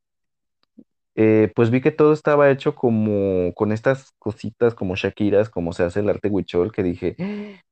eh, 1.15 1.53
pues 1.55 1.71
vi 1.71 1.81
que 1.81 1.91
todo 1.93 2.13
estaba 2.13 2.51
hecho 2.51 2.75
como 2.75 3.53
con 3.55 3.73
estas 3.73 4.13
cositas 4.19 4.75
como 4.75 4.97
Shakiras, 4.97 5.51
como 5.51 5.73
se 5.73 5.85
hace 5.85 6.01
el 6.01 6.09
arte 6.11 6.29
huichol, 6.29 6.73
que 6.73 6.83
dije, 6.83 7.19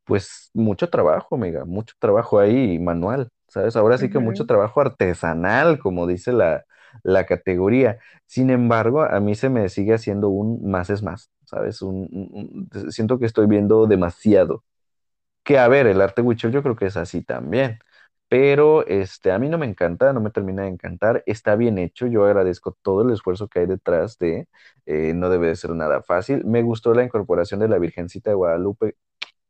pues 0.04 0.50
mucho 0.54 0.88
trabajo, 0.90 1.36
amiga, 1.36 1.64
mucho 1.64 1.94
trabajo 1.98 2.38
ahí 2.40 2.78
manual, 2.78 3.30
¿sabes? 3.48 3.76
Ahora 3.76 3.98
sí 3.98 4.10
que 4.10 4.18
mucho 4.18 4.46
trabajo 4.46 4.80
artesanal, 4.80 5.78
como 5.78 6.06
dice 6.06 6.32
la, 6.32 6.64
la 7.02 7.26
categoría. 7.26 7.98
Sin 8.26 8.50
embargo, 8.50 9.02
a 9.02 9.20
mí 9.20 9.34
se 9.34 9.48
me 9.50 9.68
sigue 9.68 9.94
haciendo 9.94 10.28
un 10.28 10.68
más 10.70 10.90
es 10.90 11.02
más, 11.02 11.30
¿sabes? 11.44 11.82
Un, 11.82 12.08
un- 12.12 12.68
un- 12.82 12.92
siento 12.92 13.18
que 13.18 13.26
estoy 13.26 13.46
viendo 13.46 13.86
demasiado. 13.86 14.64
Que 15.44 15.58
a 15.58 15.68
ver, 15.68 15.86
el 15.86 16.00
arte 16.00 16.22
huichol 16.22 16.52
yo 16.52 16.62
creo 16.62 16.76
que 16.76 16.86
es 16.86 16.96
así 16.96 17.22
también 17.22 17.78
pero 18.30 18.86
este, 18.86 19.32
a 19.32 19.40
mí 19.40 19.48
no 19.48 19.58
me 19.58 19.66
encanta, 19.66 20.12
no 20.14 20.20
me 20.20 20.30
termina 20.30 20.62
de 20.62 20.68
encantar. 20.68 21.24
Está 21.26 21.56
bien 21.56 21.78
hecho, 21.78 22.06
yo 22.06 22.24
agradezco 22.26 22.78
todo 22.82 23.02
el 23.02 23.12
esfuerzo 23.12 23.48
que 23.48 23.60
hay 23.60 23.66
detrás 23.66 24.18
de, 24.18 24.48
eh, 24.86 25.14
no 25.14 25.30
debe 25.30 25.48
de 25.48 25.56
ser 25.56 25.72
nada 25.72 26.02
fácil. 26.02 26.44
Me 26.46 26.62
gustó 26.62 26.94
la 26.94 27.04
incorporación 27.04 27.60
de 27.60 27.68
la 27.68 27.78
Virgencita 27.78 28.30
de 28.30 28.36
Guadalupe 28.36 28.96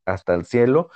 hasta 0.07 0.35
el 0.35 0.45
cielo 0.47 0.91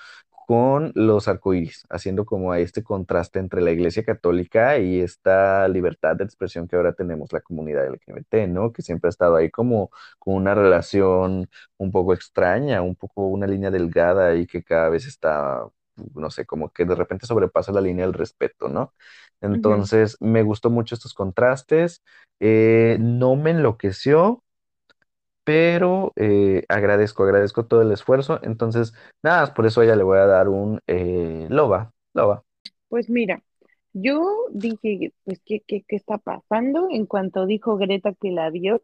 con 0.46 0.92
los 0.94 1.28
arcoíris, 1.28 1.86
haciendo 1.90 2.26
como 2.26 2.54
este 2.54 2.82
contraste 2.82 3.38
entre 3.38 3.62
la 3.62 3.70
Iglesia 3.72 4.04
Católica 4.04 4.78
y 4.78 5.00
esta 5.00 5.68
libertad 5.68 6.16
de 6.16 6.24
expresión 6.24 6.68
que 6.68 6.76
ahora 6.76 6.92
tenemos 6.94 7.32
la 7.32 7.40
comunidad 7.40 7.86
LGBT, 7.86 8.48
¿no? 8.48 8.72
Que 8.72 8.82
siempre 8.82 9.08
ha 9.08 9.10
estado 9.10 9.36
ahí 9.36 9.50
como 9.50 9.90
con 10.18 10.34
una 10.36 10.54
relación 10.54 11.48
un 11.78 11.92
poco 11.92 12.14
extraña, 12.14 12.82
un 12.82 12.94
poco 12.96 13.26
una 13.28 13.46
línea 13.46 13.70
delgada 13.70 14.34
y 14.34 14.46
que 14.46 14.62
cada 14.62 14.90
vez 14.90 15.06
está, 15.06 15.66
no 16.14 16.30
sé, 16.30 16.46
como 16.46 16.70
que 16.70 16.84
de 16.84 16.94
repente 16.94 17.26
sobrepasa 17.26 17.72
la 17.72 17.80
línea 17.80 18.04
del 18.04 18.14
respeto, 18.14 18.68
¿no? 18.68 18.92
Entonces, 19.40 20.16
me 20.20 20.42
gustó 20.42 20.70
mucho 20.70 20.94
estos 20.94 21.14
contrastes, 21.14 22.02
eh, 22.40 22.96
no 23.00 23.36
me 23.36 23.50
enloqueció 23.50 24.44
pero 25.44 26.12
eh, 26.16 26.64
agradezco, 26.68 27.22
agradezco 27.22 27.66
todo 27.66 27.82
el 27.82 27.92
esfuerzo. 27.92 28.40
Entonces, 28.42 28.94
nada, 29.22 29.42
más 29.42 29.50
por 29.50 29.66
eso 29.66 29.80
a 29.80 29.84
ella 29.84 29.96
le 29.96 30.02
voy 30.02 30.18
a 30.18 30.26
dar 30.26 30.48
un 30.48 30.80
eh, 30.86 31.46
loba, 31.50 31.92
loba. 32.14 32.42
Pues 32.88 33.10
mira, 33.10 33.42
yo 33.92 34.24
dije, 34.52 35.12
pues, 35.24 35.40
¿qué, 35.44 35.60
qué, 35.66 35.84
qué 35.86 35.96
está 35.96 36.18
pasando? 36.18 36.88
En 36.90 37.06
cuanto 37.06 37.46
dijo 37.46 37.76
Greta 37.76 38.14
que 38.14 38.30
la 38.30 38.50
vio 38.50 38.82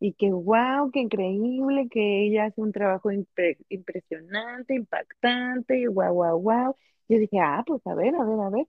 y 0.00 0.14
que, 0.14 0.32
wow, 0.32 0.90
qué 0.92 1.00
increíble, 1.00 1.88
que 1.90 2.26
ella 2.26 2.46
hace 2.46 2.60
un 2.62 2.72
trabajo 2.72 3.10
impre- 3.12 3.58
impresionante, 3.70 4.74
impactante, 4.74 5.88
wow, 5.88 6.12
wow, 6.14 6.38
wow. 6.40 6.76
Yo 7.08 7.18
dije, 7.18 7.38
ah, 7.40 7.64
pues 7.66 7.86
a 7.86 7.94
ver, 7.94 8.14
a 8.16 8.24
ver, 8.24 8.40
a 8.40 8.50
ver. 8.50 8.66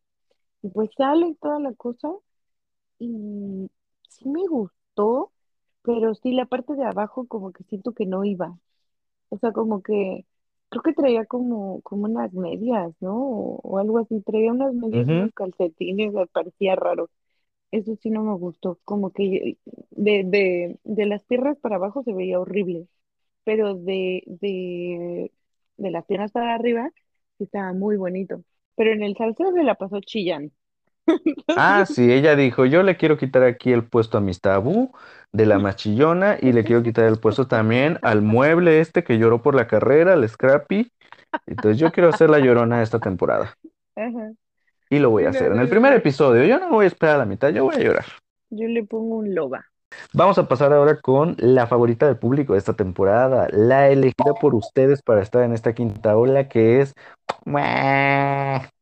Y 0.63 0.69
pues 0.69 0.91
sale 0.97 1.35
toda 1.41 1.59
la 1.59 1.73
cosa 1.75 2.09
y 2.99 3.69
sí 4.09 4.29
me 4.29 4.47
gustó, 4.47 5.31
pero 5.83 6.13
sí 6.15 6.33
la 6.33 6.45
parte 6.45 6.75
de 6.75 6.85
abajo 6.85 7.27
como 7.27 7.51
que 7.51 7.63
siento 7.65 7.93
que 7.93 8.05
no 8.05 8.23
iba. 8.25 8.57
O 9.29 9.37
sea, 9.39 9.51
como 9.53 9.81
que 9.83 10.25
creo 10.69 10.83
que 10.83 10.93
traía 10.93 11.25
como, 11.25 11.81
como 11.83 12.05
unas 12.05 12.33
medias, 12.33 12.93
¿no? 13.01 13.15
O, 13.17 13.61
o 13.63 13.79
algo 13.79 13.99
así. 13.99 14.21
Traía 14.21 14.51
unas 14.53 14.73
medias 14.73 15.07
y 15.09 15.13
unos 15.13 15.31
calcetines, 15.33 16.13
me 16.13 16.27
parecía 16.27 16.75
raro. 16.75 17.09
Eso 17.71 17.95
sí 18.01 18.09
no 18.09 18.23
me 18.23 18.33
gustó. 18.35 18.79
Como 18.85 19.11
que 19.13 19.57
de, 19.91 20.23
de, 20.25 20.79
de 20.83 21.05
las 21.05 21.23
piernas 21.25 21.57
para 21.59 21.75
abajo 21.77 22.03
se 22.03 22.13
veía 22.13 22.39
horrible, 22.39 22.87
pero 23.45 23.75
de, 23.75 24.23
de, 24.27 25.31
de 25.77 25.91
las 25.91 26.05
piernas 26.05 26.31
para 26.33 26.55
arriba 26.55 26.91
sí 27.37 27.45
estaba 27.45 27.73
muy 27.73 27.97
bonito. 27.97 28.43
Pero 28.75 28.93
en 28.93 29.03
el 29.03 29.17
salseo 29.17 29.53
se 29.53 29.63
la 29.63 29.75
pasó 29.75 29.99
chillando. 30.01 30.53
Ah, 31.55 31.85
sí, 31.85 32.11
ella 32.11 32.35
dijo, 32.35 32.65
yo 32.65 32.81
le 32.81 32.95
quiero 32.97 33.17
quitar 33.17 33.43
aquí 33.43 33.71
el 33.73 33.85
puesto 33.87 34.17
a 34.17 34.21
mis 34.21 34.39
tabú 34.39 34.93
de 35.33 35.45
la 35.45 35.59
machillona 35.59 36.37
y 36.41 36.53
le 36.53 36.63
quiero 36.63 36.81
quitar 36.81 37.05
el 37.05 37.19
puesto 37.19 37.47
también 37.47 37.99
al 38.03 38.21
mueble 38.21 38.79
este 38.79 39.03
que 39.03 39.17
lloró 39.17 39.41
por 39.41 39.55
la 39.55 39.67
carrera, 39.67 40.13
el 40.13 40.27
Scrappy. 40.29 40.91
Entonces 41.47 41.79
yo 41.79 41.91
quiero 41.91 42.09
hacer 42.09 42.29
la 42.29 42.39
llorona 42.39 42.83
esta 42.83 43.01
temporada 43.01 43.57
ajá. 43.95 44.33
Y 44.91 44.99
lo 44.99 45.09
voy 45.09 45.23
a 45.23 45.29
hacer. 45.29 45.53
En 45.53 45.59
el 45.59 45.69
primer 45.69 45.93
episodio, 45.93 46.43
yo 46.43 46.59
no 46.59 46.67
me 46.67 46.75
voy 46.75 46.83
a 46.83 46.87
esperar 46.89 47.15
a 47.15 47.19
la 47.19 47.25
mitad, 47.25 47.49
yo 47.49 47.63
voy 47.63 47.75
a 47.75 47.79
llorar. 47.79 48.05
Yo 48.49 48.67
le 48.67 48.83
pongo 48.83 49.15
un 49.15 49.33
loba. 49.33 49.65
Vamos 50.13 50.37
a 50.37 50.47
pasar 50.47 50.73
ahora 50.73 50.99
con 50.99 51.35
la 51.39 51.65
favorita 51.65 52.05
del 52.07 52.17
público 52.17 52.53
de 52.53 52.59
esta 52.59 52.73
temporada, 52.73 53.47
la 53.51 53.89
elegida 53.89 54.33
por 54.39 54.53
ustedes 54.53 55.01
para 55.01 55.21
estar 55.21 55.43
en 55.43 55.53
esta 55.53 55.73
quinta 55.73 56.15
ola, 56.17 56.49
que 56.49 56.81
es. 56.81 56.93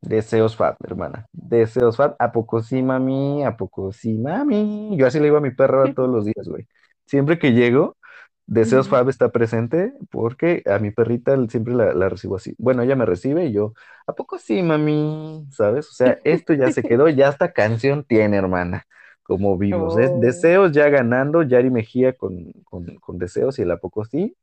Deseos 0.01 0.55
Fat, 0.55 0.77
hermana. 0.83 1.27
Deseos 1.31 1.95
Fat, 1.95 2.15
¿a 2.17 2.31
poco 2.31 2.63
sí, 2.63 2.81
mami? 2.81 3.43
¿A 3.43 3.55
poco 3.55 3.91
sí, 3.91 4.17
mami? 4.17 4.95
Yo 4.97 5.05
así 5.05 5.19
le 5.19 5.25
digo 5.25 5.37
a 5.37 5.41
mi 5.41 5.51
perra 5.51 5.93
todos 5.93 6.09
los 6.09 6.25
días, 6.25 6.47
güey. 6.47 6.67
Siempre 7.05 7.37
que 7.37 7.53
llego, 7.53 7.97
Deseos. 8.49 8.89
Fab 8.89 9.09
está 9.09 9.31
presente 9.31 9.93
porque 10.09 10.63
a 10.65 10.79
mi 10.79 10.91
perrita 10.91 11.35
siempre 11.47 11.73
la, 11.73 11.93
la 11.93 12.09
recibo 12.09 12.35
así. 12.35 12.55
Bueno, 12.57 12.81
ella 12.81 12.95
me 12.95 13.05
recibe 13.05 13.45
y 13.45 13.53
yo, 13.53 13.73
¿a 14.07 14.13
poco 14.13 14.37
sí, 14.39 14.61
mami? 14.63 15.45
¿Sabes? 15.51 15.87
O 15.89 15.93
sea, 15.93 16.19
esto 16.23 16.53
ya 16.53 16.71
se 16.71 16.83
quedó, 16.83 17.09
ya 17.09 17.29
esta 17.29 17.53
canción 17.53 18.03
tiene, 18.03 18.37
hermana 18.37 18.85
como 19.29 19.57
vimos. 19.59 19.97
¿eh? 19.97 20.09
Oh. 20.11 20.19
Deseos 20.19 20.71
ya 20.71 20.89
ganando, 20.89 21.43
Yari 21.43 21.69
Mejía 21.69 22.13
con, 22.13 22.51
con, 22.63 22.95
con 22.95 23.19
Deseos 23.19 23.59
y 23.59 23.61
el 23.61 23.71
A 23.71 23.77
poco 23.77 24.03
sí, 24.03 24.35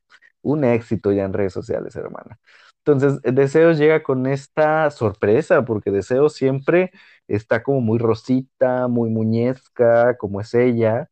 un 0.43 0.65
éxito 0.65 1.13
ya 1.13 1.25
en 1.25 1.33
redes 1.33 1.53
sociales, 1.53 1.97
hermana. 1.97 2.39
Entonces, 2.85 3.21
Deseos 3.23 3.79
llega 3.79 4.05
con 4.05 4.27
esta 4.27 4.91
sorpresa, 4.93 5.65
porque 5.65 5.91
Deseos 5.91 6.35
siempre 6.35 6.93
está 7.27 7.65
como 7.65 7.81
muy 7.81 7.99
rosita, 7.99 8.87
muy 8.87 9.11
muñezca, 9.11 10.17
como 10.17 10.41
es 10.41 10.55
ella, 10.55 11.11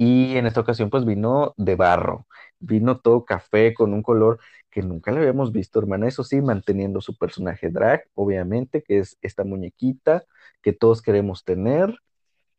y 0.00 0.38
en 0.38 0.46
esta 0.46 0.60
ocasión 0.62 0.88
pues 0.88 1.04
vino 1.04 1.52
de 1.58 1.76
barro, 1.76 2.26
vino 2.58 3.00
todo 3.00 3.26
café 3.26 3.74
con 3.74 3.92
un 3.92 4.02
color 4.02 4.38
que 4.70 4.80
nunca 4.80 5.12
le 5.12 5.18
habíamos 5.18 5.52
visto, 5.52 5.78
hermana, 5.78 6.08
eso 6.08 6.24
sí, 6.24 6.40
manteniendo 6.40 7.02
su 7.02 7.18
personaje 7.18 7.68
drag, 7.68 8.04
obviamente, 8.14 8.82
que 8.82 9.00
es 9.00 9.18
esta 9.20 9.44
muñequita 9.44 10.24
que 10.62 10.72
todos 10.72 11.02
queremos 11.02 11.44
tener, 11.44 11.94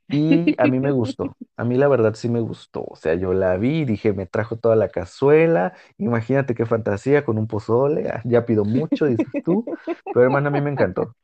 y 0.08 0.54
a 0.60 0.68
mí 0.68 0.80
me 0.80 0.92
gustó, 0.92 1.36
a 1.58 1.64
mí 1.64 1.78
la 1.78 1.88
verdad 1.88 2.14
sí 2.14 2.30
me 2.30 2.42
gustó, 2.42 2.84
o 2.88 2.96
sea, 2.96 3.16
yo 3.16 3.34
la 3.34 3.58
vi 3.58 3.80
y 3.80 3.86
dije, 3.86 4.14
me 4.14 4.28
trajo 4.28 4.58
toda 4.58 4.76
la 4.76 4.90
cazuela, 4.90 5.74
imagínate 5.98 6.54
qué 6.54 6.68
fantasía 6.68 7.26
con 7.26 7.40
un 7.40 7.48
pozole, 7.48 8.08
ah, 8.10 8.22
ya 8.24 8.46
pido 8.46 8.66
mucho, 8.66 9.06
dices 9.08 9.26
tú, 9.44 9.66
pero 10.14 10.26
hermano, 10.26 10.50
a 10.50 10.52
mí 10.52 10.62
me 10.62 10.70
encantó, 10.70 11.16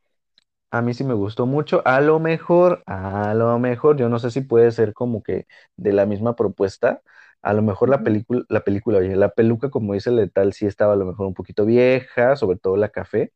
a 0.72 0.82
mí 0.82 0.93
sí 0.93 1.03
me 1.03 1.13
gustó 1.13 1.45
mucho, 1.45 1.82
a 1.86 2.01
lo 2.01 2.20
mejor, 2.20 2.84
a 2.86 3.34
lo 3.36 3.57
mejor, 3.59 3.97
yo 3.97 4.09
no 4.09 4.20
sé 4.20 4.32
si 4.32 4.41
puede 4.41 4.72
ser 4.72 4.93
como 4.93 5.24
que 5.24 5.47
de 5.78 5.93
la 5.93 6.05
misma 6.05 6.36
propuesta, 6.36 7.01
a 7.41 7.53
lo 7.53 7.61
mejor 7.61 7.89
la 7.89 8.03
película, 8.03 8.43
la 8.49 8.61
película, 8.63 8.97
oye, 8.99 9.15
la 9.15 9.30
peluca, 9.30 9.70
como 9.70 9.93
dice 9.93 10.09
el 10.09 10.18
letal, 10.18 10.53
sí 10.53 10.65
estaba 10.65 10.93
a 10.93 10.95
lo 10.95 11.05
mejor 11.05 11.28
un 11.28 11.34
poquito 11.34 11.65
vieja, 11.65 12.36
sobre 12.36 12.57
todo 12.57 12.78
la 12.78 12.89
café, 12.89 13.32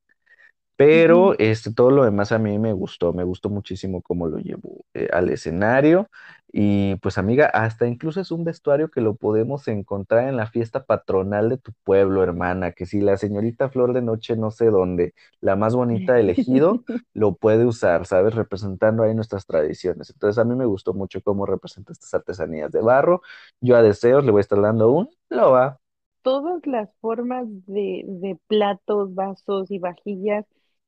pero 0.81 1.37
este, 1.37 1.71
todo 1.73 1.91
lo 1.91 2.03
demás 2.03 2.31
a 2.31 2.39
mí 2.39 2.57
me 2.57 2.73
gustó, 2.73 3.13
me 3.13 3.23
gustó 3.23 3.49
muchísimo 3.49 4.01
cómo 4.01 4.27
lo 4.27 4.39
llevó 4.39 4.83
eh, 4.95 5.09
al 5.13 5.29
escenario. 5.29 6.09
Y 6.51 6.95
pues 6.97 7.17
amiga, 7.19 7.45
hasta 7.45 7.87
incluso 7.87 8.19
es 8.19 8.31
un 8.31 8.43
vestuario 8.43 8.89
que 8.89 8.99
lo 8.99 9.15
podemos 9.15 9.67
encontrar 9.67 10.27
en 10.27 10.37
la 10.37 10.47
fiesta 10.47 10.83
patronal 10.85 11.49
de 11.49 11.57
tu 11.59 11.71
pueblo, 11.83 12.23
hermana, 12.23 12.71
que 12.71 12.85
si 12.87 12.99
la 12.99 13.15
señorita 13.17 13.69
Flor 13.69 13.93
de 13.93 14.01
Noche 14.01 14.35
no 14.35 14.49
sé 14.51 14.65
dónde, 14.71 15.13
la 15.39 15.55
más 15.55 15.75
bonita 15.75 16.13
de 16.15 16.21
elegido, 16.21 16.83
lo 17.13 17.35
puede 17.35 17.65
usar, 17.65 18.05
¿sabes? 18.07 18.33
Representando 18.35 19.03
ahí 19.03 19.13
nuestras 19.15 19.45
tradiciones. 19.45 20.09
Entonces 20.09 20.39
a 20.39 20.45
mí 20.45 20.55
me 20.55 20.65
gustó 20.65 20.93
mucho 20.95 21.21
cómo 21.21 21.45
representa 21.45 21.93
estas 21.93 22.13
artesanías 22.15 22.71
de 22.71 22.81
barro. 22.81 23.21
Yo 23.61 23.75
a 23.77 23.83
deseos 23.83 24.25
le 24.25 24.31
voy 24.31 24.39
a 24.39 24.41
estar 24.41 24.59
dando 24.61 24.89
un 24.91 25.09
loa. 25.29 25.77
Todas 26.23 26.65
las 26.67 26.89
formas 27.01 27.47
de, 27.67 28.03
de 28.07 28.37
platos, 28.47 29.13
vasos 29.15 29.71
y 29.71 29.79
vajillas 29.79 30.45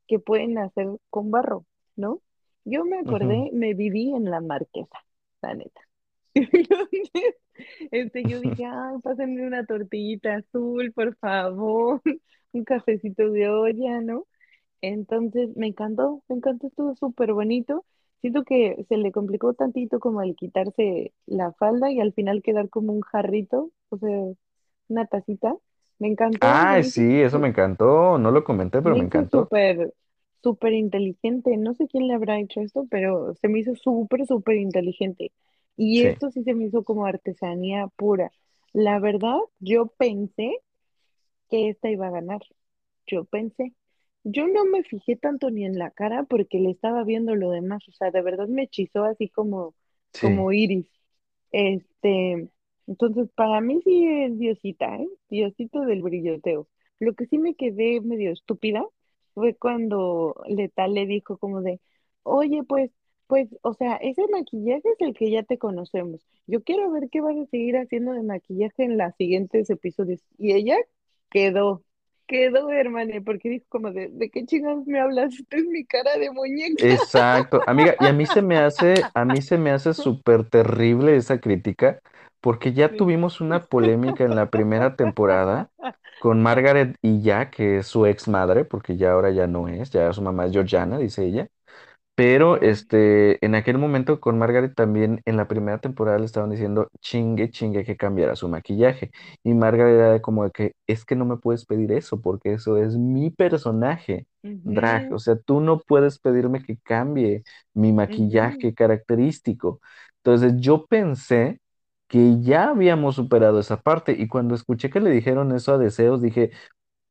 que 0.07 0.19
pueden 0.19 0.57
hacer 0.57 0.87
con 1.09 1.31
barro, 1.31 1.65
¿no? 1.95 2.21
Yo 2.65 2.85
me 2.85 2.99
acordé, 2.99 3.49
me 3.53 3.73
viví 3.73 4.13
en 4.13 4.29
la 4.29 4.41
marquesa, 4.41 4.99
la 5.41 5.53
neta. 5.55 5.81
Entonces, 6.35 7.35
este, 7.91 8.23
yo 8.23 8.39
dije, 8.41 8.65
ay, 8.65 8.97
pásenme 9.03 9.45
una 9.47 9.65
tortillita 9.65 10.35
azul, 10.35 10.91
por 10.93 11.15
favor, 11.17 12.01
un 12.53 12.63
cafecito 12.63 13.29
de 13.31 13.49
olla, 13.49 14.01
¿no? 14.01 14.25
Entonces, 14.81 15.55
me 15.55 15.67
encantó, 15.67 16.23
me 16.27 16.35
encantó, 16.37 16.67
estuvo 16.67 16.95
súper 16.95 17.33
bonito. 17.33 17.85
Siento 18.21 18.43
que 18.43 18.85
se 18.89 18.97
le 18.97 19.11
complicó 19.11 19.53
tantito 19.53 19.99
como 19.99 20.21
el 20.21 20.35
quitarse 20.35 21.13
la 21.25 21.53
falda 21.53 21.91
y 21.91 21.99
al 21.99 22.13
final 22.13 22.41
quedar 22.43 22.69
como 22.69 22.93
un 22.93 23.01
jarrito, 23.01 23.71
o 23.89 23.97
sea, 23.97 24.09
una 24.87 25.05
tacita. 25.07 25.55
Me 26.03 26.09
encantó, 26.09 26.55
hizo, 26.63 26.83
sí, 26.83 27.21
eso 27.21 27.39
me 27.39 27.47
encantó, 27.49 28.17
no 28.17 28.31
lo 28.31 28.43
comenté, 28.43 28.81
pero 28.81 28.95
me 28.95 29.05
encantó. 29.05 29.51
súper, 29.51 29.93
súper 30.41 30.73
inteligente. 30.73 31.57
No 31.57 31.73
sé 31.73 31.87
quién 31.87 32.07
le 32.07 32.13
habrá 32.13 32.39
hecho 32.39 32.61
esto, 32.61 32.85
pero 32.89 33.33
se 33.35 33.47
me 33.47 33.59
hizo 33.59 33.75
súper, 33.75 34.25
súper 34.25 34.57
inteligente. 34.57 35.31
Y 35.75 36.01
Sí. 36.01 36.07
esto 36.07 36.29
sí 36.31 36.43
se 36.43 36.53
me 36.53 36.65
hizo 36.65 36.83
como 36.83 37.05
artesanía 37.05 37.87
pura. 37.97 38.31
La 38.73 38.99
verdad, 38.99 39.37
yo 39.59 39.87
pensé 39.97 40.59
que 41.49 41.69
esta 41.69 41.89
iba 41.89 42.07
a 42.07 42.11
ganar. 42.11 42.41
Yo 43.07 43.25
pensé, 43.25 43.73
yo 44.23 44.47
no 44.47 44.65
me 44.65 44.83
fijé 44.83 45.15
tanto 45.17 45.51
ni 45.51 45.65
en 45.65 45.77
la 45.79 45.91
cara 45.91 46.23
porque 46.25 46.59
le 46.59 46.71
estaba 46.71 47.03
viendo 47.03 47.35
lo 47.35 47.51
demás, 47.51 47.87
o 47.89 47.91
sea, 47.93 48.11
de 48.11 48.21
verdad 48.21 48.47
me 48.47 48.63
hechizó 48.63 49.03
así 49.05 49.29
como, 49.29 49.75
Sí. 50.13 50.29
como 50.29 50.51
Iris. 50.53 50.87
Este, 51.51 52.49
entonces 52.87 53.29
para 53.35 53.61
mí 53.61 53.81
sí 53.83 54.05
es 54.07 54.37
Diosita, 54.37 54.95
¿eh? 54.97 55.07
Diosito 55.29 55.81
del 55.81 56.01
brilloteo. 56.01 56.67
Lo 56.99 57.13
que 57.13 57.25
sí 57.27 57.37
me 57.37 57.55
quedé 57.55 58.01
medio 58.01 58.31
estúpida 58.31 58.83
fue 59.33 59.55
cuando 59.55 60.35
Letal 60.47 60.93
le 60.93 61.05
dijo 61.05 61.37
como 61.37 61.61
de, 61.61 61.79
oye, 62.23 62.63
pues, 62.63 62.91
pues, 63.27 63.49
o 63.63 63.73
sea, 63.73 63.95
ese 63.97 64.27
maquillaje 64.27 64.81
es 64.89 65.01
el 65.01 65.13
que 65.13 65.31
ya 65.31 65.43
te 65.43 65.57
conocemos. 65.57 66.25
Yo 66.47 66.63
quiero 66.63 66.91
ver 66.91 67.09
qué 67.11 67.21
vas 67.21 67.35
a 67.37 67.45
seguir 67.47 67.77
haciendo 67.77 68.11
de 68.13 68.23
maquillaje 68.23 68.83
en 68.83 68.97
los 68.97 69.15
siguientes 69.17 69.69
episodios. 69.69 70.21
Y 70.37 70.53
ella 70.53 70.77
quedó. 71.29 71.83
Quedó, 72.33 72.71
hermane, 72.71 73.21
porque 73.21 73.49
dijo 73.49 73.65
como 73.69 73.91
de, 73.91 74.09
¿de 74.09 74.29
qué 74.31 74.45
chingados 74.45 74.85
me 74.87 74.99
hablas? 74.99 75.33
Es 75.51 75.65
mi 75.67 75.85
cara 75.85 76.17
de 76.17 76.31
muñeca. 76.31 76.85
Exacto, 76.85 77.63
amiga, 77.67 77.95
y 77.99 78.07
a 78.07 78.13
mí 78.13 78.25
se 78.25 78.41
me 78.41 78.57
hace, 78.57 79.09
a 79.13 79.25
mí 79.25 79.41
se 79.41 79.57
me 79.57 79.69
hace 79.71 79.93
súper 79.93 80.49
terrible 80.49 81.15
esa 81.15 81.39
crítica, 81.39 82.01
porque 82.41 82.73
ya 82.73 82.95
tuvimos 82.95 83.41
una 83.41 83.67
polémica 83.67 84.23
en 84.25 84.35
la 84.35 84.49
primera 84.49 84.95
temporada 84.95 85.71
con 86.17 86.41
Margaret 86.41 86.97
y 87.01 87.21
ya, 87.21 87.51
que 87.51 87.77
es 87.77 87.87
su 87.87 88.05
ex 88.07 88.27
madre, 88.27 88.65
porque 88.65 88.97
ya 88.97 89.11
ahora 89.11 89.29
ya 89.31 89.45
no 89.47 89.67
es, 89.67 89.91
ya 89.91 90.11
su 90.13 90.21
mamá 90.23 90.45
es 90.47 90.51
Georgiana, 90.51 90.97
dice 90.97 91.23
ella. 91.25 91.47
Pero 92.15 92.61
este, 92.61 93.43
en 93.43 93.55
aquel 93.55 93.79
momento 93.79 94.19
con 94.19 94.37
Margaret 94.37 94.75
también 94.75 95.21
en 95.25 95.35
la 95.37 95.47
primera 95.47 95.79
temporada 95.79 96.19
le 96.19 96.25
estaban 96.25 96.51
diciendo 96.51 96.89
chingue, 97.01 97.49
chingue 97.49 97.83
que 97.85 97.97
cambiara 97.97 98.35
su 98.35 98.47
maquillaje. 98.49 99.09
Y 99.43 99.53
Margaret 99.55 99.95
era 99.95 100.21
como 100.21 100.43
de 100.43 100.51
que 100.51 100.75
es 100.85 101.05
que 101.05 101.15
no 101.15 101.25
me 101.25 101.37
puedes 101.37 101.65
pedir 101.65 101.91
eso 101.91 102.21
porque 102.21 102.53
eso 102.53 102.77
es 102.77 102.97
mi 102.97 103.31
personaje, 103.31 104.27
drag. 104.63 105.07
O 105.11 105.17
sea, 105.19 105.37
tú 105.37 105.59
no 105.59 105.79
puedes 105.79 106.19
pedirme 106.19 106.61
que 106.63 106.77
cambie 106.77 107.43
mi 107.73 107.91
maquillaje 107.93 108.75
característico. 108.75 109.79
Entonces 110.17 110.53
yo 110.61 110.85
pensé 110.85 111.59
que 112.07 112.39
ya 112.41 112.69
habíamos 112.69 113.15
superado 113.15 113.59
esa 113.59 113.77
parte 113.81 114.13
y 114.17 114.27
cuando 114.27 114.53
escuché 114.55 114.89
que 114.91 114.99
le 114.99 115.09
dijeron 115.09 115.51
eso 115.55 115.73
a 115.73 115.77
Deseos 115.79 116.21
dije, 116.21 116.51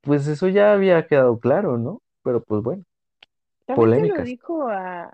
pues 0.03 0.27
eso 0.29 0.49
ya 0.49 0.73
había 0.73 1.07
quedado 1.07 1.39
claro, 1.41 1.79
¿no? 1.79 2.03
Pero 2.23 2.43
pues 2.45 2.63
bueno, 2.63 2.85
También 3.67 3.95
se 3.95 4.05
lo 4.05 4.21
polémicas. 4.21 4.23
dijo 4.23 4.69
a, 4.69 5.11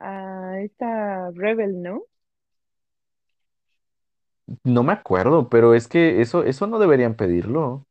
a 0.52 0.60
esta 0.62 1.30
Rebel, 1.32 1.82
¿no? 1.82 2.02
No 4.64 4.82
me 4.82 4.92
acuerdo, 4.92 5.48
pero 5.50 5.74
es 5.74 5.88
que 5.88 6.20
eso, 6.22 6.42
eso 6.44 6.66
no 6.66 6.78
deberían 6.78 7.16
pedirlo. 7.16 7.86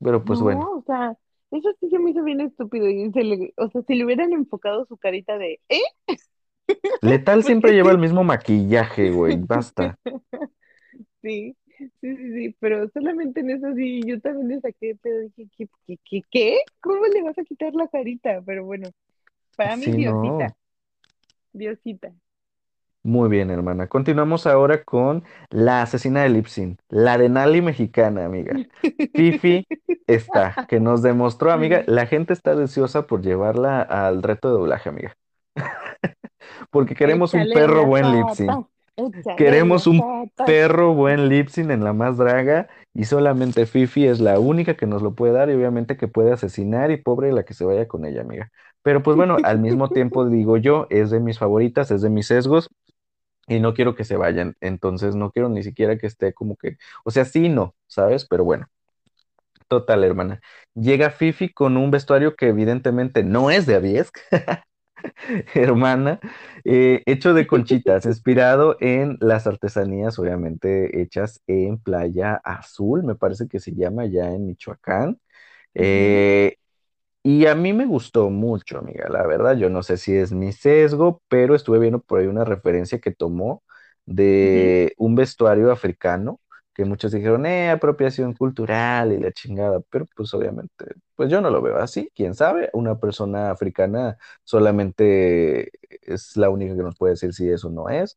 Pero 0.00 0.24
pues 0.24 0.40
bueno, 0.40 0.64
No, 0.64 0.78
o 0.78 0.82
sea, 0.86 1.16
eso 1.50 1.70
sí 1.80 1.88
se 1.90 1.98
me 1.98 2.10
hizo 2.10 2.22
bien 2.24 2.40
estúpido. 2.40 2.88
Y 2.88 3.10
se 3.12 3.22
le, 3.24 3.54
o 3.56 3.68
sea, 3.70 3.82
si 3.86 3.94
le 3.94 4.04
hubieran 4.04 4.32
enfocado 4.32 4.84
su 4.86 4.96
carita 4.96 5.38
de, 5.38 5.60
¿eh? 5.68 5.80
Letal 7.00 7.42
siempre 7.42 7.72
Porque 7.72 7.74
lleva 7.74 7.90
el 7.90 7.96
sí. 7.96 7.98
mismo 7.98 8.22
maquillaje, 8.22 9.10
güey, 9.10 9.38
basta. 9.38 9.98
Sí, 11.22 11.56
sí, 11.78 11.90
sí, 12.00 12.16
sí, 12.34 12.56
pero 12.60 12.88
solamente 12.90 13.40
en 13.40 13.50
eso 13.50 13.74
sí, 13.74 14.00
yo 14.06 14.20
también 14.20 14.48
le 14.48 14.60
saqué 14.60 14.88
de 14.88 14.96
pedo, 14.96 15.20
dije, 15.20 15.48
¿qué, 15.56 15.68
qué, 15.86 15.98
qué, 16.04 16.22
qué? 16.30 16.58
¿Cómo 16.80 17.04
le 17.06 17.22
vas 17.22 17.38
a 17.38 17.44
quitar 17.44 17.74
la 17.74 17.88
carita? 17.88 18.42
Pero 18.46 18.64
bueno, 18.64 18.88
para 19.56 19.76
mí 19.76 19.84
Sí, 19.84 19.92
no. 19.98 20.22
Diosita, 20.22 20.56
Diosita. 21.52 22.14
Muy 23.02 23.28
bien, 23.28 23.50
hermana. 23.50 23.86
Continuamos 23.86 24.46
ahora 24.48 24.82
con 24.82 25.22
la 25.50 25.82
asesina 25.82 26.22
de 26.22 26.28
Lipsin, 26.28 26.78
la 26.88 27.16
de 27.18 27.28
Nali 27.28 27.62
mexicana, 27.62 28.24
amiga. 28.24 28.52
Fifi 29.14 29.64
está, 30.08 30.58
que 30.68 30.80
nos 30.80 31.02
demostró, 31.02 31.52
amiga, 31.52 31.84
la 31.86 32.06
gente 32.06 32.32
está 32.32 32.56
deseosa 32.56 33.06
por 33.06 33.22
llevarla 33.22 33.80
al 33.80 34.24
reto 34.24 34.48
de 34.48 34.54
doblaje, 34.54 34.88
amiga. 34.88 35.16
Porque 36.70 36.96
queremos 36.96 37.32
un 37.34 37.40
Échale 37.42 37.54
perro 37.54 37.86
buen 37.86 38.10
lipsin. 38.12 38.50
échale 38.96 39.36
Queremos 39.36 39.86
un 39.86 40.30
perro 40.44 40.94
buen 40.94 41.28
lipsin 41.28 41.70
en 41.70 41.84
la 41.84 41.92
más 41.92 42.16
draga 42.16 42.68
y 42.92 43.04
solamente 43.04 43.66
Fifi 43.66 44.06
es 44.06 44.20
la 44.20 44.40
única 44.40 44.74
que 44.74 44.86
nos 44.86 45.02
lo 45.02 45.14
puede 45.14 45.32
dar 45.34 45.48
y 45.50 45.54
obviamente 45.54 45.96
que 45.96 46.08
puede 46.08 46.32
asesinar 46.32 46.90
y 46.90 46.96
pobre 46.96 47.32
la 47.32 47.44
que 47.44 47.54
se 47.54 47.64
vaya 47.64 47.86
con 47.86 48.04
ella, 48.04 48.22
amiga. 48.22 48.50
Pero 48.86 49.02
pues 49.02 49.16
bueno, 49.16 49.40
al 49.42 49.58
mismo 49.58 49.88
tiempo 49.90 50.28
digo 50.28 50.58
yo, 50.58 50.86
es 50.90 51.10
de 51.10 51.18
mis 51.18 51.40
favoritas, 51.40 51.90
es 51.90 52.02
de 52.02 52.10
mis 52.10 52.28
sesgos 52.28 52.70
y 53.48 53.60
no 53.60 53.74
quiero 53.74 53.96
que 53.96 54.04
se 54.04 54.16
vayan, 54.16 54.56
entonces 54.60 55.16
no 55.16 55.32
quiero 55.32 55.48
ni 55.48 55.64
siquiera 55.64 55.98
que 55.98 56.06
esté 56.06 56.32
como 56.34 56.56
que, 56.56 56.78
o 57.04 57.10
sea, 57.10 57.24
sí, 57.24 57.48
no, 57.48 57.74
¿sabes? 57.88 58.26
Pero 58.26 58.44
bueno, 58.44 58.68
total, 59.68 60.04
hermana. 60.04 60.40
Llega 60.74 61.10
Fifi 61.10 61.52
con 61.52 61.76
un 61.76 61.90
vestuario 61.90 62.36
que 62.36 62.48
evidentemente 62.48 63.24
no 63.24 63.50
es 63.50 63.66
de 63.66 63.76
Aviesc, 63.76 64.16
hermana, 65.54 66.20
eh, 66.64 67.02
hecho 67.06 67.34
de 67.34 67.46
conchitas, 67.46 68.06
inspirado 68.06 68.76
en 68.80 69.16
las 69.20 69.46
artesanías, 69.46 70.18
obviamente, 70.18 71.00
hechas 71.02 71.42
en 71.46 71.78
Playa 71.78 72.40
Azul, 72.44 73.02
me 73.04 73.14
parece 73.14 73.48
que 73.48 73.60
se 73.60 73.74
llama 73.74 74.06
ya 74.06 74.30
en 74.32 74.46
Michoacán. 74.46 75.18
Eh, 75.74 76.56
y 77.26 77.46
a 77.46 77.54
mí 77.54 77.72
me 77.72 77.86
gustó 77.86 78.30
mucho, 78.30 78.78
amiga, 78.78 79.08
la 79.08 79.26
verdad, 79.26 79.56
yo 79.56 79.70
no 79.70 79.82
sé 79.82 79.96
si 79.96 80.14
es 80.16 80.32
mi 80.32 80.52
sesgo, 80.52 81.22
pero 81.28 81.54
estuve 81.54 81.78
viendo 81.78 82.00
por 82.00 82.20
ahí 82.20 82.26
una 82.26 82.44
referencia 82.44 82.98
que 83.00 83.12
tomó 83.12 83.62
de 84.06 84.94
un 84.98 85.14
vestuario 85.14 85.70
africano, 85.72 86.40
que 86.74 86.84
muchos 86.84 87.12
dijeron, 87.12 87.46
eh, 87.46 87.70
apropiación 87.70 88.34
cultural 88.34 89.12
y 89.12 89.18
la 89.18 89.32
chingada, 89.32 89.80
pero 89.90 90.06
pues 90.14 90.32
obviamente, 90.34 90.84
pues 91.14 91.30
yo 91.30 91.40
no 91.40 91.50
lo 91.50 91.62
veo 91.62 91.78
así, 91.78 92.10
quién 92.14 92.34
sabe, 92.34 92.70
una 92.74 92.98
persona 93.00 93.50
africana 93.50 94.18
solamente 94.44 95.70
es 96.02 96.36
la 96.36 96.50
única 96.50 96.76
que 96.76 96.82
nos 96.82 96.96
puede 96.96 97.14
decir 97.14 97.32
si 97.34 97.48
eso 97.50 97.70
no 97.70 97.88
es, 97.88 98.16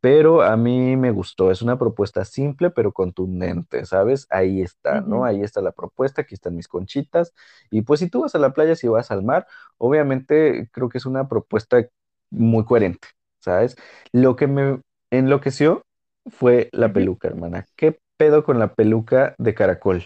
pero 0.00 0.42
a 0.42 0.56
mí 0.56 0.96
me 0.96 1.10
gustó, 1.10 1.50
es 1.50 1.62
una 1.62 1.78
propuesta 1.78 2.24
simple 2.24 2.70
pero 2.70 2.92
contundente, 2.92 3.84
¿sabes? 3.86 4.26
Ahí 4.30 4.62
está, 4.62 5.00
¿no? 5.00 5.24
Ahí 5.24 5.42
está 5.42 5.60
la 5.62 5.72
propuesta, 5.72 6.22
aquí 6.22 6.34
están 6.34 6.54
mis 6.56 6.68
conchitas. 6.68 7.34
Y 7.70 7.82
pues 7.82 8.00
si 8.00 8.08
tú 8.10 8.22
vas 8.22 8.34
a 8.34 8.38
la 8.38 8.52
playa, 8.52 8.76
si 8.76 8.88
vas 8.88 9.10
al 9.10 9.22
mar, 9.24 9.46
obviamente 9.78 10.68
creo 10.72 10.88
que 10.88 10.98
es 10.98 11.06
una 11.06 11.28
propuesta 11.28 11.84
muy 12.30 12.64
coherente, 12.64 13.08
¿sabes? 13.40 13.76
Lo 14.12 14.36
que 14.36 14.46
me 14.46 14.80
enloqueció 15.10 15.82
fue 16.26 16.68
la 16.72 16.92
peluca, 16.92 17.28
hermana. 17.28 17.66
¿Qué 17.76 17.98
pedo 18.16 18.44
con 18.44 18.58
la 18.58 18.74
peluca 18.74 19.34
de 19.38 19.54
caracol? 19.54 20.04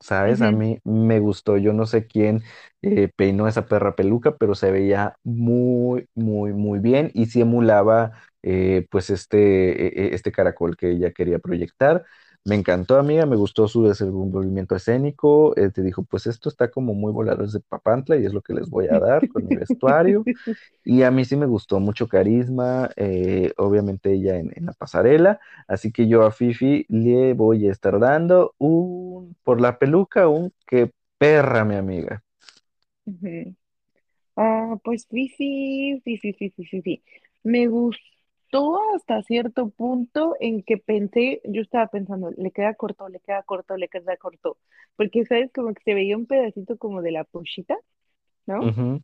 ¿Sabes? 0.00 0.42
A 0.42 0.52
mí 0.52 0.78
me 0.84 1.18
gustó. 1.20 1.56
Yo 1.56 1.72
no 1.72 1.86
sé 1.86 2.06
quién 2.06 2.42
eh, 2.82 3.08
peinó 3.16 3.48
esa 3.48 3.66
perra 3.66 3.96
peluca, 3.96 4.36
pero 4.36 4.54
se 4.54 4.70
veía 4.70 5.16
muy, 5.24 6.08
muy, 6.14 6.52
muy 6.52 6.78
bien 6.78 7.10
y 7.14 7.26
sí 7.26 7.40
emulaba 7.40 8.12
eh, 8.50 8.86
pues 8.90 9.10
este, 9.10 9.38
eh, 9.86 10.06
eh, 10.06 10.10
este 10.14 10.32
caracol 10.32 10.76
que 10.76 10.90
ella 10.92 11.12
quería 11.12 11.38
proyectar. 11.38 12.04
Me 12.44 12.54
encantó, 12.54 12.96
amiga, 12.98 13.26
me 13.26 13.36
gustó 13.36 13.68
su 13.68 13.84
desenvolvimiento 13.84 14.74
escénico. 14.76 15.56
eh, 15.58 15.70
te 15.70 15.82
dijo, 15.82 16.04
pues 16.04 16.26
esto 16.26 16.48
está 16.48 16.70
como 16.70 16.94
muy 16.94 17.12
volado 17.12 17.42
desde 17.44 17.60
Papantla 17.60 18.16
y 18.16 18.24
es 18.26 18.32
lo 18.32 18.42
que 18.42 18.54
les 18.54 18.68
voy 18.70 18.88
a 18.88 18.98
dar 18.98 19.26
con 19.28 19.44
mi 19.46 19.54
vestuario. 19.54 20.26
Y 20.84 21.02
a 21.02 21.10
mí 21.10 21.24
sí 21.24 21.36
me 21.36 21.46
gustó 21.46 21.80
mucho 21.80 22.08
carisma, 22.08 22.90
eh, 22.96 23.52
obviamente 23.58 24.12
ella 24.14 24.36
en, 24.38 24.52
en 24.56 24.66
la 24.66 24.72
pasarela, 24.72 25.40
así 25.68 25.92
que 25.92 26.08
yo 26.08 26.24
a 26.24 26.30
Fifi 26.32 26.86
le 26.88 27.34
voy 27.34 27.68
a 27.68 27.72
estar 27.72 27.98
dando 28.00 28.54
un, 28.58 29.36
por 29.44 29.60
la 29.60 29.78
peluca, 29.78 30.28
un 30.28 30.52
qué 30.66 30.92
perra, 31.18 31.64
mi 31.64 31.74
amiga. 31.76 32.22
ujú. 33.06 33.56
Ah, 34.36 34.76
pues 34.84 35.06
Fifi, 35.08 36.00
Fifi, 36.04 36.32
Fifi, 36.34 36.66
Fifi. 36.66 37.04
Me 37.44 37.68
gustó 37.68 38.02
hasta 38.94 39.22
cierto 39.22 39.70
punto 39.70 40.34
en 40.40 40.62
que 40.62 40.78
pensé, 40.78 41.40
yo 41.44 41.62
estaba 41.62 41.88
pensando, 41.88 42.30
le 42.36 42.50
queda 42.52 42.74
corto, 42.74 43.08
le 43.08 43.20
queda 43.20 43.42
corto, 43.42 43.76
le 43.76 43.88
queda 43.88 44.16
corto, 44.16 44.58
porque 44.96 45.24
sabes 45.26 45.50
como 45.52 45.74
que 45.74 45.82
se 45.84 45.94
veía 45.94 46.16
un 46.16 46.26
pedacito 46.26 46.76
como 46.78 47.02
de 47.02 47.12
la 47.12 47.24
pushita, 47.24 47.76
¿no? 48.46 48.66
Ujú. 48.66 49.00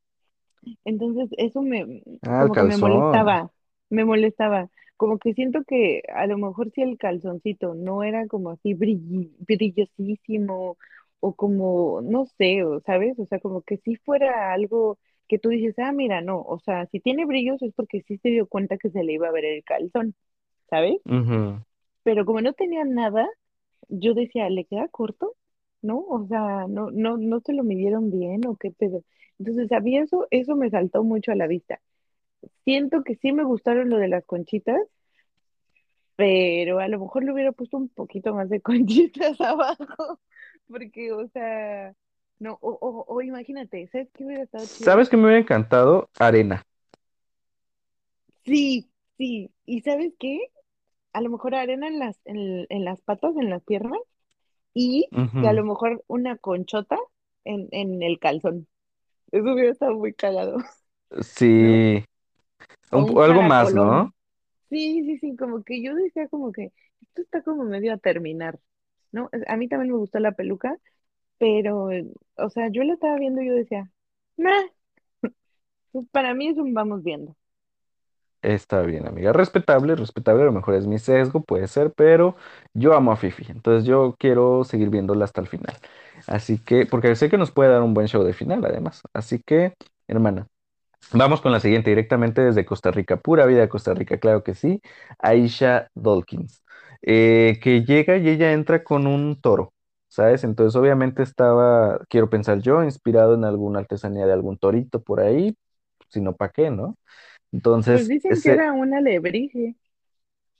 Entonces 0.84 1.28
eso 1.38 1.62
me, 1.62 2.02
Ah, 2.22 2.42
el 2.42 2.50
como 2.50 2.56
que 2.56 2.64
me 2.66 2.76
calzón. 2.76 2.76
molestaba, 2.76 3.50
me 3.90 4.04
molestaba, 4.04 4.70
como 4.96 5.18
que 5.18 5.34
siento 5.34 5.64
que 5.64 6.02
a 6.14 6.26
lo 6.26 6.38
mejor 6.38 6.70
si 6.72 6.82
el 6.82 6.98
calzoncito 6.98 7.74
no 7.74 8.02
era 8.02 8.26
como 8.26 8.50
así 8.50 8.74
brilli- 8.74 9.34
brillosísimo 9.40 10.76
o 11.20 11.34
como, 11.34 12.00
no 12.02 12.26
sé, 12.38 12.64
o, 12.64 12.80
¿sabes? 12.80 13.18
O 13.18 13.26
sea, 13.26 13.40
como 13.40 13.62
que 13.62 13.78
si 13.78 13.96
fuera 13.96 14.52
algo 14.52 14.98
que 15.28 15.38
tú 15.38 15.50
dices, 15.50 15.74
ah, 15.78 15.92
mira, 15.92 16.20
no, 16.20 16.40
o 16.42 16.58
sea, 16.60 16.86
si 16.86 17.00
tiene 17.00 17.26
brillos 17.26 17.62
es 17.62 17.72
porque 17.74 18.02
sí 18.02 18.18
se 18.18 18.30
dio 18.30 18.46
cuenta 18.46 18.78
que 18.78 18.90
se 18.90 19.02
le 19.04 19.14
iba 19.14 19.28
a 19.28 19.32
ver 19.32 19.44
el 19.44 19.64
calzón, 19.64 20.14
¿sabes? 20.70 20.96
Ujú, 21.04 21.64
Pero 22.02 22.24
como 22.24 22.40
no 22.40 22.52
tenía 22.52 22.84
nada, 22.84 23.28
yo 23.88 24.14
decía, 24.14 24.48
¿le 24.50 24.64
queda 24.64 24.88
corto? 24.88 25.34
¿No? 25.82 25.98
O 26.00 26.26
sea, 26.28 26.66
no, 26.68 26.90
no, 26.90 27.16
no 27.18 27.40
se 27.40 27.52
lo 27.52 27.64
midieron 27.64 28.10
bien 28.10 28.46
o 28.46 28.56
qué 28.56 28.70
pedo. 28.70 29.04
Entonces, 29.38 29.70
a 29.72 29.80
mí 29.80 29.98
eso, 29.98 30.26
eso 30.30 30.56
me 30.56 30.70
saltó 30.70 31.04
mucho 31.04 31.32
a 31.32 31.36
la 31.36 31.46
vista. 31.46 31.80
Siento 32.64 33.04
que 33.04 33.16
sí 33.16 33.32
me 33.32 33.44
gustaron 33.44 33.90
lo 33.90 33.98
de 33.98 34.08
las 34.08 34.24
conchitas, 34.26 34.80
pero 36.16 36.78
a 36.78 36.88
lo 36.88 37.00
mejor 37.00 37.24
le 37.24 37.32
hubiera 37.32 37.52
puesto 37.52 37.76
un 37.76 37.88
poquito 37.88 38.34
más 38.34 38.48
de 38.48 38.60
conchitas 38.62 39.40
abajo, 39.40 40.20
porque, 40.68 41.12
o 41.12 41.28
sea, 41.28 41.94
no, 42.38 42.58
o, 42.62 42.70
o, 42.80 43.04
o 43.14 43.22
imagínate, 43.22 43.88
¿sabes 43.88 44.08
qué 44.14 44.24
hubiera 44.24 44.44
estado 44.44 44.66
chido? 44.68 44.94
¿Sabes 44.94 45.08
qué 45.08 45.16
me 45.16 45.24
hubiera 45.24 45.40
encantado? 45.40 46.08
Arena. 46.18 46.62
Sí, 48.44 48.90
sí, 49.16 49.52
¿y 49.64 49.80
sabes 49.82 50.12
qué? 50.18 50.38
A 51.12 51.20
lo 51.22 51.30
mejor 51.30 51.54
arena 51.54 51.88
en 51.88 51.98
las, 51.98 52.18
en, 52.26 52.66
en 52.70 52.84
las 52.86 53.00
patas, 53.02 53.36
en 53.36 53.50
las 53.50 53.62
piernas, 53.64 54.00
y 54.74 55.12
a 55.42 55.52
lo 55.54 55.64
mejor 55.64 56.04
una 56.08 56.38
conchota 56.38 56.98
en, 57.44 57.68
en 57.72 58.02
el 58.02 58.18
calzón. 58.20 58.68
Eso 59.32 59.52
hubiera 59.54 59.72
estado 59.72 59.94
muy 59.96 60.14
cagado, 60.14 60.58
¿no? 61.56 61.84
Sí, 61.86 62.04
O 62.90 62.98
Un 62.98 63.06
un 63.06 63.22
po- 63.22 63.22
algo 63.22 63.42
más. 63.42 63.74
¿no? 63.74 64.12
Sí, 64.70 65.02
sí, 65.04 65.18
sí, 65.18 65.36
como 65.36 65.62
que 65.64 65.82
yo 65.82 65.94
decía 65.94 66.28
como 66.28 66.52
que 66.52 66.72
esto 67.02 67.22
está 67.22 67.42
como 67.42 67.64
medio 67.64 67.92
a 67.94 67.98
terminar, 67.98 68.58
¿no? 69.12 69.30
A 69.46 69.56
mí 69.56 69.68
también 69.68 69.92
me 69.92 69.98
gustó 69.98 70.18
la 70.20 70.32
peluca, 70.32 70.76
pero, 71.44 71.88
o 72.36 72.50
sea, 72.50 72.68
yo 72.70 72.84
la 72.84 72.94
estaba 72.94 73.18
viendo 73.18 73.42
y 73.42 73.48
yo 73.48 73.54
decía, 73.54 73.90
"Meh, 74.38 74.72
para 76.12 76.34
mí 76.34 76.48
es 76.48 76.58
un 76.58 76.74
vamos 76.74 77.02
viendo. 77.02 77.36
Está 78.42 78.82
bien, 78.82 79.06
amiga. 79.06 79.32
Respetable, 79.32 79.96
respetable. 79.96 80.42
A 80.42 80.46
lo 80.46 80.52
mejor 80.52 80.74
es 80.74 80.86
mi 80.86 80.98
sesgo, 80.98 81.42
puede 81.42 81.66
ser, 81.66 81.92
pero 81.94 82.36
yo 82.74 82.92
amo 82.94 83.10
a 83.12 83.16
Fifi. 83.16 83.46
Entonces 83.50 83.86
yo 83.86 84.16
quiero 84.18 84.64
seguir 84.64 84.90
viéndola 84.90 85.24
hasta 85.24 85.40
el 85.40 85.46
final. 85.48 85.74
Así 86.26 86.58
que, 86.58 86.84
porque 86.86 87.16
sé 87.16 87.30
que 87.30 87.38
nos 87.38 87.50
puede 87.52 87.70
dar 87.70 87.82
un 87.82 87.94
buen 87.94 88.06
show 88.08 88.22
de 88.22 88.34
final, 88.34 88.62
además. 88.66 89.02
Así 89.14 89.40
que, 89.42 89.74
hermana, 90.08 90.46
vamos 91.12 91.42
con 91.42 91.52
la 91.52 91.60
siguiente, 91.60 91.90
directamente 91.90 92.42
desde 92.42 92.66
Costa 92.66 92.92
Rica. 92.92 93.18
Pura 93.18 93.46
vida 93.46 93.60
de 93.62 93.70
Costa 93.70 93.94
Rica, 93.94 94.18
claro 94.20 94.44
que 94.44 94.54
sí. 94.56 94.82
Aisha 95.20 95.88
Dawkins, 95.94 96.62
eh, 97.02 97.60
que 97.62 97.84
llega 97.84 98.18
y 98.18 98.28
ella 98.30 98.52
entra 98.54 98.84
con 98.84 99.06
un 99.08 99.40
toro. 99.40 99.73
¿Sabes? 100.14 100.44
Entonces, 100.44 100.76
obviamente 100.76 101.22
estaba, 101.24 101.98
quiero 102.08 102.30
pensar 102.30 102.60
yo, 102.60 102.84
inspirado 102.84 103.34
en 103.34 103.44
alguna 103.44 103.80
artesanía 103.80 104.26
de 104.26 104.32
algún 104.32 104.58
torito 104.58 105.02
por 105.02 105.20
ahí, 105.20 105.56
si 106.10 106.20
no, 106.20 106.36
¿para 106.36 106.52
qué, 106.52 106.70
no? 106.70 106.96
Pues 107.88 108.06
Entonces, 108.06 108.08
dicen 108.08 108.40
que 108.42 108.50
era 108.50 108.72
una 108.74 108.98
alebrije. 108.98 109.76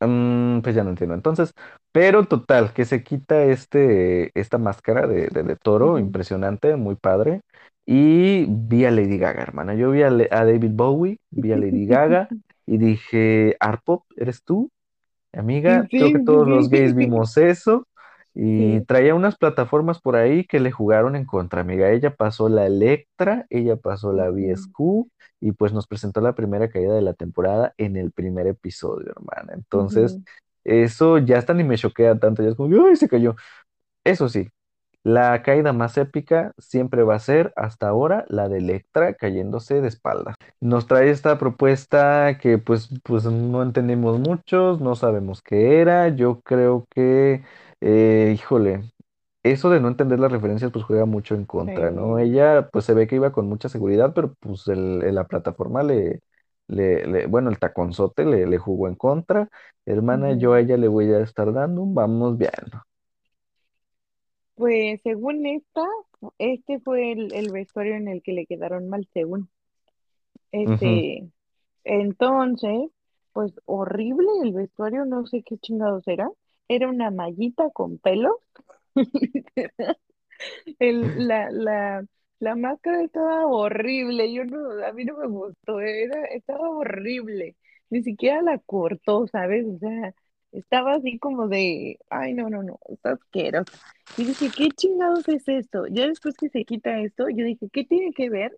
Mm, 0.00 0.60
pues 0.62 0.74
ya 0.74 0.84
no 0.84 0.90
entiendo. 0.90 1.14
Entonces, 1.14 1.54
pero 1.92 2.24
total, 2.26 2.72
que 2.74 2.84
se 2.84 3.02
quita 3.02 3.44
este, 3.44 4.30
esta 4.38 4.58
máscara 4.58 5.06
de, 5.06 5.28
de, 5.28 5.42
de 5.44 5.56
toro, 5.56 5.98
impresionante, 5.98 6.76
muy 6.76 6.96
padre. 6.96 7.40
Y 7.86 8.46
vi 8.48 8.84
a 8.86 8.90
Lady 8.90 9.18
Gaga, 9.18 9.42
hermana. 9.42 9.74
Yo 9.74 9.90
vi 9.90 10.02
a, 10.02 10.10
Le- 10.10 10.28
a 10.30 10.44
David 10.44 10.70
Bowie, 10.72 11.18
vi 11.30 11.52
a 11.52 11.56
Lady 11.56 11.86
Gaga 11.86 12.30
y 12.66 12.78
dije, 12.78 13.56
Arpop, 13.60 14.04
¿eres 14.16 14.42
tú? 14.42 14.70
Sí, 15.66 15.72
Amiga, 15.72 15.90
creo 15.94 16.12
que 16.12 16.20
sí, 16.20 16.20
todos 16.20 16.48
los 16.48 16.70
gays 16.70 16.94
sí. 16.96 17.14
vimos 17.14 17.36
eso 17.38 17.86
y 18.34 18.80
Sí. 18.80 18.82
traía 18.82 19.14
unas 19.14 19.36
plataformas 19.36 20.00
por 20.00 20.16
ahí 20.16 20.44
que 20.46 20.60
le 20.60 20.70
jugaron 20.72 21.16
en 21.16 21.24
contra, 21.26 21.60
amiga. 21.62 21.90
Ella 21.90 22.14
pasó 22.16 22.48
la 22.48 22.66
Electra, 22.66 23.46
ella 23.50 23.76
pasó 23.76 24.12
la 24.12 24.30
VSQ 24.30 25.08
y 25.40 25.52
pues 25.52 25.72
nos 25.72 25.86
presentó 25.86 26.20
la 26.20 26.34
primera 26.34 26.68
caída 26.68 26.94
de 26.94 27.02
la 27.02 27.14
temporada 27.14 27.74
en 27.78 27.96
el 27.96 28.12
primer 28.12 28.46
episodio, 28.48 29.12
hermana. 29.16 29.52
Entonces, 29.54 30.18
ujú. 30.18 30.24
eso 30.64 31.18
ya 31.18 31.38
hasta 31.38 31.54
ni 31.54 31.64
me 31.64 31.76
choquea 31.78 32.18
tanto, 32.18 32.42
ya 32.42 32.48
es 32.50 32.54
como, 32.56 32.86
¡ay, 32.86 32.96
se 32.96 33.08
cayó! 33.08 33.36
Eso 34.04 34.28
sí, 34.28 34.48
la 35.04 35.42
caída 35.42 35.72
más 35.72 35.96
épica 35.98 36.52
siempre 36.58 37.02
va 37.04 37.16
a 37.16 37.18
ser 37.20 37.52
hasta 37.56 37.88
ahora 37.88 38.24
la 38.28 38.48
de 38.48 38.58
Electra 38.58 39.14
cayéndose 39.14 39.80
de 39.80 39.88
espaldas. 39.88 40.36
Nos 40.60 40.86
trae 40.86 41.10
esta 41.10 41.38
propuesta 41.38 42.38
que 42.40 42.58
pues, 42.58 42.90
pues 43.04 43.24
no 43.26 43.62
entendimos 43.62 44.18
muchos, 44.20 44.80
no 44.80 44.94
sabemos 44.96 45.42
qué 45.42 45.80
era. 45.80 46.08
Yo 46.08 46.40
creo 46.42 46.86
que, 46.90 47.42
eh, 47.84 48.32
híjole, 48.34 48.92
eso 49.44 49.70
de 49.70 49.80
no 49.80 49.88
entender 49.88 50.20
las 50.20 50.32
referencias 50.32 50.72
pues 50.72 50.84
juega 50.86 51.06
mucho 51.06 51.34
en 51.36 51.46
contra, 51.46 51.90
¿no? 51.92 52.18
Sí. 52.18 52.20
Ella 52.20 52.68
pues 52.72 52.84
se 52.86 52.94
ve 52.94 53.06
que 53.08 53.16
iba 53.16 53.32
con 53.32 53.48
mucha 53.48 53.68
seguridad, 53.70 54.14
pero 54.14 54.34
pues 54.40 54.68
el, 54.68 55.02
el- 55.04 55.14
la 55.16 55.26
plataforma 55.28 55.82
le, 55.84 56.22
le, 56.68 57.06
le- 57.06 57.26
bueno, 57.26 57.50
el 57.50 57.58
taconzote 57.60 58.24
le, 58.26 58.46
le 58.46 58.58
jugó 58.58 58.88
en 58.88 58.96
contra. 58.96 59.50
Hermana, 59.86 60.32
yo 60.38 60.54
a 60.54 60.60
ella 60.60 60.76
le 60.78 60.88
voy 60.88 61.12
a 61.12 61.20
estar 61.20 61.52
dando 61.54 61.82
un 61.82 61.94
vamos 61.94 62.38
bien. 62.38 62.52
Pues 64.56 65.00
según 65.04 65.46
esta, 65.46 65.82
este 66.38 66.80
fue 66.80 67.12
el, 67.12 67.32
el 67.32 67.50
vestuario 67.52 67.94
en 67.94 68.08
el 68.08 68.20
que 68.20 68.32
le 68.32 68.46
quedaron 68.46 68.88
mal, 68.88 69.08
según. 69.12 69.48
Ujú. 70.64 71.04
Este, 71.04 71.28
entonces, 71.84 72.90
pues 73.32 73.52
horrible 73.66 74.26
el 74.44 74.52
vestuario, 74.54 75.04
no 75.06 75.26
sé 75.26 75.42
qué 75.44 75.58
chingados 75.58 76.06
era. 76.08 76.30
Era 76.68 76.88
una 76.88 77.10
mallita 77.10 77.70
con 77.70 77.98
pelo. 77.98 78.40
El, 80.78 81.28
la, 81.28 81.50
la, 81.50 82.04
la 82.40 82.56
máscara 82.56 83.02
estaba 83.02 83.46
horrible, 83.46 84.32
yo 84.32 84.44
no, 84.44 84.84
a 84.84 84.92
mí 84.92 85.04
no 85.04 85.16
me 85.18 85.26
gustó, 85.26 85.80
era, 85.80 86.24
estaba 86.26 86.68
horrible, 86.70 87.56
ni 87.90 88.02
siquiera 88.02 88.42
la 88.42 88.58
cortó, 88.58 89.26
¿sabes? 89.28 89.66
O 89.66 89.78
sea, 89.78 90.14
estaba 90.52 90.94
así 90.94 91.18
como 91.18 91.48
de, 91.48 91.98
ay, 92.10 92.34
no, 92.34 92.50
no, 92.50 92.62
no, 92.62 92.78
está 92.88 93.12
asquerosa. 93.12 93.72
Y 94.18 94.24
dije, 94.24 94.48
¿qué 94.56 94.68
chingados 94.70 95.28
es 95.28 95.48
esto? 95.48 95.86
Ya 95.88 96.06
después 96.08 96.34
que 96.36 96.48
se 96.50 96.64
quita 96.64 96.98
esto, 97.00 97.28
yo 97.28 97.44
dije, 97.44 97.68
¿qué 97.72 97.84
tiene 97.84 98.12
que 98.12 98.30
ver? 98.30 98.56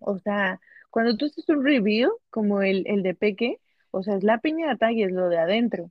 O 0.00 0.18
sea, 0.18 0.60
cuando 0.90 1.16
tú 1.16 1.26
haces 1.26 1.48
un 1.48 1.64
review, 1.64 2.10
como 2.30 2.62
el, 2.62 2.84
el 2.86 3.02
de 3.02 3.14
Peque, 3.14 3.60
o 3.90 4.02
sea, 4.02 4.16
es 4.16 4.24
la 4.24 4.38
piñata 4.38 4.92
y 4.92 5.02
es 5.02 5.12
lo 5.12 5.28
de 5.28 5.38
adentro, 5.38 5.90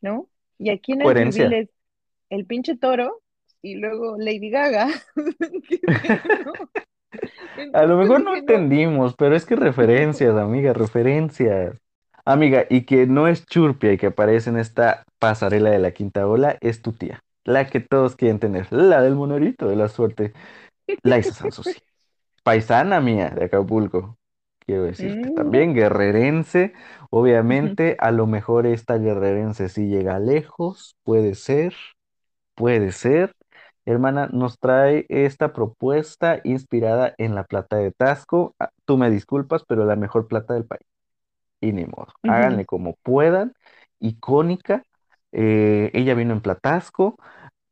¿no? 0.00 0.28
Y 0.60 0.68
aquí 0.68 0.92
en 0.92 1.00
el 1.00 1.04
Coherencia. 1.04 1.46
es 1.46 1.70
el 2.28 2.44
pinche 2.44 2.76
toro 2.76 3.22
y 3.62 3.76
luego 3.76 4.16
Lady 4.18 4.50
Gaga. 4.50 4.88
A 7.72 7.84
lo 7.84 7.96
mejor 7.96 8.22
no. 8.22 8.36
entendimos, 8.36 9.14
pero 9.16 9.34
es 9.34 9.46
que 9.46 9.56
referencias, 9.56 10.36
amiga, 10.36 10.72
referencias. 10.72 11.76
Amiga, 12.24 12.66
y 12.68 12.82
que 12.82 13.06
no 13.06 13.26
es 13.26 13.46
Churpia 13.46 13.92
y 13.92 13.98
que 13.98 14.08
aparece 14.08 14.50
en 14.50 14.58
esta 14.58 15.04
pasarela 15.18 15.70
de 15.70 15.78
la 15.78 15.92
quinta 15.92 16.26
ola, 16.28 16.58
es 16.60 16.82
tu 16.82 16.92
tía, 16.92 17.24
la 17.44 17.66
que 17.66 17.80
todos 17.80 18.14
quieren 18.14 18.38
tener, 18.38 18.70
la 18.70 19.02
del 19.02 19.16
monorito 19.16 19.66
de 19.66 19.76
la 19.76 19.88
suerte, 19.88 20.34
Laisa 21.02 21.32
Sansusi, 21.32 21.80
paisana 22.44 23.00
mía 23.00 23.30
de 23.30 23.46
Acapulco, 23.46 24.18
quiero 24.60 24.84
decirte. 24.84 25.30
Mm, 25.30 25.32
También 25.32 25.74
guerrerense, 25.74 26.72
obviamente, 27.10 27.96
a 28.00 28.10
lo 28.12 28.26
mejor 28.26 28.66
esta 28.66 28.98
guerrerense 28.98 29.68
sí 29.68 29.88
llega 29.88 30.18
lejos, 30.20 30.96
puede 31.04 31.34
ser. 31.34 31.74
Puede 32.54 32.92
ser. 32.92 33.34
Hermana, 33.86 34.28
nos 34.32 34.58
trae 34.58 35.06
esta 35.08 35.52
propuesta 35.52 36.40
inspirada 36.44 37.14
en 37.18 37.34
la 37.34 37.44
plata 37.44 37.76
de 37.76 37.92
Tasco. 37.92 38.54
Ah, 38.58 38.70
Tú 38.84 38.98
me 38.98 39.10
disculpas, 39.10 39.64
pero 39.66 39.84
la 39.86 39.96
mejor 39.96 40.28
plata 40.28 40.54
del 40.54 40.66
país. 40.66 40.86
Y 41.60 41.72
ni 41.72 41.84
modo. 41.86 42.08
Háganle 42.26 42.66
como 42.66 42.96
puedan. 43.02 43.54
Icónica. 44.00 44.84
Eh, 45.32 45.90
ella 45.94 46.14
vino 46.14 46.32
en 46.34 46.40
Platasco. 46.40 47.18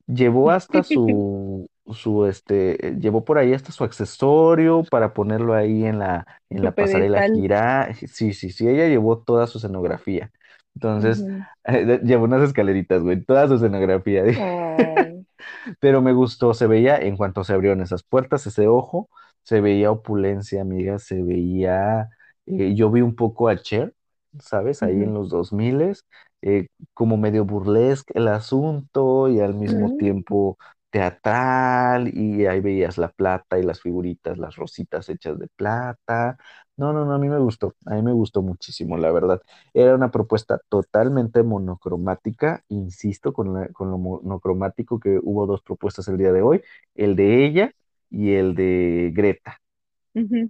Llevó 0.07 0.51
hasta 0.51 0.83
su, 0.85 1.69
su, 1.95 2.27
este, 2.27 2.89
eh, 2.89 2.97
llevó 3.01 3.25
por 3.25 3.39
ahí 3.39 3.53
hasta 3.55 3.73
su 3.73 3.85
accesorio 3.85 4.85
para 4.91 5.15
ponerlo 5.15 5.55
ahí 5.55 5.85
en 5.85 5.99
la, 5.99 6.27
en 6.51 6.65
la 6.65 6.77
pasarela 6.77 7.23
gira. 7.23 7.95
Sí, 7.95 8.33
sí, 8.35 8.51
sí, 8.51 8.69
ella 8.69 8.89
llevó 8.89 9.19
toda 9.23 9.47
su 9.47 9.59
escenografía. 9.59 10.31
Entonces, 10.75 11.27
Ujú. 11.27 11.47
llevó 12.05 12.25
unas 12.25 12.43
escaleritas, 12.43 13.03
güey, 13.03 13.23
toda 13.25 13.49
su 13.49 13.55
escenografía. 13.57 14.25
Ay, 14.35 15.27
Pero 15.81 16.03
me 16.03 16.13
gustó, 16.13 16.55
se 16.55 16.67
veía, 16.67 16.99
en 16.99 17.17
cuanto 17.17 17.45
se 17.45 17.53
abrieron 17.53 17.81
esas 17.83 18.03
puertas, 18.03 18.47
ese 18.47 18.67
ojo, 18.69 19.09
se 19.43 19.61
veía 19.61 19.91
opulencia, 19.91 20.63
amiga, 20.63 20.99
se 20.99 21.23
veía, 21.23 22.09
eh, 22.47 22.75
yo 22.75 22.91
vi 22.91 23.01
un 23.03 23.15
poco 23.17 23.49
a 23.49 23.57
Cher, 23.57 23.95
¿sabes? 24.41 24.83
Ahí 24.83 25.03
en 25.03 25.15
los 25.15 25.31
2000 25.31 26.05
eh, 26.43 26.69
como 26.95 27.17
medio 27.17 27.45
burlesque 27.45 28.13
el 28.17 28.29
asunto 28.29 29.29
y 29.29 29.41
al 29.41 29.55
mismo 29.55 29.91
Mm. 29.91 29.99
tiempo 29.99 30.59
teatral 30.91 32.09
y 32.17 32.47
ahí 32.47 32.61
veías 32.61 32.99
la 32.99 33.09
plata 33.11 33.59
y 33.59 33.63
las 33.63 33.81
figuritas, 33.81 34.39
las 34.39 34.57
rositas 34.57 35.09
hechas 35.09 35.39
de 35.39 35.49
plata. 35.57 36.39
No, 36.77 36.93
no, 36.93 37.05
no, 37.05 37.15
a 37.15 37.19
mí 37.19 37.29
me 37.29 37.39
gustó, 37.39 37.75
a 37.87 37.95
mí 37.95 38.03
me 38.03 38.13
gustó 38.13 38.41
muchísimo, 38.43 38.97
la 38.99 39.11
verdad. 39.11 39.41
Era 39.75 39.95
una 39.95 40.11
propuesta 40.11 40.61
totalmente 40.69 41.43
monocromática, 41.43 42.65
insisto, 42.69 43.33
con, 43.33 43.53
la- 43.55 43.69
con 43.71 43.91
lo 43.91 43.99
monocromático 43.99 45.01
que 45.01 45.19
hubo 45.23 45.47
dos 45.47 45.63
propuestas 45.63 46.09
el 46.09 46.19
día 46.19 46.33
de 46.33 46.43
hoy, 46.43 46.63
el 46.95 47.17
de 47.17 47.45
ella 47.47 47.73
y 48.11 48.33
el 48.35 48.55
de 48.55 49.11
Greta, 49.15 49.61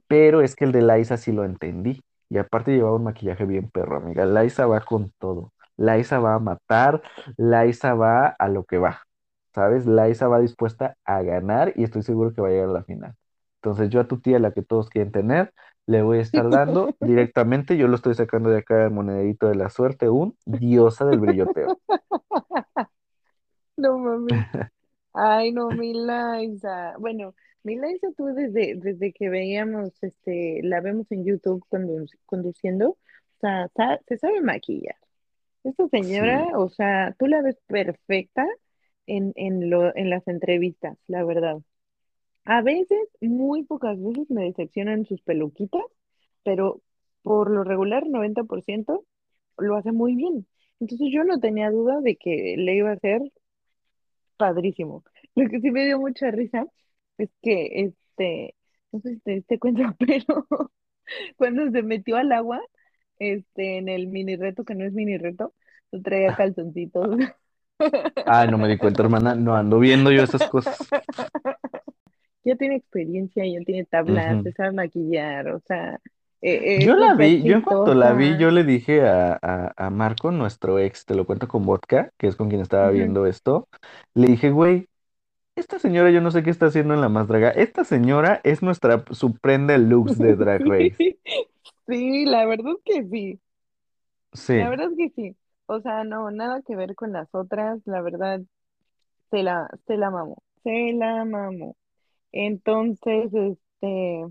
pero 0.07 0.43
es 0.43 0.57
que 0.57 0.65
el 0.65 0.73
de 0.73 0.83
Liza 0.83 1.17
sí 1.17 1.33
lo 1.33 1.45
entendí, 1.45 2.03
y 2.31 2.39
aparte 2.39 2.73
llevaba 2.73 2.97
un 2.97 3.05
maquillaje 3.05 3.45
bien 3.47 3.71
perro, 3.71 3.97
amiga. 3.99 4.27
Liza 4.27 4.67
va 4.67 4.81
con 4.83 5.13
todo, 5.19 5.53
Liza 5.77 6.19
va 6.21 6.35
a 6.35 6.39
matar, 6.39 7.03
Liza 7.37 7.95
va 7.95 8.29
a 8.29 8.49
lo 8.49 8.65
que 8.65 8.79
va, 8.79 9.03
¿sabes? 9.59 9.87
Liza 9.87 10.29
va 10.29 10.41
dispuesta 10.41 10.97
a 11.05 11.23
ganar 11.23 11.73
y 11.77 11.85
estoy 11.85 12.03
seguro 12.03 12.33
que 12.35 12.41
va 12.41 12.49
a 12.49 12.51
llegar 12.53 12.69
a 12.71 12.73
la 12.73 12.85
final. 12.85 13.15
Entonces 13.63 13.91
yo 13.91 14.01
a 14.01 14.09
tu 14.09 14.21
tía, 14.21 14.39
la 14.39 14.53
que 14.53 14.63
todos 14.63 14.89
quieren 14.91 15.13
tener, 15.13 15.53
le 15.87 16.03
voy 16.03 16.19
a 16.19 16.23
estar 16.23 16.51
dando 16.51 16.97
directamente, 17.01 17.77
yo 17.77 17.89
lo 17.89 17.97
estoy 17.97 18.15
sacando 18.15 18.51
de 18.51 18.59
acá 18.59 18.77
del 18.79 18.91
monedito 18.93 19.49
de 19.49 19.57
la 19.57 19.71
suerte, 19.71 20.09
un 20.11 20.37
diosa 20.47 21.05
del 21.07 21.21
brilloteo. 21.21 21.75
No 23.77 23.99
mames. 23.99 24.45
Ay, 25.15 25.53
no, 25.53 25.73
mi 25.73 25.95
Liza. 25.95 26.97
Bueno, 26.99 27.35
mi 27.65 27.77
Liza, 27.77 28.09
tú 28.17 28.27
desde, 28.29 28.77
desde 28.77 29.13
que 29.13 29.29
veíamos, 29.31 29.93
este, 30.03 30.61
la 30.65 30.81
vemos 30.81 31.11
en 31.13 31.25
YouTube 31.27 31.65
condu- 31.71 32.11
conduciendo, 32.27 32.91
o 32.93 32.99
sea, 33.41 33.71
se 34.09 34.19
sabe 34.19 34.41
maquillar. 34.43 34.97
Esta 35.65 35.89
señora, 35.89 36.41
Sí, 36.41 36.49
o 36.57 36.69
sea, 36.71 37.15
tú 37.19 37.27
la 37.29 37.43
ves 37.43 37.59
perfecta 37.69 38.47
en, 39.09 39.33
en, 39.37 39.71
lo, 39.71 39.95
en 39.97 40.11
las 40.11 40.27
entrevistas, 40.29 40.99
la 41.09 41.25
verdad. 41.25 41.59
A 42.45 42.63
veces, 42.63 42.99
muy 43.21 43.65
pocas 43.65 44.01
veces 44.03 44.31
me 44.31 44.45
decepcionan 44.45 45.07
sus 45.07 45.23
peluquitas, 45.23 45.83
pero 46.45 46.83
por 47.23 47.51
lo 47.51 47.65
regular, 47.65 48.07
90% 48.09 49.05
lo 49.59 49.77
hace 49.77 49.93
muy 49.93 50.17
bien. 50.17 50.47
Entonces 50.81 51.09
yo 51.13 51.25
no 51.25 51.41
tenía 51.41 51.71
duda 51.71 52.01
de 52.01 52.17
que 52.17 52.57
le 52.59 52.77
iba 52.77 52.91
a 52.91 52.95
hacer 52.95 53.23
padrísimo. 54.37 55.05
Lo 55.35 55.49
que 55.49 55.61
sí 55.61 55.71
me 55.71 55.85
dio 55.87 55.99
mucha 56.01 56.31
risa 56.31 56.67
es 57.19 57.31
que, 57.43 57.69
este, 57.85 58.55
no 58.93 59.01
sé 59.01 59.15
si 59.15 59.21
te 59.21 59.33
diste 59.33 59.59
cuenta, 59.59 59.97
pero 59.99 60.47
cuando 61.37 61.71
se 61.71 61.83
metió 61.83 62.17
al 62.17 62.33
agua, 62.33 62.61
este, 63.19 63.79
en 63.79 63.89
el 63.89 64.09
mini 64.09 64.37
reto, 64.37 64.65
que 64.65 64.75
no 64.75 64.85
es 64.85 64.93
mini 64.93 65.19
reto, 65.19 65.55
no 65.93 66.03
traía 66.03 66.35
calzoncitos. 66.37 67.09
Ay, 68.25 68.49
no 68.49 68.59
me 68.59 68.69
di 68.69 68.77
cuenta, 68.79 69.03
hermana, 69.03 69.35
no 69.35 69.57
ando 69.57 69.79
viendo 69.79 70.11
yo 70.13 70.23
esas 70.23 70.47
cosas. 70.47 70.95
Ya 72.45 72.57
tiene 72.57 72.77
experiencia, 72.77 73.45
ya 73.47 73.61
tiene 73.65 73.85
tablas, 73.85 74.41
Ujú. 74.41 74.43
se 74.43 74.53
sabe 74.53 74.73
maquillar, 74.73 75.49
o 75.49 75.61
sea, 75.61 76.01
e- 76.41 76.77
Yo 76.77 76.93
es 76.93 76.99
la 76.99 77.15
vi, 77.15 77.45
yo 77.45 77.55
en 77.57 77.63
cuanto 77.63 77.95
la 77.95 78.13
vi, 78.13 78.37
yo 78.37 78.51
le 78.53 78.63
dije 78.63 79.03
a, 79.07 79.37
a, 79.43 79.73
a 79.77 79.91
Marco, 79.91 80.31
nuestro 80.31 80.79
ex, 80.79 81.05
te 81.07 81.15
lo 81.17 81.27
cuento 81.27 81.49
con 81.49 81.67
vodka, 81.67 82.13
que 82.19 82.29
es 82.29 82.37
con 82.37 82.49
quien 82.49 82.61
estaba 82.61 82.91
viendo 82.91 83.27
esto, 83.27 83.69
le 84.15 84.29
dije, 84.29 84.51
güey, 84.51 84.89
esta 85.57 85.79
señora 85.79 86.11
yo 86.11 86.21
no 86.23 86.31
sé 86.33 86.43
qué 86.45 86.51
está 86.51 86.67
haciendo 86.67 86.95
en 86.95 87.01
La 87.03 87.09
Más 87.11 87.29
Draga, 87.29 87.51
esta 87.51 87.85
señora 87.85 88.41
es 88.45 88.63
nuestra 88.63 89.05
Supreme 89.13 89.73
Deluxe 89.75 90.19
de 90.19 90.37
Drag 90.37 90.65
Race. 90.67 91.03
Sí, 91.89 92.25
la 92.27 92.47
verdad 92.47 92.75
es 92.75 92.83
que 92.85 93.05
sí, 93.09 93.41
la 94.55 94.69
Sí, 94.69 94.71
verdad 94.71 94.89
es 94.93 94.97
que 94.97 95.11
sí. 95.23 95.37
O 95.69 95.81
sea, 95.83 96.05
no, 96.05 96.31
nada 96.33 96.63
que 96.63 96.77
ver 96.77 96.97
con 96.97 97.13
las 97.15 97.35
otras, 97.35 97.81
la 97.87 98.03
verdad, 98.03 98.43
se 99.31 99.43
la, 99.43 99.69
se 99.87 99.97
la 99.97 100.11
mamo, 100.11 100.43
se 100.65 100.93
la 100.95 101.25
mamo. 101.25 101.77
Entonces, 102.33 103.33
este, 103.35 104.25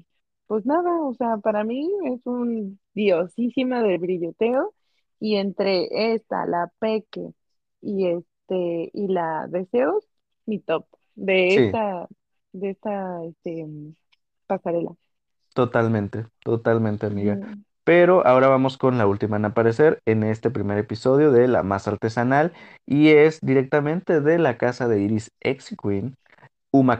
pues 0.47 0.65
nada, 0.65 1.01
o 1.03 1.13
sea, 1.15 1.37
para 1.37 1.63
mí 1.65 1.89
es 2.05 2.25
un 2.25 2.79
diosísima 2.95 3.83
del 3.83 3.99
brilloteo 3.99 4.73
y 5.19 5.37
entre 5.37 6.13
esta, 6.15 6.45
la 6.47 6.71
Peque 6.79 7.33
y 7.81 8.07
este, 8.07 8.91
y 8.93 9.07
la 9.09 9.47
Deseos, 9.49 10.07
mi 10.45 10.59
top 10.59 10.87
de 11.15 11.55
sí, 11.55 11.59
esta, 11.59 12.07
de 12.53 12.71
esta, 12.71 13.23
este, 13.25 13.67
pasarela. 14.47 14.91
totalmente, 15.53 16.27
totalmente, 16.43 17.05
amiga. 17.05 17.39
Pero 17.87 18.27
ahora 18.27 18.49
vamos 18.49 18.77
con 18.77 18.97
la 18.97 19.07
última 19.07 19.37
en 19.37 19.45
aparecer 19.45 20.01
en 20.05 20.23
este 20.23 20.49
primer 20.49 20.77
episodio 20.77 21.31
de 21.31 21.47
La 21.47 21.63
Más 21.63 21.87
Artesanal 21.87 22.51
y 22.85 23.11
es 23.11 23.39
directamente 23.39 24.19
de 24.19 24.39
la 24.39 24.57
casa 24.57 24.89
de 24.89 24.99
Iris 24.99 25.31
X 25.39 25.73
Queen, 25.81 26.13
Uma 26.69 26.99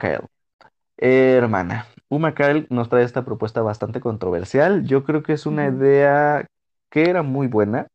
Eh, 0.97 1.35
hermana, 1.37 1.87
Uma 2.07 2.33
Kyle 2.33 2.67
nos 2.69 2.87
trae 2.87 3.03
esta 3.03 3.25
propuesta 3.25 3.61
bastante 3.61 3.99
controversial. 3.99 4.85
Yo 4.85 5.03
creo 5.03 5.23
que 5.23 5.33
es 5.33 5.45
una 5.45 5.67
idea 5.67 6.45
que 6.89 7.09
era 7.09 7.21
muy 7.21 7.47
buena, 7.47 7.87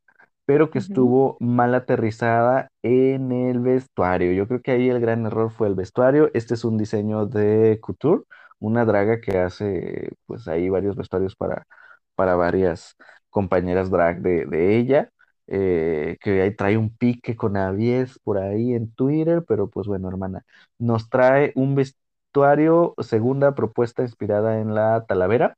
pero 0.45 0.71
que 0.71 0.79
estuvo 0.79 1.39
mal 1.41 1.75
aterrizada 1.75 2.69
en 2.83 3.33
el 3.33 3.61
vestuario. 3.61 4.33
Yo 4.33 4.47
creo 4.47 4.61
que 4.61 4.73
ahí 4.73 4.91
el 4.91 5.01
gran 5.01 5.25
error 5.25 5.51
fue 5.51 5.67
el 5.69 5.75
vestuario. 5.75 6.31
Este 6.35 6.53
es 6.53 6.65
un 6.67 6.77
diseño 6.77 7.25
de 7.25 7.79
Couture, 7.81 8.25
una 8.59 8.85
draga 8.85 9.23
que 9.23 9.39
hace 9.39 10.11
pues 10.27 10.47
ahí 10.47 10.69
varios 10.69 10.95
vestuarios 10.95 11.35
para, 11.37 11.67
para 12.15 12.35
varias 12.37 12.97
compañeras 13.31 13.91
drag 13.91 14.21
de, 14.23 14.79
ella. 14.79 15.11
eh, 15.47 16.17
que 16.21 16.41
ahí 16.43 16.55
trae 16.55 16.77
un 16.79 16.97
pique 16.97 17.37
con 17.37 17.57
Avies 17.57 18.19
por 18.21 18.39
ahí 18.39 18.75
en 18.75 18.93
Twitter, 18.95 19.45
pero 19.47 19.69
pues 19.69 19.87
bueno, 19.87 20.09
hermana, 20.09 20.45
nos 20.79 21.09
trae 21.11 21.53
un 21.57 21.75
vestuario, 21.75 22.95
segunda 22.99 23.55
propuesta 23.55 24.03
inspirada 24.03 24.61
en 24.61 24.75
la 24.75 25.05
Talavera. 25.07 25.57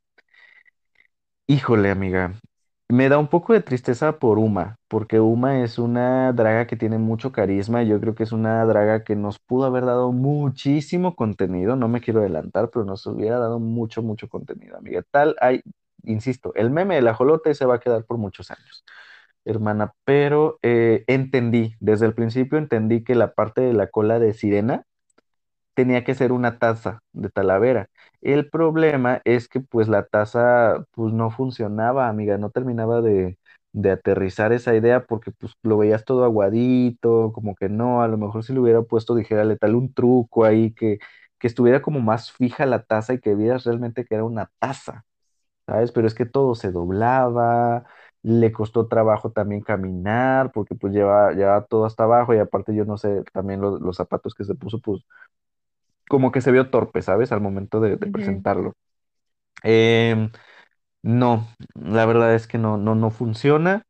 Híjole, 1.47 1.91
amiga, 1.91 2.33
me 2.89 3.07
da 3.09 3.17
un 3.19 3.27
poco 3.27 3.53
de 3.53 3.61
tristeza 3.61 4.17
por 4.19 4.39
Uma, 4.39 4.77
porque 4.87 5.19
Uma 5.19 5.61
es 5.63 5.77
una 5.77 6.33
draga 6.33 6.65
que 6.67 6.75
tiene 6.75 6.97
mucho 6.97 7.31
carisma 7.31 7.83
yo 7.83 7.99
creo 7.99 8.15
que 8.15 8.23
es 8.23 8.31
una 8.31 8.65
draga 8.65 9.03
que 9.03 9.15
nos 9.15 9.37
pudo 9.39 9.65
haber 9.65 9.85
dado 9.85 10.11
muchísimo 10.11 11.15
contenido, 11.15 11.75
no 11.75 11.87
me 11.87 12.01
quiero 12.01 12.21
adelantar, 12.21 12.69
pero 12.71 12.83
nos 12.85 13.05
hubiera 13.05 13.37
dado 13.39 13.59
mucho, 13.59 14.01
mucho 14.01 14.27
contenido, 14.27 14.77
amiga. 14.77 15.03
Tal, 15.11 15.35
hay, 15.39 15.61
insisto, 16.07 16.53
el 16.55 16.71
meme 16.71 16.95
del 16.95 17.07
ajolote 17.07 17.53
se 17.55 17.65
va 17.65 17.75
a 17.75 17.79
quedar 17.79 18.05
por 18.05 18.17
muchos 18.17 18.51
años, 18.51 18.83
hermana, 19.45 19.93
pero 20.05 20.59
eh, 20.63 21.03
entendí, 21.07 21.75
desde 21.79 22.05
el 22.07 22.15
principio 22.15 22.57
entendí 22.59 23.03
que 23.03 23.15
la 23.15 23.33
parte 23.35 23.61
de 23.61 23.73
la 23.73 23.87
cola 23.89 24.19
de 24.19 24.33
sirena 24.33 24.85
tenía 25.73 26.03
que 26.03 26.15
ser 26.15 26.31
una 26.31 26.57
taza 26.59 26.99
de 27.13 27.29
Talavera. 27.29 27.89
El 28.21 28.49
problema 28.49 29.21
es 29.25 29.47
que 29.47 29.59
pues 29.59 29.87
la 29.89 30.05
taza 30.05 30.85
pues 30.91 31.13
no 31.13 31.31
funcionaba, 31.31 32.07
amiga, 32.09 32.37
no 32.37 32.49
terminaba 32.51 33.01
de, 33.01 33.37
de 33.73 33.91
aterrizar 33.91 34.53
esa 34.53 34.75
idea 34.75 35.05
porque 35.05 35.31
pues 35.31 35.53
lo 35.63 35.77
veías 35.77 36.05
todo 36.05 36.23
aguadito, 36.23 37.31
como 37.33 37.55
que 37.55 37.69
no, 37.69 38.01
a 38.01 38.07
lo 38.07 38.17
mejor 38.17 38.43
si 38.43 38.53
le 38.53 38.59
hubiera 38.61 38.81
puesto, 38.83 39.15
dijérale 39.15 39.57
tal 39.57 39.75
un 39.75 39.93
truco 39.93 40.45
ahí 40.45 40.73
que, 40.73 40.99
que 41.39 41.47
estuviera 41.47 41.81
como 41.81 41.99
más 41.99 42.31
fija 42.31 42.65
la 42.65 42.83
taza 42.83 43.13
y 43.13 43.19
que 43.19 43.35
vieras 43.35 43.65
realmente 43.65 44.05
que 44.05 44.15
era 44.15 44.23
una 44.23 44.49
taza, 44.59 45.03
¿sabes? 45.67 45.91
Pero 45.91 46.07
es 46.07 46.15
que 46.15 46.25
todo 46.25 46.55
se 46.55 46.71
doblaba. 46.71 47.85
Le 48.23 48.51
costó 48.51 48.87
trabajo 48.87 49.31
también 49.31 49.61
caminar 49.61 50.51
porque 50.51 50.75
pues 50.75 50.93
lleva, 50.93 51.31
lleva 51.33 51.65
todo 51.65 51.85
hasta 51.85 52.03
abajo 52.05 52.33
y 52.33 52.39
aparte 52.39 52.75
yo 52.75 52.85
no 52.85 52.97
sé, 52.97 53.23
también 53.33 53.61
los, 53.61 53.79
los 53.81 53.97
zapatos 53.97 54.33
que 54.35 54.43
se 54.45 54.55
puso 54.55 54.79
pues 54.81 55.03
como 56.09 56.31
que 56.31 56.41
se 56.41 56.51
vio 56.51 56.69
torpe, 56.69 57.01
¿sabes? 57.01 57.31
Al 57.31 57.41
momento 57.41 57.79
de, 57.79 57.97
de 57.97 58.07
presentarlo. 58.07 58.73
Em, 59.63 60.31
no, 61.03 61.47
la 61.75 62.05
verdad 62.07 62.35
es 62.35 62.47
que 62.47 62.59
no, 62.59 62.77
no, 62.77 62.95
no 62.95 63.11
funciona. 63.11 63.83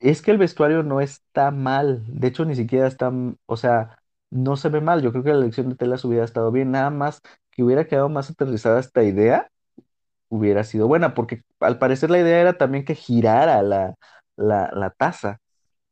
Es 0.00 0.22
que 0.22 0.30
el 0.30 0.38
vestuario 0.38 0.82
no 0.82 1.00
está 1.00 1.50
mal. 1.50 2.04
De 2.08 2.28
hecho, 2.28 2.44
ni 2.44 2.54
siquiera 2.56 2.86
está, 2.86 3.08
m- 3.08 3.36
o 3.46 3.56
sea, 3.56 3.98
no 4.30 4.56
se 4.56 4.68
ve 4.68 4.80
mal. 4.80 5.02
Yo 5.02 5.12
creo 5.12 5.24
que 5.24 5.30
la 5.32 5.38
elección 5.38 5.68
de 5.68 5.76
telas 5.76 6.04
hubiera 6.04 6.24
estado 6.24 6.50
bien. 6.52 6.70
Nada 6.70 6.90
más 6.90 7.20
que 7.50 7.62
hubiera 7.62 7.86
quedado 7.86 8.08
más 8.08 8.30
aterrizada 8.30 8.80
esta 8.80 9.02
idea, 9.04 9.50
hubiera 10.32 10.64
sido 10.64 10.88
buena, 10.88 11.14
porque 11.14 11.42
al 11.60 11.78
parecer 11.78 12.10
la 12.10 12.18
idea 12.20 12.40
era 12.40 12.58
también 12.58 12.84
que 12.84 12.94
girara 12.94 13.62
la, 13.62 13.94
la, 14.36 14.70
la 14.74 14.90
taza. 14.90 15.40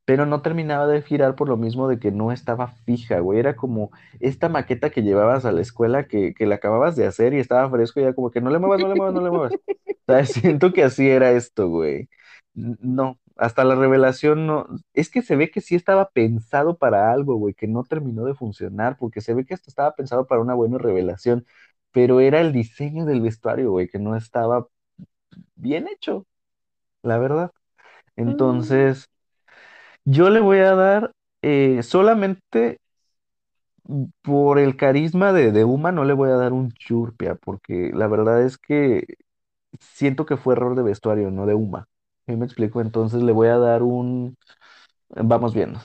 pero 0.04 0.26
no 0.26 0.42
terminaba 0.42 0.86
de 0.88 1.02
girar 1.02 1.36
por 1.36 1.48
lo 1.48 1.56
mismo 1.56 1.88
de 1.88 1.98
que 2.00 2.10
no 2.12 2.32
estaba 2.32 2.68
fija, 2.68 3.20
güey. 3.20 3.38
Era 3.40 3.56
como 3.56 3.90
esta 4.20 4.48
maqueta 4.48 4.90
que 4.90 5.02
llevabas 5.02 5.44
a 5.44 5.52
la 5.52 5.60
escuela 5.62 6.08
que, 6.08 6.34
que 6.34 6.46
la 6.46 6.56
acababas 6.56 6.96
de 6.96 7.06
hacer 7.06 7.34
y 7.34 7.38
estaba 7.40 7.70
fresco 7.70 8.00
y 8.00 8.04
era 8.04 8.14
como 8.14 8.30
que 8.32 8.40
no 8.40 8.50
le 8.50 8.58
muevas, 8.58 8.80
no 8.80 8.88
le 8.88 8.96
muevas, 8.96 9.14
no 9.14 9.22
le 9.22 9.30
muevas. 9.30 9.54
Siento 10.26 10.72
que 10.72 10.84
así 10.84 11.08
era 11.08 11.30
esto, 11.32 11.68
güey. 11.68 12.08
No, 12.54 13.18
hasta 13.36 13.64
la 13.64 13.74
revelación 13.76 14.46
no. 14.46 14.66
Es 14.94 15.10
que 15.10 15.22
se 15.22 15.36
ve 15.36 15.50
que 15.50 15.60
sí 15.60 15.74
estaba 15.76 16.10
pensado 16.10 16.78
para 16.78 17.12
algo, 17.12 17.36
güey, 17.36 17.54
que 17.54 17.68
no 17.68 17.84
terminó 17.84 18.24
de 18.24 18.34
funcionar, 18.34 18.96
porque 18.98 19.20
se 19.20 19.34
ve 19.34 19.44
que 19.46 19.54
hasta 19.54 19.70
estaba 19.70 19.94
pensado 19.94 20.26
para 20.26 20.40
una 20.42 20.54
buena 20.54 20.78
revelación, 20.78 21.46
pero 21.92 22.20
era 22.20 22.40
el 22.40 22.52
diseño 22.52 23.04
del 23.06 23.20
vestuario, 23.22 23.70
güey, 23.72 23.88
que 23.88 23.98
no 23.98 24.16
estaba 24.16 24.66
bien 25.56 25.88
hecho, 25.88 26.26
la 27.02 27.18
verdad. 27.18 27.52
Mm, 28.24 28.80
Entonces, 28.84 29.08
yo 30.04 30.30
le 30.30 30.40
voy 30.40 30.58
a 30.58 30.74
dar 30.74 31.12
eh, 31.42 31.82
solamente 31.82 32.78
por 34.22 34.58
el 34.58 34.76
carisma 34.76 35.32
de, 35.32 35.52
de 35.52 35.64
Uma, 35.64 35.92
no 35.92 36.04
le 36.04 36.12
voy 36.14 36.30
a 36.30 36.34
dar 36.36 36.52
un 36.52 36.70
churpia, 36.72 37.34
porque 37.34 37.90
la 37.94 38.06
verdad 38.08 38.42
es 38.42 38.58
que 38.58 39.04
siento 39.80 40.26
que 40.26 40.36
fue 40.36 40.54
error 40.54 40.76
de 40.76 40.82
vestuario, 40.84 41.30
no 41.30 41.46
de 41.46 41.54
Uma. 41.54 41.88
¿Sí 42.26 42.36
me 42.36 42.46
explico? 42.46 42.80
Entonces 42.80 43.22
le 43.22 43.32
voy 43.32 43.48
a 43.48 43.58
dar 43.58 43.82
un... 43.82 44.36
Vamos 45.10 45.54
viendo. 45.54 45.80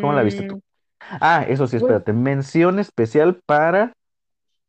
¿Cómo 0.00 0.12
la 0.12 0.22
viste 0.22 0.44
tú? 0.44 0.56
mm, 0.56 1.20
Ah, 1.20 1.44
eso 1.48 1.66
sí, 1.66 1.76
pues, 1.76 1.76
espérate. 1.76 2.12
Mención 2.12 2.78
especial 2.78 3.40
para 3.46 3.92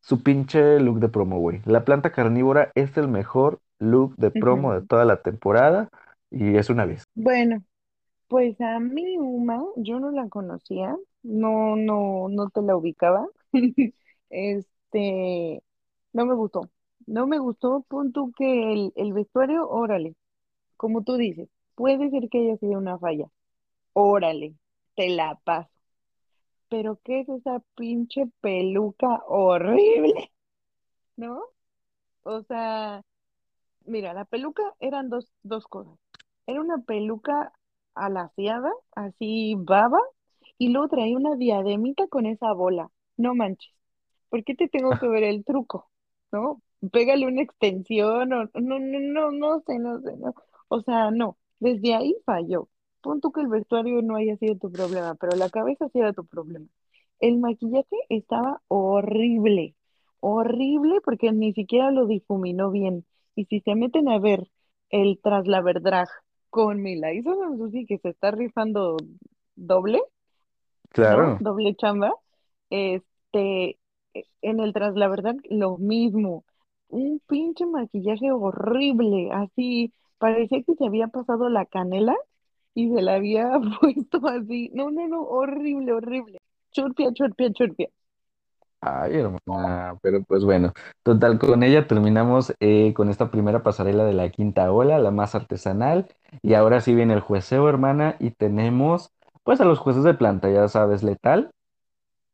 su 0.02 0.24
pinche 0.24 0.80
look 0.80 1.00
de 1.00 1.10
promo, 1.10 1.39
güey. 1.39 1.62
La 1.66 1.86
planta 1.86 2.12
carnívora 2.12 2.72
es 2.76 2.98
el 2.98 3.08
mejor 3.08 3.60
look 3.80 4.16
de 4.18 4.32
promo 4.32 4.74
de 4.74 4.82
toda 4.82 5.06
la 5.06 5.22
temporada 5.22 5.89
y 6.32 6.58
es 6.58 6.70
una 6.70 6.86
vez. 6.86 7.04
Bueno. 7.16 7.64
Pues 8.28 8.60
a 8.60 8.80
mí 8.80 9.18
Uma, 9.18 9.64
yo 9.78 10.00
no 10.00 10.12
la 10.12 10.28
conocía, 10.28 10.98
no, 11.24 11.76
no, 11.78 12.28
no 12.30 12.50
te 12.50 12.62
la 12.62 12.76
ubicaba. 12.76 13.26
Este, 14.30 15.64
no 16.14 16.26
me 16.26 16.36
gustó, 16.36 16.70
no 17.06 17.28
me 17.28 17.39
gustó, 17.39 17.86
pon 17.88 18.12
tú 18.12 18.34
que 18.38 18.74
el, 18.74 18.93
el 18.98 19.14
vestuario, 19.14 19.70
órale, 19.70 20.16
como 20.78 21.04
tú 21.04 21.18
dices, 21.18 21.50
puede 21.76 22.10
ser 22.12 22.30
que 22.30 22.39
haya 22.39 22.58
sido 22.58 22.78
una 22.80 23.00
falla, 23.00 23.28
órale, 23.93 24.56
te 24.95 25.10
la 25.10 25.36
paso, 25.43 25.70
pero 26.70 26.99
¿qué 27.03 27.22
es 27.22 27.30
esa 27.30 27.61
pinche 27.76 28.26
peluca 28.41 29.24
horrible, 29.28 30.32
¿no? 31.18 31.41
O 32.24 32.43
sea, 32.43 33.03
Mira, 33.86 34.13
la 34.13 34.26
peluca 34.26 34.63
eran 34.80 35.09
dos, 35.09 35.32
dos 35.43 35.65
cosas. 35.68 35.97
Era 36.45 36.61
una 36.61 36.80
peluca 36.80 37.53
alaciada, 37.95 38.72
así 38.95 39.55
baba, 39.57 39.99
y 40.57 40.70
luego 40.70 40.89
traía 40.89 41.18
una 41.18 41.36
diademita 41.36 42.07
con 42.07 42.26
esa 42.26 42.53
bola. 42.53 42.91
No 43.18 43.34
manches. 43.36 43.74
¿Por 44.30 44.43
qué 44.43 44.55
te 44.55 44.68
tengo 44.68 44.97
que 44.97 45.07
ver 45.09 45.24
el 45.24 45.45
truco? 45.45 45.89
¿No? 46.32 46.61
Pégale 46.91 47.28
una 47.28 47.41
extensión 47.41 48.34
o 48.34 48.45
no, 48.45 48.49
no, 48.55 48.80
no, 48.80 49.32
no 49.32 49.59
sé, 49.61 49.80
no 49.80 49.99
sé, 50.01 50.15
no. 50.18 50.34
O 50.70 50.82
sea, 50.82 51.11
no. 51.11 51.38
Desde 51.59 51.95
ahí 51.95 52.15
falló. 52.26 52.70
Que 53.34 53.41
el 53.41 53.47
vestuario 53.47 54.01
no 54.01 54.16
haya 54.18 54.36
sido 54.38 54.55
tu 54.58 54.72
problema, 54.72 55.16
pero 55.16 55.36
la 55.38 55.49
cabeza 55.49 55.88
sí 55.89 55.99
era 55.99 56.14
tu 56.14 56.26
problema. 56.26 56.66
el 57.20 57.39
maquillaje 57.39 57.95
estaba 58.10 58.62
horrible, 58.68 59.76
horrible 60.20 60.99
porque 61.03 61.32
ni 61.32 61.53
siquiera 61.53 61.89
lo 61.91 62.05
difuminó 62.05 62.70
bien. 62.70 63.05
Y 63.36 63.45
si 63.45 63.62
se 63.62 63.76
meten 63.76 64.10
a 64.10 64.20
ver 64.20 64.47
el 64.89 65.20
Tras 65.24 65.47
la 65.47 65.64
con 66.49 66.82
Milaiza 66.82 67.34
Sansusi 67.36 67.86
que 67.86 67.97
se 67.97 68.10
está 68.10 68.32
rifando 68.32 68.97
doble, 69.55 69.99
¿no? 69.99 70.03
Claro. 70.89 71.38
Doble 71.39 71.76
chamba. 71.76 72.14
Este, 72.70 73.78
en 74.41 74.60
el 74.60 74.74
Tras 74.74 74.95
la 74.95 75.08
Verdad, 75.08 75.36
lo 75.49 75.78
mismo. 75.78 76.43
Un 76.89 77.22
pinche 77.28 77.66
maquillaje 77.66 78.32
horrible, 78.32 79.30
así, 79.32 79.93
parecía 80.18 80.62
que 80.64 80.76
se 80.76 80.86
había 80.86 81.08
pasado 81.08 81.49
la 81.49 81.66
canela 81.66 82.16
y 82.78 82.93
se 82.93 83.01
la 83.01 83.15
había 83.15 83.49
puesto 83.82 84.21
así. 84.28 84.69
No, 84.71 84.91
no, 84.91 85.07
no, 85.07 85.23
horrible, 85.23 85.93
horrible. 85.93 86.39
Churpia, 86.71 87.11
churpia, 87.11 87.51
churpia. 87.51 87.89
Ay, 88.82 89.15
hermana, 89.15 89.97
pero 90.03 90.21
pues 90.23 90.45
bueno, 90.45 90.71
total, 91.01 91.39
con 91.39 91.63
ella 91.63 91.88
terminamos 91.88 92.53
eh, 92.59 92.93
con 92.93 93.09
esta 93.09 93.32
primera 93.32 93.63
pasarela 93.63 94.05
de 94.05 94.13
la 94.13 94.30
quinta 94.30 94.71
ola, 94.71 94.99
la 94.99 95.09
más 95.09 95.34
artesanal, 95.34 96.05
y 96.43 96.53
ahora 96.53 96.80
sí 96.80 96.93
viene 96.93 97.15
el 97.15 97.19
jueceo, 97.19 97.67
hermana, 97.67 98.15
y 98.19 98.30
tenemos 98.30 99.09
pues 99.43 99.59
a 99.59 99.65
los 99.65 99.80
jueces 99.80 100.03
de 100.03 100.13
planta, 100.13 100.51
ya 100.51 100.67
sabes, 100.67 101.01
Letal, 101.01 101.49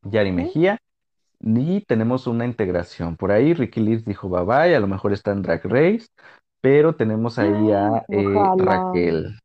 Yari. 0.02 0.30
Mejía, 0.32 0.76
y 1.40 1.80
tenemos 1.86 2.26
una 2.26 2.44
integración. 2.44 3.16
Por 3.16 3.32
ahí 3.32 3.54
Ricky 3.54 3.80
Leeds 3.80 4.04
dijo 4.04 4.28
bye 4.28 4.44
bye, 4.44 4.76
a 4.76 4.80
lo 4.80 4.88
mejor 4.88 5.14
está 5.14 5.32
en 5.32 5.40
Drag 5.40 5.64
Race, 5.64 6.08
pero 6.60 6.94
tenemos 6.96 7.38
ahí 7.38 7.72
a 7.72 8.04
eh. 8.10 8.24
Raquel. 8.58 9.38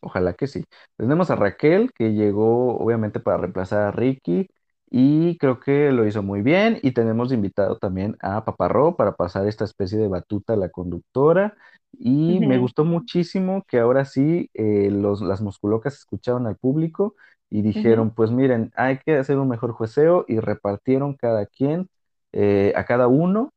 Ojalá 0.00 0.34
que 0.34 0.46
sí. 0.46 0.64
Tenemos 0.96 1.30
a 1.30 1.36
Raquel, 1.36 1.92
que 1.92 2.12
llegó 2.14 2.78
obviamente 2.78 3.20
para 3.20 3.36
reemplazar 3.38 3.82
a 3.82 3.90
Ricky 3.92 4.48
y 4.90 5.36
creo 5.38 5.60
que 5.60 5.92
lo 5.92 6.06
hizo 6.06 6.22
muy 6.22 6.42
bien. 6.42 6.78
Y 6.82 6.92
tenemos 6.92 7.32
invitado 7.32 7.76
también 7.78 8.16
a 8.20 8.44
Paparro 8.44 8.96
para 8.96 9.14
pasar 9.16 9.46
esta 9.46 9.64
especie 9.64 9.98
de 9.98 10.08
batuta 10.08 10.54
a 10.54 10.56
la 10.56 10.70
conductora. 10.70 11.56
Y 11.98 12.40
me 12.40 12.58
gustó 12.58 12.84
muchísimo 12.84 13.64
que 13.68 13.78
ahora 13.80 14.04
sí 14.04 14.50
eh, 14.54 14.90
los, 14.90 15.20
las 15.22 15.40
musculocas 15.42 15.94
escucharon 15.96 16.46
al 16.46 16.56
público 16.56 17.14
y 17.50 17.62
dijeron, 17.62 18.12
pues 18.14 18.30
miren, 18.30 18.72
hay 18.76 18.98
que 18.98 19.16
hacer 19.18 19.38
un 19.38 19.48
mejor 19.48 19.72
jueceo 19.72 20.24
y 20.28 20.38
repartieron 20.40 21.14
cada 21.14 21.46
quien, 21.46 21.88
eh, 22.32 22.72
a 22.76 22.84
cada 22.84 23.08
uno 23.08 23.52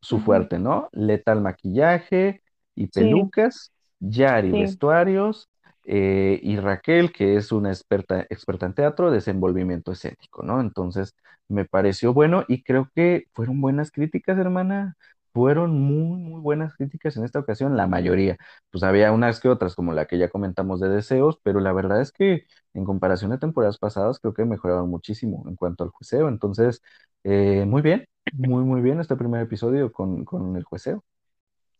su 0.00 0.20
fuerte, 0.20 0.58
¿no? 0.58 0.88
Letal 0.92 1.40
maquillaje 1.42 2.42
y 2.74 2.88
Sí, 2.90 3.04
pelucas, 3.04 3.72
Yari 4.00 4.52
sí. 4.52 4.54
vestuarios 4.54 5.48
eh, 5.84 6.40
y 6.42 6.56
Raquel, 6.56 7.12
que 7.12 7.36
es 7.36 7.52
una 7.52 7.70
experta, 7.70 8.22
experta 8.30 8.66
en 8.66 8.74
teatro, 8.74 9.10
desenvolvimiento 9.10 9.92
escénico, 9.92 10.42
¿no? 10.42 10.60
Entonces, 10.60 11.14
me 11.48 11.64
pareció 11.64 12.12
bueno 12.14 12.44
y 12.48 12.62
creo 12.62 12.90
que 12.94 13.24
fueron 13.34 13.60
buenas 13.60 13.90
críticas, 13.90 14.38
hermana. 14.38 14.96
Fueron 15.32 15.80
muy, 15.80 16.18
muy 16.20 16.40
buenas 16.40 16.74
críticas 16.76 17.16
en 17.16 17.24
esta 17.24 17.38
ocasión, 17.38 17.76
la 17.76 17.86
mayoría. 17.86 18.36
Pues 18.70 18.82
había 18.82 19.12
unas 19.12 19.38
que 19.40 19.48
otras, 19.48 19.76
como 19.76 19.92
la 19.92 20.06
que 20.06 20.18
ya 20.18 20.28
comentamos 20.28 20.80
de 20.80 20.88
deseos, 20.88 21.38
pero 21.44 21.60
la 21.60 21.72
verdad 21.72 22.00
es 22.00 22.10
que 22.12 22.46
en 22.74 22.84
comparación 22.84 23.32
a 23.32 23.38
temporadas 23.38 23.78
pasadas, 23.78 24.18
creo 24.18 24.34
que 24.34 24.44
mejoraron 24.44 24.90
muchísimo 24.90 25.44
en 25.48 25.54
cuanto 25.56 25.84
al 25.84 25.90
juiceo. 25.90 26.28
Entonces, 26.28 26.82
eh, 27.24 27.64
muy 27.66 27.82
bien. 27.82 28.06
Muy, 28.32 28.64
muy 28.64 28.80
bien 28.80 29.00
este 29.00 29.16
primer 29.16 29.42
episodio 29.42 29.92
con, 29.92 30.24
con 30.24 30.56
el 30.56 30.64
jueceo. 30.64 31.04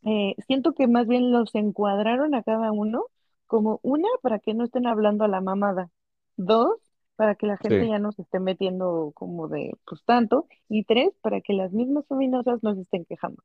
Eh, 0.03 0.35
siento 0.47 0.73
que 0.75 0.87
más 0.89 1.07
bien 1.07 1.31
los 1.33 1.55
encuadraron 1.55 2.35
a 2.35 2.43
cada 2.43 2.73
uno 2.73 3.05
como 3.51 3.81
una, 3.85 4.09
para 4.23 4.41
que 4.41 4.55
no 4.55 4.65
estén 4.65 4.87
hablando 4.89 5.25
a 5.25 5.29
la 5.29 5.43
mamada. 5.43 5.91
Dos, 6.39 6.81
para 7.17 7.37
que 7.37 7.47
la 7.49 7.59
gente 7.59 7.87
Sí, 7.87 7.89
ya 7.89 7.99
no 8.01 8.13
se 8.13 8.23
esté 8.23 8.41
metiendo 8.41 9.13
como 9.15 9.49
de 9.49 9.77
pues 9.87 10.05
tanto. 10.07 10.49
Y 10.71 10.85
tres, 10.87 11.11
para 11.23 11.43
que 11.43 11.55
las 11.55 11.73
mismas 11.73 12.07
feminosas 12.09 12.63
no 12.65 12.75
se 12.77 12.83
estén 12.83 13.05
quejando, 13.07 13.43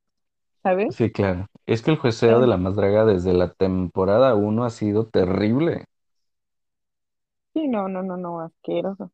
¿sabes? 0.64 0.95
sí, 0.95 1.12
claro. 1.12 1.47
Es 1.66 1.82
que 1.82 1.91
el 1.91 1.97
jueceo 1.97 2.39
de 2.39 2.47
la 2.47 2.58
más 2.58 2.76
draga 2.76 3.06
desde 3.06 3.34
la 3.34 3.53
temporada 3.53 4.36
uno 4.36 4.66
ha 4.66 4.70
sido 4.70 5.08
terrible. 5.08 5.86
sí, 7.53 7.68
no, 7.68 7.88
no, 7.88 8.03
no, 8.03 8.18
no, 8.18 8.41
asqueroso. 8.41 9.12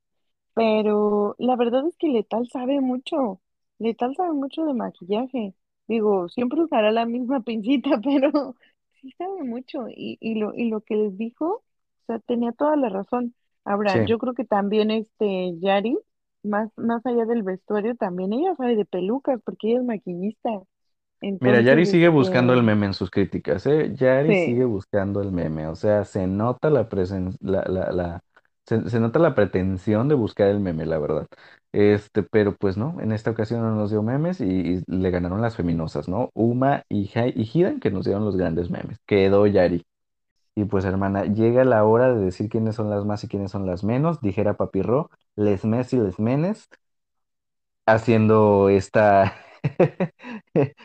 Pero 0.54 1.36
la 1.39 1.56
verdad 1.58 1.88
es 1.88 1.98
que 1.98 2.10
Letal 2.10 2.50
sabe 2.52 2.82
mucho. 2.82 3.42
Letal 3.80 4.16
sabe 4.16 4.34
mucho 4.34 4.66
de 4.66 4.74
maquillaje. 4.74 5.56
Digo, 5.88 6.30
siempre 6.30 6.64
usará 6.64 6.92
la 6.92 7.06
misma 7.06 7.42
pincita, 7.42 7.92
pero 8.04 8.56
sí 9.02 9.12
sabe 9.18 9.43
mucho. 9.43 9.88
Y, 9.89 10.18
y 10.22 10.36
lo, 10.36 10.54
y 10.56 10.70
lo 10.70 10.82
que 10.82 10.95
les 10.95 11.18
dijo, 11.18 11.45
o 11.47 11.64
sea, 12.08 12.20
tenía 12.20 12.52
toda 12.54 12.76
la 12.76 12.89
razón. 12.89 13.36
Ahora, 13.66 13.97
Sí. 13.97 13.99
yo 13.99 14.18
creo 14.20 14.34
que 14.34 14.45
también 14.45 14.91
este 14.91 15.58
Yari, 15.60 15.97
más, 16.43 16.72
más 16.78 17.06
allá 17.06 17.26
del 17.26 17.43
vestuario, 17.43 17.95
también 17.95 18.34
ella 18.34 18.56
sabe 18.56 18.76
de 18.76 18.86
pelucas, 18.86 19.39
porque 19.45 19.70
ella 19.72 19.80
es 19.82 19.86
maquillista. 19.86 20.49
Mira, 21.39 21.60
Yari 21.62 21.86
sigue 21.88 22.08
este, 22.10 22.10
buscando 22.10 22.54
el 22.54 22.62
meme 22.62 22.86
en 22.86 22.93
sus 22.93 23.10
críticas, 23.10 23.66
¿eh? 23.66 23.93
Yari 23.95 24.36
sigue 24.36 24.64
buscando 24.64 25.22
el 25.22 25.32
meme. 25.32 25.68
O 25.68 25.76
sea, 25.76 26.06
se 26.06 26.28
nota 26.28 26.70
la 26.70 26.88
presen- 26.88 27.36
la, 27.41 27.64
la, 27.68 27.91
la- 27.91 28.24
se, 28.66 28.88
se 28.89 28.99
nota 28.99 29.18
la 29.20 29.34
pretensión 29.34 30.08
de 30.08 30.14
buscar 30.16 30.49
el 30.49 30.60
meme, 30.60 30.86
la 30.86 30.99
verdad. 30.99 31.28
Este, 31.74 32.24
pero 32.24 32.55
pues 32.57 32.78
no, 32.78 32.99
en 33.01 33.11
esta 33.13 33.32
ocasión 33.32 33.61
no 33.61 33.74
nos 33.76 33.91
dio 33.91 34.03
memes 34.03 34.41
y, 34.41 34.45
y 34.45 34.84
le 34.88 35.09
ganaron 35.11 35.41
las 35.41 35.55
feminosas, 35.55 36.09
¿no? 36.09 36.30
Uma 36.34 36.84
y, 36.89 37.09
y 37.15 37.49
Hidan, 37.53 37.80
que 37.80 37.91
nos 37.91 38.05
dieron 38.05 38.26
los 38.26 38.36
grandes 38.38 38.69
memes. 38.69 38.99
Quedó 39.05 39.47
Yari. 39.47 39.84
Y 40.55 40.65
pues 40.65 40.86
hermana, 40.86 41.26
llega 41.26 41.65
la 41.65 41.86
hora 41.86 42.13
de 42.13 42.26
decir 42.26 42.49
quiénes 42.49 42.76
son 42.76 42.89
las 42.89 43.05
más 43.05 43.24
y 43.24 43.28
quiénes 43.30 43.51
son 43.51 43.65
las 43.67 43.84
menos, 43.84 44.22
dijera 44.22 44.57
Papirro, 44.57 45.09
les 45.36 45.65
mes 45.65 45.93
y 45.93 45.97
les 45.99 46.19
menes, 46.19 46.69
haciendo 47.86 48.69
esta, 48.69 49.36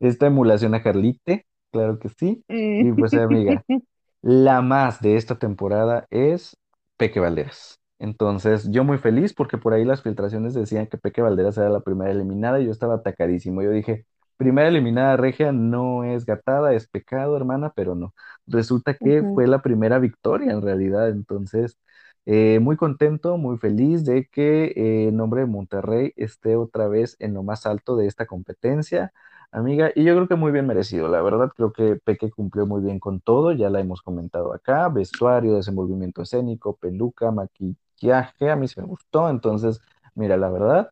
esta 0.00 0.26
emulación 0.26 0.74
a 0.74 0.82
Carlite, 0.82 1.46
claro 1.72 1.98
que 1.98 2.08
sí. 2.10 2.44
Y 2.78 2.92
pues 2.92 3.16
amiga, 3.16 3.64
la 4.22 4.62
más 4.62 5.00
de 5.00 5.16
esta 5.16 5.38
temporada 5.38 6.06
es 6.10 6.56
Peque 6.96 7.20
Valderas. 7.20 7.79
Entonces, 8.00 8.70
yo 8.72 8.84
muy 8.84 8.98
feliz 8.98 9.34
porque 9.34 9.58
por 9.58 9.74
ahí 9.74 9.84
las 9.84 10.02
filtraciones 10.02 10.54
decían 10.54 10.88
que 10.88 10.98
Peque 10.98 11.22
Valderas 11.22 11.58
era 11.58 11.70
la 11.70 11.80
primera 11.80 12.10
eliminada 12.10 12.60
y 12.60 12.66
yo 12.66 12.72
estaba 12.72 12.96
atacadísimo. 12.96 13.62
Yo 13.62 13.70
dije, 13.72 14.06
primera 14.38 14.68
eliminada 14.68 15.16
regia 15.18 15.52
no 15.52 16.04
es 16.04 16.26
gatada, 16.26 16.74
es 16.74 16.88
pecado, 16.88 17.36
hermana, 17.36 17.72
pero 17.76 17.94
no. 17.94 18.14
Resulta 18.48 18.94
que 18.96 19.24
fue 19.24 19.46
la 19.48 19.62
primera 19.62 19.98
victoria 20.00 20.52
en 20.52 20.62
realidad. 20.62 21.10
Entonces, 21.10 21.78
eh, 22.26 22.58
muy 22.60 22.76
contento, 22.76 23.36
muy 23.38 23.58
feliz 23.58 24.04
de 24.06 24.26
que 24.28 24.66
eh, 24.76 25.08
el 25.08 25.16
nombre 25.16 25.42
de 25.42 25.46
Monterrey 25.46 26.12
esté 26.16 26.56
otra 26.56 26.88
vez 26.88 27.16
en 27.20 27.34
lo 27.34 27.42
más 27.42 27.66
alto 27.66 27.96
de 27.96 28.06
esta 28.06 28.26
competencia. 28.26 29.12
Amiga, 29.52 29.90
y 29.94 30.04
yo 30.04 30.14
creo 30.14 30.28
que 30.28 30.36
muy 30.36 30.52
bien 30.52 30.66
merecido, 30.66 31.08
la 31.08 31.22
verdad, 31.22 31.50
creo 31.56 31.72
que 31.72 31.96
Peque 31.96 32.30
cumplió 32.30 32.66
muy 32.66 32.82
bien 32.82 33.00
con 33.00 33.20
todo, 33.20 33.50
ya 33.52 33.68
la 33.68 33.80
hemos 33.80 34.00
comentado 34.00 34.52
acá, 34.54 34.88
vestuario, 34.88 35.56
desenvolvimiento 35.56 36.22
escénico, 36.22 36.76
peluca, 36.76 37.32
maquillaje, 37.32 37.76
a 38.08 38.56
mí 38.56 38.68
sí 38.68 38.80
me 38.80 38.86
gustó, 38.86 39.28
entonces, 39.28 39.80
mira, 40.14 40.36
la 40.36 40.48
verdad, 40.50 40.90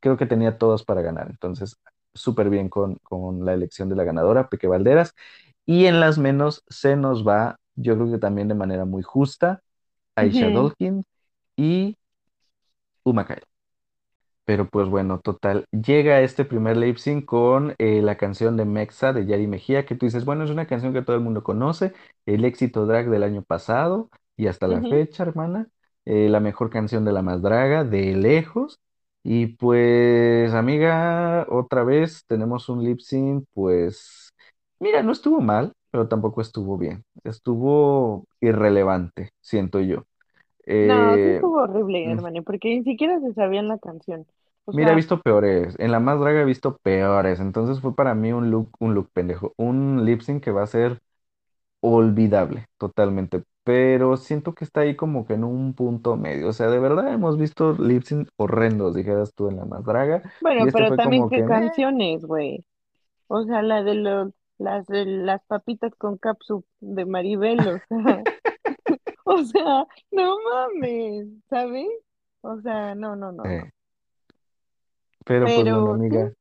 creo 0.00 0.16
que 0.16 0.26
tenía 0.26 0.58
todos 0.58 0.84
para 0.84 1.02
ganar, 1.02 1.28
entonces, 1.30 1.78
súper 2.14 2.50
bien 2.50 2.68
con, 2.68 2.96
con 2.96 3.44
la 3.44 3.54
elección 3.54 3.88
de 3.88 3.96
la 3.96 4.04
ganadora, 4.04 4.48
Peque 4.48 4.66
Valderas, 4.68 5.14
y 5.66 5.86
en 5.86 6.00
las 6.00 6.18
menos 6.18 6.64
se 6.68 6.96
nos 6.96 7.26
va, 7.26 7.58
yo 7.76 7.96
creo 7.96 8.10
que 8.10 8.18
también 8.18 8.48
de 8.48 8.54
manera 8.54 8.84
muy 8.84 9.02
justa, 9.02 9.62
Aisha. 10.16 10.50
Dolkin 10.50 11.04
y 11.56 11.96
Uma 13.04 13.24
pero 14.44 14.68
pues 14.68 14.88
bueno, 14.88 15.20
total, 15.20 15.66
llega 15.72 16.22
este 16.22 16.44
primer 16.46 16.76
lip 16.78 16.96
sync 16.96 17.26
con 17.26 17.74
eh, 17.78 18.00
la 18.02 18.16
canción 18.16 18.56
de 18.56 18.64
Mexa 18.64 19.12
de 19.12 19.26
Yari 19.26 19.46
Mejía, 19.46 19.84
que 19.84 19.94
tú 19.94 20.06
dices, 20.06 20.24
bueno, 20.24 20.42
es 20.44 20.50
una 20.50 20.66
canción 20.66 20.94
que 20.94 21.02
todo 21.02 21.16
el 21.16 21.22
mundo 21.22 21.42
conoce, 21.42 21.92
el 22.24 22.44
éxito 22.46 22.86
drag 22.86 23.10
del 23.10 23.24
año 23.24 23.42
pasado 23.42 24.08
y 24.36 24.46
hasta 24.46 24.66
la 24.66 24.80
fecha, 24.82 25.22
hermana, 25.24 25.68
eh, 26.08 26.28
la 26.30 26.40
mejor 26.40 26.70
canción 26.70 27.04
de 27.06 27.12
la 27.12 27.22
más 27.22 27.42
draga, 27.42 27.84
de 27.84 28.14
lejos. 28.16 28.80
Y 29.24 29.48
pues, 29.48 30.54
amiga, 30.54 31.46
otra 31.50 31.84
vez 31.84 32.24
tenemos 32.28 32.68
un 32.70 32.84
lip 32.84 33.00
sync, 33.00 33.44
pues, 33.54 34.30
mira, 34.80 35.02
no 35.04 35.12
estuvo 35.12 35.40
mal, 35.42 35.74
pero 35.92 36.08
tampoco 36.08 36.40
estuvo 36.42 36.78
bien, 36.78 37.04
estuvo 37.24 38.26
irrelevante, 38.40 39.32
siento 39.42 39.80
yo. 39.80 40.04
No, 40.80 41.18
sí 41.22 41.28
Eh, 41.28 41.30
estuvo 41.30 41.62
horrible, 41.62 42.10
hermano, 42.12 42.42
porque 42.42 42.68
ni 42.76 42.84
siquiera 42.84 43.20
se 43.20 43.32
sabían 43.34 43.68
la 43.68 43.78
canción. 43.78 44.26
O 44.64 44.72
Mira, 44.72 44.92
he 44.92 44.94
visto 44.94 45.20
peores. 45.22 45.74
En 45.78 45.92
la 45.92 46.00
más 46.00 46.20
draga 46.20 46.42
he 46.42 46.44
visto 46.44 46.76
peores. 46.78 47.40
Entonces 47.40 47.80
fue 47.80 47.94
para 47.94 48.14
mí 48.14 48.32
un 48.32 48.50
look, 48.50 48.70
un 48.80 48.94
look 48.94 49.10
pendejo. 49.12 49.54
Un 49.56 50.04
lip 50.04 50.20
sync 50.22 50.42
que 50.44 50.50
va 50.50 50.62
a 50.64 50.66
ser 50.66 51.00
olvidable 51.80 52.66
totalmente. 52.78 53.44
Pero 53.68 54.16
siento 54.16 54.54
que 54.54 54.64
está 54.64 54.80
ahí 54.80 54.96
como 54.96 55.26
que 55.26 55.34
en 55.34 55.44
un 55.44 55.74
punto 55.74 56.16
medio. 56.16 56.48
O 56.48 56.52
sea, 56.54 56.68
de 56.68 56.78
verdad 56.78 57.12
hemos 57.12 57.36
visto 57.36 57.74
lip 57.74 58.02
sync 58.02 58.26
horrendos, 58.36 58.94
dijeras 58.94 59.34
tú 59.34 59.50
en 59.50 59.58
la 59.58 59.66
más 59.66 59.84
draga. 59.84 60.22
Y 60.24 60.30
bueno, 60.40 60.60
este 60.60 60.72
pero 60.72 60.88
fue 60.88 60.96
también 60.96 61.22
como 61.24 61.30
qué 61.30 61.42
que, 61.42 61.44
canciones, 61.44 62.24
güey. 62.24 62.64
O 63.26 63.44
sea, 63.44 63.60
la 63.60 63.82
de 63.82 63.96
los, 63.96 64.32
las 64.56 64.86
de 64.86 65.04
las 65.04 65.44
papitas 65.44 65.94
con 65.96 66.16
capsu 66.16 66.64
de 66.80 67.04
Maribel, 67.04 67.60
o 67.60 67.76
sea, 67.76 68.22
o 69.24 69.44
sea, 69.44 69.86
no 70.12 70.36
mames, 70.38 71.26
¿sabes? 71.50 71.90
O 72.40 72.58
sea, 72.62 72.94
no, 72.94 73.16
no, 73.16 73.32
no, 73.32 73.44
no. 73.44 73.50
Eh, 73.50 73.70
pero 75.26 75.44
pues 75.44 75.56
bueno, 75.56 75.84
Pero 75.84 75.92
amiga. 75.92 76.32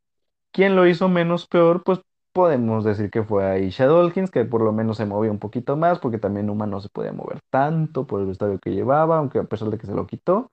¿Quién 0.53 0.78
lo 0.78 0.88
hizo 0.88 1.09
menos 1.09 1.45
peor? 1.45 1.84
Pues 1.84 1.99
podemos 2.38 2.83
decir 2.85 3.09
que 3.09 3.23
fue 3.23 3.45
Aisha 3.45 3.88
Dawkins, 3.88 4.31
que 4.31 4.45
por 4.45 4.61
lo 4.61 4.71
menos 4.71 4.97
se 4.97 5.05
movía 5.05 5.31
un 5.31 5.39
poquito 5.39 5.75
más, 5.77 5.99
porque 5.99 6.19
también 6.19 6.49
Uma 6.49 6.67
no 6.67 6.79
se 6.81 6.89
podía 6.89 7.11
mover 7.13 7.39
tanto 7.49 8.05
por 8.07 8.21
el 8.21 8.27
vestuario 8.27 8.59
que 8.59 8.71
llevaba, 8.71 9.17
aunque 9.17 9.39
a 9.39 9.43
pesar 9.45 9.69
de 9.69 9.77
que 9.77 9.88
se 9.88 9.93
lo 9.95 10.05
quitó. 10.07 10.49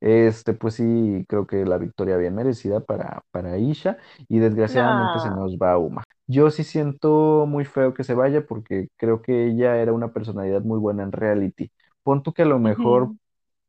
Este, 0.00 0.52
pues 0.54 0.74
sí, 0.74 1.24
creo 1.28 1.46
que 1.46 1.64
la 1.64 1.78
victoria 1.78 2.16
bien 2.16 2.34
merecida 2.34 2.80
para, 2.80 3.22
para 3.30 3.52
Aisha, 3.52 3.98
y 4.28 4.38
desgraciadamente 4.38 5.18
se 5.20 5.30
no. 5.30 5.32
nos 5.32 5.56
va 5.58 5.78
Uma. 5.78 6.04
Yo 6.26 6.50
sí 6.50 6.64
siento 6.64 7.46
muy 7.46 7.64
feo 7.64 7.94
que 7.94 8.04
se 8.04 8.14
vaya 8.14 8.46
porque 8.46 8.88
creo 8.96 9.22
que 9.22 9.46
ella 9.48 9.76
era 9.78 9.92
una 9.92 10.12
personalidad 10.12 10.62
muy 10.62 10.78
buena 10.78 11.02
en 11.04 11.12
reality. 11.12 11.70
Pon 12.02 12.22
tú 12.22 12.32
que 12.34 12.42
a 12.42 12.46
lo 12.46 12.58
mejor 12.58 13.10
Ujú. 13.10 13.18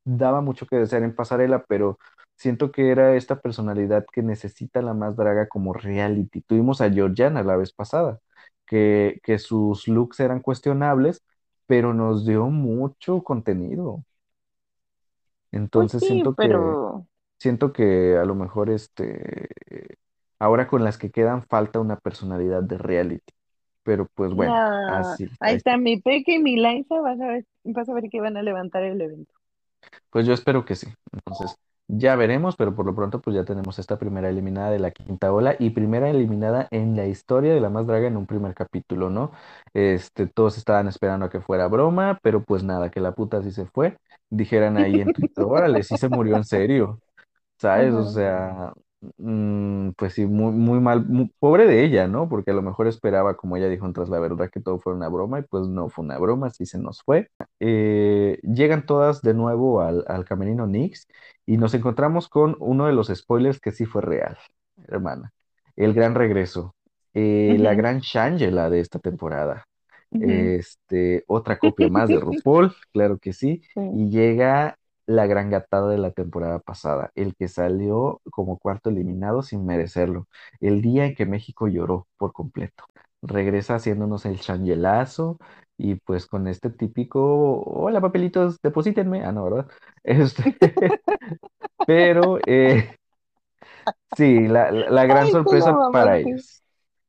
daba 0.05 0.41
mucho 0.41 0.65
que 0.68 0.78
desear 0.78 1.03
en 1.03 1.15
pasarela, 1.15 1.63
pero 1.68 1.97
siento 2.38 2.72
que 2.72 2.92
era 2.92 3.16
esta 3.18 3.42
personalidad 3.42 4.06
que 4.14 4.24
necesita 4.24 4.82
la 4.84 4.96
más 4.96 5.18
draga 5.18 5.50
como 5.50 5.74
reality. 5.74 6.42
Tuvimos 6.42 6.82
a 6.82 6.92
Georgiana 6.92 7.44
la 7.44 7.58
vez 7.58 7.74
pasada, 7.74 8.20
que, 8.68 9.22
que 9.24 9.40
sus 9.40 9.88
looks 9.90 10.20
eran 10.22 10.42
cuestionables, 10.42 11.24
pero 11.68 11.94
nos 11.96 12.26
dio 12.28 12.48
mucho 12.48 13.24
contenido. 13.24 14.06
Pues 15.72 15.92
Entonces 15.92 16.04
sí, 16.04 16.06
siento 16.06 16.36
que, 16.38 16.78
siento 17.40 17.74
que 17.74 18.18
a 18.18 18.26
lo 18.26 18.36
mejor 18.36 18.70
este, 18.70 19.50
ahora 20.40 20.68
con 20.68 20.84
las 20.84 20.98
que 20.98 21.12
quedan 21.12 21.44
falta 21.48 21.80
una 21.80 21.98
personalidad 22.00 22.64
de 22.64 22.78
reality. 22.78 23.34
Pero 23.84 24.08
pues 24.16 24.34
bueno, 24.34 24.62
no. 24.62 24.66
así, 24.86 25.26
Ahí 25.26 25.30
ahí 25.40 25.56
está. 25.56 25.72
está 25.72 25.78
mi 25.78 26.02
Peque 26.02 26.36
y 26.36 26.40
mi 26.40 26.56
Liza, 26.58 27.00
vas 27.02 27.20
a 27.22 27.28
ver, 27.28 27.46
vas 27.64 27.90
a 27.90 27.94
ver 27.94 28.10
que 28.12 28.22
van 28.22 28.38
a 28.38 28.44
levantar 28.44 28.84
el 28.84 29.02
evento. 29.02 29.34
Pues 30.10 30.26
yo 30.26 30.34
espero 30.34 30.66
que 30.66 30.76
sí. 30.76 30.88
Entonces, 31.12 31.58
ya 31.88 32.16
veremos, 32.16 32.56
pero 32.56 32.76
por 32.76 32.86
lo 32.86 32.96
pronto 32.96 33.22
pues 33.22 33.36
ya 33.36 33.46
tenemos 33.46 33.80
esta 33.80 33.98
primera 33.98 34.30
eliminada 34.30 34.72
de 34.72 34.80
la 34.80 34.92
quinta 34.92 35.32
ola 35.34 35.56
y 35.60 35.70
primera 35.72 36.10
eliminada 36.10 36.68
en 36.72 36.96
la 36.96 37.06
historia 37.08 37.54
de 37.54 37.62
la 37.62 37.70
Más 37.70 37.88
Draga 37.88 38.08
en 38.08 38.18
un 38.18 38.26
primer 38.28 38.54
capítulo, 38.54 39.10
¿no? 39.10 39.32
Este, 39.74 40.28
todos 40.28 40.58
estaban 40.58 40.88
esperando 40.88 41.26
a 41.26 41.30
que 41.30 41.42
fuera 41.42 41.68
broma, 41.68 42.20
pero 42.22 42.44
pues 42.44 42.64
nada, 42.64 42.90
que 42.92 43.00
la 43.02 43.14
puta 43.16 43.42
sí 43.44 43.52
se 43.52 43.66
fue. 43.66 43.98
Dijeran 44.30 44.78
ahí 44.78 45.00
en 45.02 45.12
Twitter, 45.12 45.44
órale, 45.46 45.84
sí 45.84 45.98
se 45.98 46.10
murió 46.10 46.36
en 46.38 46.44
serio. 46.46 47.00
¿sabes? 47.58 47.94
O 47.94 48.06
sea, 48.06 48.74
mm, 49.18 49.92
pues 49.98 50.14
sí, 50.14 50.26
muy, 50.26 50.52
muy 50.54 50.80
mal, 50.80 51.06
mu- 51.08 51.30
pobre 51.40 51.66
de 51.68 51.84
ella, 51.84 52.08
¿no? 52.08 52.30
Porque 52.30 52.52
a 52.52 52.54
lo 52.54 52.62
mejor 52.62 52.88
esperaba, 52.88 53.36
como 53.38 53.58
ella 53.58 53.70
dijo 53.70 53.86
en 53.86 53.94
Tras 53.94 54.10
la 54.10 54.20
Verdad, 54.20 54.50
que 54.52 54.60
todo 54.62 54.80
fuera 54.80 54.98
una 54.98 55.10
broma 55.10 55.40
y 55.40 55.44
pues 55.44 55.68
no 55.68 55.90
fue 55.90 56.06
una 56.06 56.18
broma, 56.18 56.48
así 56.48 56.66
se 56.66 56.78
nos 56.80 57.02
fue. 57.04 57.30
Eh, 57.60 58.40
llegan 58.44 58.86
todas 58.86 59.22
de 59.22 59.34
nuevo 59.34 59.82
al, 59.82 60.04
al 60.08 60.26
camerino 60.26 60.68
Nix 60.68 61.08
y 61.48 61.58
nos 61.58 61.74
encontramos 61.74 62.28
con 62.28 62.56
uno 62.60 62.86
de 62.86 62.93
los 62.93 63.08
spoilers 63.08 63.60
que 63.60 63.72
sí 63.72 63.86
fue 63.86 64.04
real, 64.04 64.38
hermana. 64.88 65.32
El 65.76 65.93
gran 65.93 66.14
regreso, 66.14 66.76
eh, 67.14 67.56
la 67.58 67.74
gran 67.74 68.02
Shangela 68.02 68.70
de 68.70 68.82
esta 68.82 69.00
temporada. 69.00 69.66
Este, 70.12 71.24
otra 71.28 71.58
copia 71.58 71.89
más 71.89 72.10
de 72.10 72.20
RuPaul, 72.20 72.74
claro 72.91 73.18
que 73.18 73.34
sí. 73.34 73.62
sí. 73.74 73.82
Y 73.93 74.10
llega 74.10 74.78
la 75.06 75.26
gran 75.26 75.50
gatada 75.50 75.89
de 75.89 75.98
la 75.98 76.12
temporada 76.12 76.60
pasada, 76.60 77.12
el 77.16 77.34
que 77.36 77.48
salió 77.48 78.22
como 78.30 78.60
cuarto 78.60 78.89
eliminado 78.89 79.41
sin 79.41 79.66
merecerlo, 79.66 80.28
el 80.60 80.82
día 80.82 81.06
en 81.06 81.16
que 81.16 81.26
México 81.26 81.68
lloró 81.70 82.08
por 82.18 82.34
completo. 82.34 82.84
Regresa 83.22 83.76
haciéndonos 83.76 84.26
el 84.26 84.39
changelazo 84.39 85.39
y 85.78 85.96
pues 85.96 86.26
con 86.28 86.48
este 86.48 86.70
típico, 86.70 87.62
hola 87.64 88.02
papelitos, 88.02 88.60
deposítenme. 88.62 89.24
Ah, 89.26 89.32
no, 89.32 89.44
¿verdad? 89.46 89.68
Este, 90.04 90.58
pero 91.86 92.40
eh, 92.46 92.98
sí, 94.16 94.48
la, 94.48 94.72
la 94.72 94.90
la 94.90 95.06
gran 95.06 95.30
Ay, 95.30 95.32
sorpresa 95.32 95.84
para 95.92 96.18
ellos. 96.20 96.64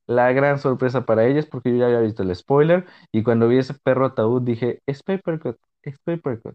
La 0.06 0.32
gran 0.32 0.58
sorpresa 0.58 1.06
para 1.06 1.26
ellas, 1.26 1.46
porque 1.46 1.70
yo 1.70 1.78
ya 1.78 1.86
había 1.86 2.00
visto 2.00 2.22
el 2.22 2.34
spoiler, 2.36 2.86
y 3.12 3.22
cuando 3.22 3.48
vi 3.48 3.58
ese 3.58 3.74
perro 3.74 4.06
ataúd 4.06 4.42
dije, 4.42 4.80
es 4.86 5.02
Papercut, 5.02 5.58
es 5.82 5.98
Papercut. 6.00 6.54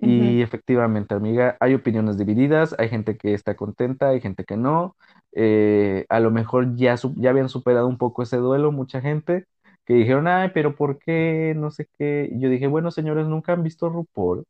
Ujú, 0.00 0.38
Y 0.38 0.42
efectivamente, 0.42 1.14
amiga, 1.14 1.56
hay 1.60 1.74
opiniones 1.74 2.18
divididas, 2.18 2.74
hay 2.78 2.88
gente 2.90 3.16
que 3.18 3.34
está 3.34 3.56
contenta, 3.56 4.10
hay 4.10 4.20
gente 4.20 4.44
que 4.44 4.56
no. 4.56 4.96
Eh, 5.32 6.06
a 6.10 6.20
lo 6.20 6.30
mejor 6.32 6.76
ya, 6.76 6.96
ya 7.16 7.30
habían 7.30 7.48
superado 7.50 7.88
un 7.88 7.98
poco 7.98 8.22
ese 8.24 8.38
duelo, 8.38 8.72
mucha 8.72 9.00
gente, 9.02 9.46
que 9.84 9.94
dijeron, 9.94 10.28
ay, 10.28 10.50
pero 10.54 10.76
¿por 10.76 10.98
qué? 10.98 11.54
No 11.56 11.70
sé 11.70 11.88
qué. 11.98 12.28
Y 12.32 12.40
yo 12.40 12.48
dije, 12.50 12.66
bueno, 12.66 12.90
señores, 12.90 13.26
nunca 13.26 13.52
han 13.52 13.62
visto 13.62 13.88
RuPaul. 13.88 14.44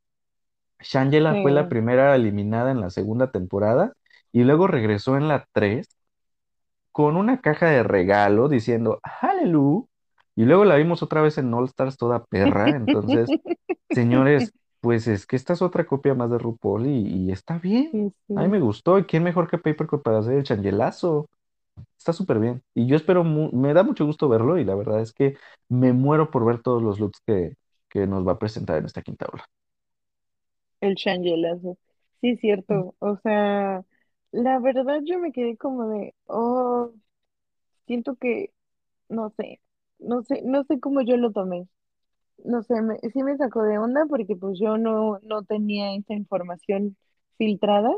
Shangela 0.81 1.35
fue 1.37 1.51
la 1.51 1.69
primera 1.69 2.15
eliminada 2.15 2.71
en 2.71 2.81
la 2.81 2.89
segunda 2.91 3.31
temporada 3.31 3.93
y 4.31 4.43
luego 4.43 4.67
regresó 4.67 5.17
en 5.17 5.27
la 5.27 5.47
3 5.53 5.87
con 6.91 7.17
una 7.17 7.41
caja 7.41 7.67
de 7.69 7.83
regalo 7.83 8.49
diciendo 8.49 8.99
Hallelujah. 9.03 9.87
Y 10.35 10.43
luego 10.45 10.65
la 10.65 10.75
vimos 10.75 11.01
otra 11.03 11.21
vez 11.21 11.37
en 11.37 11.53
All 11.53 11.65
Stars 11.65 11.97
toda 11.97 12.25
perra. 12.25 12.75
Entonces, 12.75 13.35
señores, 13.89 14.53
pues 14.81 15.07
es 15.07 15.25
que 15.27 15.35
esta 15.37 15.53
es 15.53 15.61
otra 15.61 15.85
copia 15.87 16.13
más 16.15 16.29
de 16.31 16.37
RuPaul 16.39 16.87
y, 16.87 17.07
y 17.27 17.31
está 17.31 17.57
bien. 17.59 17.91
Sí, 17.91 18.11
A 18.35 18.41
mí 18.43 18.49
me 18.49 18.59
gustó. 18.61 18.99
¿Y 18.99 19.05
quién 19.05 19.23
mejor 19.23 19.49
que 19.49 19.57
Papercut 19.59 20.03
para 20.03 20.19
hacer 20.19 20.35
el 20.37 20.43
changelazo? 20.43 21.29
Está 21.97 22.13
súper 22.13 22.39
bien. 22.39 22.63
Y 22.73 22.87
yo 22.87 22.95
espero, 22.95 23.23
me 23.23 23.73
da 23.73 23.83
mucho 23.83 24.05
gusto 24.05 24.29
verlo 24.29 24.57
y 24.57 24.63
la 24.65 24.75
verdad 24.75 25.01
es 25.01 25.13
que 25.13 25.37
me 25.69 25.93
muero 25.93 26.29
por 26.31 26.45
ver 26.45 26.61
todos 26.61 26.81
los 26.83 26.99
looks 26.99 27.19
que, 27.25 27.55
que 27.89 28.07
nos 28.07 28.25
va 28.27 28.33
a 28.33 28.39
presentar 28.39 28.77
en 28.77 28.85
esta 28.85 29.01
quinta 29.01 29.25
ola. 29.31 29.45
El 30.81 30.95
shangelazo. 30.95 31.77
Sí, 32.21 32.31
es 32.31 32.39
cierto. 32.39 32.95
O 32.99 33.17
sea, 33.17 33.83
la 34.31 34.59
verdad 34.59 34.99
yo 35.05 35.19
me 35.19 35.31
quedé 35.31 35.57
como 35.57 35.89
de, 35.89 36.13
oh, 36.27 36.91
siento 37.87 38.15
que, 38.17 38.53
no 39.09 39.31
sé, 39.31 39.61
no 39.99 40.23
sé, 40.23 40.41
no 40.43 40.63
sé 40.65 40.79
cómo 40.79 41.01
yo 41.03 41.17
lo 41.17 41.31
tomé. 41.31 41.67
No 42.45 42.63
sé, 42.63 42.81
me, 42.81 42.97
sí 43.13 43.23
me 43.23 43.37
sacó 43.37 43.63
de 43.63 43.79
onda 43.79 44.05
porque 44.09 44.35
pues 44.37 44.59
yo 44.59 44.77
no, 44.77 45.19
no 45.23 45.43
tenía 45.43 45.95
esa 45.95 46.13
información 46.15 46.97
filtrada. 47.37 47.91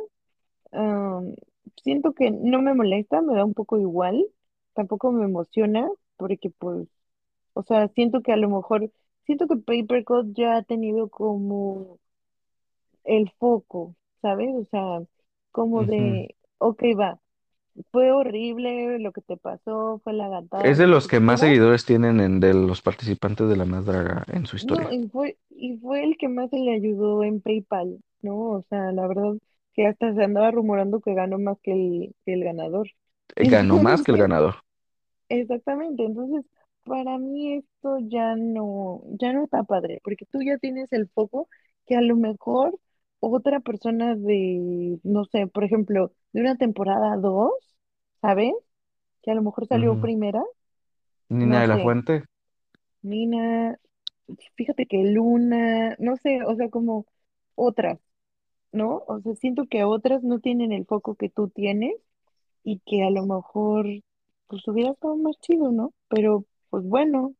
Am, 0.71 1.35
siento 1.83 2.13
que 2.13 2.31
no 2.31 2.61
me 2.61 2.73
molesta, 2.73 3.21
me 3.21 3.35
da 3.35 3.45
un 3.45 3.53
poco 3.53 3.77
igual, 3.79 4.25
tampoco 4.73 5.11
me 5.11 5.25
emociona 5.25 5.87
porque 6.17 6.49
pues, 6.51 6.87
o 7.53 7.63
sea, 7.63 7.87
siento 7.89 8.21
que 8.21 8.33
a 8.33 8.37
lo 8.37 8.49
mejor, 8.49 8.91
siento 9.25 9.47
que 9.47 9.57
Papercut 9.57 10.33
ya 10.37 10.57
ha 10.57 10.63
tenido 10.63 11.09
como 11.09 11.99
el 13.05 13.31
foco, 13.39 13.95
¿sabes? 14.21 14.49
O 14.55 14.65
sea, 14.65 15.01
como 15.51 15.83
Ujú. 15.83 15.85
de, 15.85 16.35
ok, 16.59 16.83
va, 16.99 17.19
fue 17.91 18.11
horrible 18.11 18.99
lo 18.99 19.11
que 19.13 19.21
te 19.21 19.37
pasó, 19.37 20.01
fue 20.03 20.13
la 20.13 20.29
gatada, 20.29 20.67
Es 20.67 20.77
de 20.77 20.85
lo 20.85 20.89
que 20.89 20.97
los 20.97 21.07
tú 21.07 21.09
que 21.09 21.19
más 21.19 21.39
quieras. 21.39 21.39
seguidores 21.39 21.83
tienen 21.83 22.19
en, 22.19 22.39
de 22.39 22.53
los 22.53 22.83
participantes 22.83 23.49
de 23.49 23.55
La 23.57 23.65
Más 23.65 23.85
Draga 23.87 24.23
en 24.27 24.45
su 24.45 24.55
No, 24.61 24.75
historia. 24.77 24.91
y 24.91 25.07
fue, 25.09 25.37
y 25.49 25.77
fue 25.77 26.03
el 26.03 26.17
que 26.17 26.27
más 26.29 26.49
se 26.49 26.57
le 26.57 26.73
ayudó 26.75 27.23
en 27.23 27.41
PayPal, 27.41 27.99
¿no? 28.21 28.35
O 28.51 28.65
sea, 28.69 28.91
la 28.91 29.07
verdad 29.07 29.35
que 29.77 29.87
hasta 29.87 30.13
se 30.15 30.25
andaba 30.25 30.51
rumorando 30.51 31.01
que 31.01 31.15
ganó 31.15 31.39
más 31.39 31.59
que 31.63 31.73
el, 31.73 32.15
que 32.25 32.33
el 32.35 32.45
ganador. 32.45 32.89
Ganó 33.37 33.79
más 33.79 34.03
que 34.03 34.11
el 34.11 34.17
ganador. 34.17 34.55
exactamente, 35.29 36.03
entonces, 36.05 36.45
para 36.83 37.17
mí 37.17 37.55
esto 37.57 37.97
ya 38.01 38.35
no, 38.35 39.01
ya 39.19 39.33
no 39.33 39.43
está 39.43 39.63
padre, 39.63 39.99
porque 40.03 40.25
tú 40.25 40.39
ya 40.41 40.57
tienes 40.57 40.91
el 40.93 41.09
foco 41.09 41.49
que 41.85 41.95
a 41.95 42.01
lo 42.01 42.15
mejor 42.15 42.79
otra 43.19 43.59
persona 43.61 44.15
de, 44.15 44.99
no 45.03 45.25
sé, 45.25 45.47
por 45.47 45.63
ejemplo, 45.63 46.11
de 46.33 46.41
una 46.41 46.57
temporada 46.57 47.17
2, 47.17 47.51
¿sabes? 48.21 48.53
Que 49.23 49.31
a 49.31 49.35
lo 49.35 49.43
mejor 49.43 49.67
salió 49.67 49.99
primera, 49.99 50.43
Nina 51.29 51.61
no 51.61 51.61
de 51.61 51.67
la 51.67 51.77
sé, 51.77 51.83
Fuente. 51.83 52.25
Nina, 53.01 53.77
fíjate 54.55 54.85
que 54.87 54.97
Luna, 55.03 55.95
no 55.99 56.15
sé, 56.17 56.43
o 56.45 56.55
sea, 56.55 56.69
como 56.69 57.05
otras, 57.55 57.99
¿no? 58.71 59.03
O 59.07 59.19
sea, 59.21 59.35
siento 59.35 59.65
que 59.69 59.83
otras 59.83 60.23
no 60.23 60.39
tienen 60.39 60.71
el 60.71 60.85
foco 60.85 61.15
que 61.15 61.29
tú 61.29 61.49
tienes 61.49 61.95
y 62.63 62.79
que 62.85 63.03
a 63.03 63.09
lo 63.11 63.25
mejor, 63.25 63.87
pues 64.47 64.67
hubiera 64.67 64.91
estado 64.91 65.17
más 65.17 65.37
chido, 65.41 65.71
¿no? 65.71 65.93
Pero, 66.09 66.45
pues 66.69 66.83
bueno, 66.85 67.33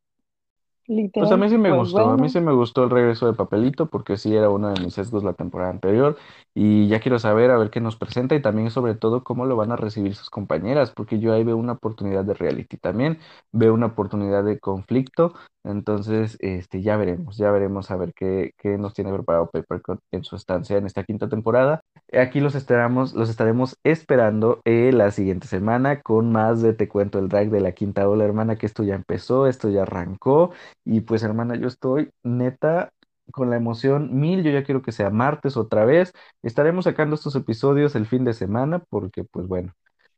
Pues 1.18 1.32
a 1.32 1.38
mí 1.38 1.50
sí 1.50 1.58
me 1.58 1.70
pues 1.70 1.80
gustó, 1.80 2.10
a 2.12 2.18
mí 2.18 2.30
sí 2.30 2.40
me 2.42 2.54
gustó 2.54 2.84
el 2.84 2.92
regreso 2.92 3.26
de 3.26 3.34
Papelito 3.34 3.88
porque 3.88 4.18
sí 4.18 4.36
era 4.36 4.52
uno 4.52 4.70
de 4.70 4.80
mis 4.80 4.94
sesgos 4.94 5.24
la 5.24 5.34
temporada 5.34 5.72
anterior 5.72 6.16
y 6.54 6.88
ya 6.90 7.00
quiero 7.00 7.18
saber 7.18 7.50
a 7.50 7.58
ver 7.58 7.72
qué 7.72 7.82
nos 7.82 7.96
presenta 7.96 8.36
y 8.36 8.42
también 8.42 8.70
sobre 8.70 8.94
todo 8.94 9.24
cómo 9.24 9.48
lo 9.48 9.56
van 9.56 9.72
a 9.72 9.76
recibir 9.78 10.14
sus 10.14 10.30
compañeras 10.30 10.92
porque 10.92 11.18
yo 11.18 11.34
ahí 11.34 11.44
veo 11.44 11.58
una 11.58 11.74
oportunidad 11.74 12.24
de 12.24 12.36
reality 12.36 12.78
también, 12.78 13.18
veo 13.52 13.74
una 13.74 13.88
oportunidad 13.88 14.44
de 14.44 14.60
conflicto, 14.60 15.34
entonces 15.64 16.38
este 16.40 16.84
ya 16.84 16.98
veremos, 16.98 17.36
ya 17.36 17.50
veremos 17.52 17.90
a 17.90 17.98
ver 17.98 18.14
qué, 18.14 18.52
qué 18.58 18.78
nos 18.78 18.94
tiene 18.94 19.12
preparado 19.12 19.50
Papercut 19.50 20.00
en 20.12 20.24
su 20.24 20.36
estancia 20.36 20.78
en 20.78 20.86
esta 20.86 21.04
quinta 21.04 21.28
temporada. 21.28 21.82
Aquí 22.14 22.40
los 22.40 22.56
esperamos, 22.56 23.14
los 23.14 23.30
estaremos 23.30 23.76
esperando 23.84 24.62
eh, 24.64 24.92
la 24.94 25.12
siguiente 25.12 25.48
semana 25.48 26.02
con 26.02 26.32
más 26.32 26.62
de 26.62 26.74
Te 26.74 26.88
Cuento 26.88 27.20
el 27.20 27.28
Drag 27.28 27.50
de 27.50 27.60
la 27.60 27.74
quinta 27.74 28.08
ola, 28.08 28.24
hermana, 28.24 28.56
que 28.56 28.66
esto 28.66 28.84
ya 28.84 28.96
empezó, 28.96 29.48
esto 29.48 29.70
ya 29.70 29.82
arrancó. 29.82 30.52
Y 30.90 31.02
pues, 31.02 31.24
hermana, 31.24 31.56
yo 31.56 31.68
estoy 31.68 32.12
neta. 32.24 32.92
con 33.32 33.50
la 33.50 33.58
emoción 33.58 34.18
mil. 34.20 34.44
Yo 34.44 34.52
ya 34.52 34.64
quiero 34.64 34.82
que 34.82 34.92
sea 34.94 35.10
martes 35.10 35.58
otra 35.58 35.84
vez. 35.86 36.14
Estaremos 36.44 36.86
sacando 36.86 37.16
estos 37.16 37.36
episodios 37.36 37.96
el 37.96 38.06
fin 38.08 38.24
de 38.24 38.34
semana 38.34 38.80
porque, 38.90 39.24
pues 39.26 39.48
bueno 39.48 39.74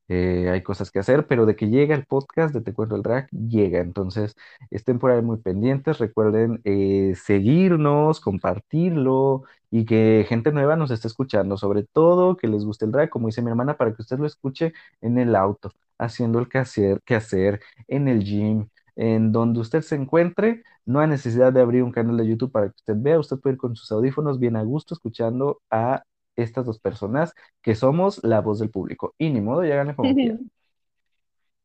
eh, 0.10 0.50
hay 0.52 0.64
cosas 0.64 0.92
que 0.92 1.00
hacer, 1.00 1.28
pero 1.28 1.46
de 1.48 1.56
que 1.56 1.70
llega 1.70 1.96
el 1.96 2.06
podcast 2.06 2.54
de 2.54 2.62
Te 2.62 2.74
Cuento 2.74 2.96
el 2.98 3.04
Drag, 3.04 3.30
llega. 3.32 3.80
Entonces, 3.80 4.36
estén 4.72 5.00
por 5.00 5.12
ahí 5.12 5.22
muy 5.24 5.38
pendientes. 5.38 6.00
Recuerden 6.00 6.62
eh, 6.66 7.14
seguirnos, 7.16 8.20
compartirlo 8.22 9.44
y 9.72 9.86
que 9.86 10.26
gente 10.30 10.52
nueva 10.52 10.76
nos 10.76 10.92
esté 10.92 11.08
escuchando. 11.08 11.58
Sobre 11.58 11.84
todo 11.86 12.38
que 12.38 12.48
les 12.48 12.66
guste 12.66 12.86
el 12.86 12.92
drag, 12.92 13.10
como 13.10 13.28
dice 13.28 13.42
mi 13.42 13.50
hermana, 13.52 13.78
para 13.78 13.94
que 13.96 14.02
usted 14.02 14.20
lo 14.20 14.26
escuche 14.28 14.74
en 15.02 15.18
el 15.20 15.36
auto, 15.36 15.72
haciendo 15.98 16.40
el 16.40 16.50
quehacer, 16.50 17.02
quehacer 17.06 17.62
en 17.88 18.08
el 18.08 18.24
gym. 18.24 18.68
En 19.02 19.32
donde 19.32 19.62
usted 19.62 19.82
se 19.82 19.96
encuentre, 19.96 20.62
no 20.86 21.00
hay 21.00 21.08
necesidad 21.08 21.54
de 21.54 21.62
abrir 21.62 21.84
un 21.84 21.92
canal 21.94 22.18
de 22.18 22.28
YouTube 22.28 22.52
para 22.52 22.68
que 22.68 22.76
usted 22.76 22.96
vea. 22.98 23.18
Usted 23.18 23.38
puede 23.38 23.54
ir 23.54 23.58
con 23.58 23.74
sus 23.74 23.90
audífonos 23.94 24.40
bien 24.40 24.58
a 24.58 24.64
gusto 24.64 24.94
escuchando 24.94 25.62
a 25.72 26.04
estas 26.36 26.66
dos 26.66 26.80
personas 26.80 27.34
que 27.62 27.76
somos 27.76 28.22
la 28.26 28.42
voz 28.42 28.60
del 28.60 28.72
público. 28.72 29.16
Y 29.18 29.30
ni 29.30 29.40
modo, 29.40 29.64
ya 29.64 29.76
háganle 29.76 29.96
como 29.96 30.14
quieran. 30.14 30.52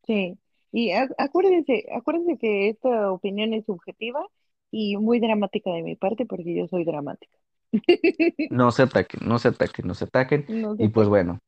Sí, 0.07 0.39
y 0.71 0.91
acuérdense, 0.93 1.87
acuérdense 1.97 2.37
que 2.39 2.69
esta 2.69 3.11
opinión 3.11 3.55
es 3.55 3.65
subjetiva 3.65 4.21
y 4.71 4.97
muy 4.99 5.19
dramática 5.19 5.71
de 5.73 5.83
mi 5.83 5.97
parte 5.97 6.27
porque 6.27 6.55
yo 6.55 6.69
soy 6.69 6.85
dramática. 6.85 7.37
No 8.51 8.71
se 8.71 8.83
ataquen, 8.83 9.27
no 9.27 9.39
se 9.39 9.49
ataquen, 9.49 9.87
no 9.89 9.95
se 9.95 10.05
ataquen. 10.05 10.45
No 10.49 10.77
Y 10.79 10.89
pues 10.89 11.09
bueno, 11.09 11.41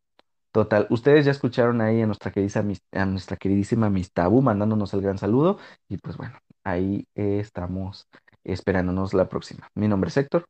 total, 0.57 0.86
ustedes 0.90 1.24
ya 1.26 1.30
escucharon 1.32 1.80
ahí 1.80 2.00
a 2.02 2.07
nuestra 2.07 2.30
querida, 2.32 2.62
Mis- 2.62 2.82
a 2.92 3.04
nuestra 3.04 3.36
queridísima 3.36 3.90
Miss 3.90 4.12
Tabú 4.12 4.40
mandándonos 4.42 4.92
el 4.94 5.02
gran 5.02 5.18
saludo. 5.18 5.59
Y 5.88 5.98
pues 5.98 6.16
bueno, 6.16 6.38
ahí 6.64 7.07
estamos 7.14 8.09
esperándonos 8.42 9.12
la 9.14 9.28
próxima. 9.28 9.68
Mi 9.74 9.86
nombre 9.88 10.09
es 10.09 10.16
Héctor. 10.16 10.46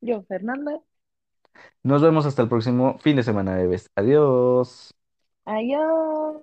Yo, 0.00 0.22
Fernanda, 0.24 0.80
Nos 1.82 2.02
vemos 2.02 2.26
hasta 2.26 2.42
el 2.42 2.48
próximo 2.48 2.98
fin 2.98 3.16
de 3.16 3.22
semana, 3.22 3.56
bebés. 3.56 3.90
Adiós. 3.96 4.94
adiós. 5.46 6.42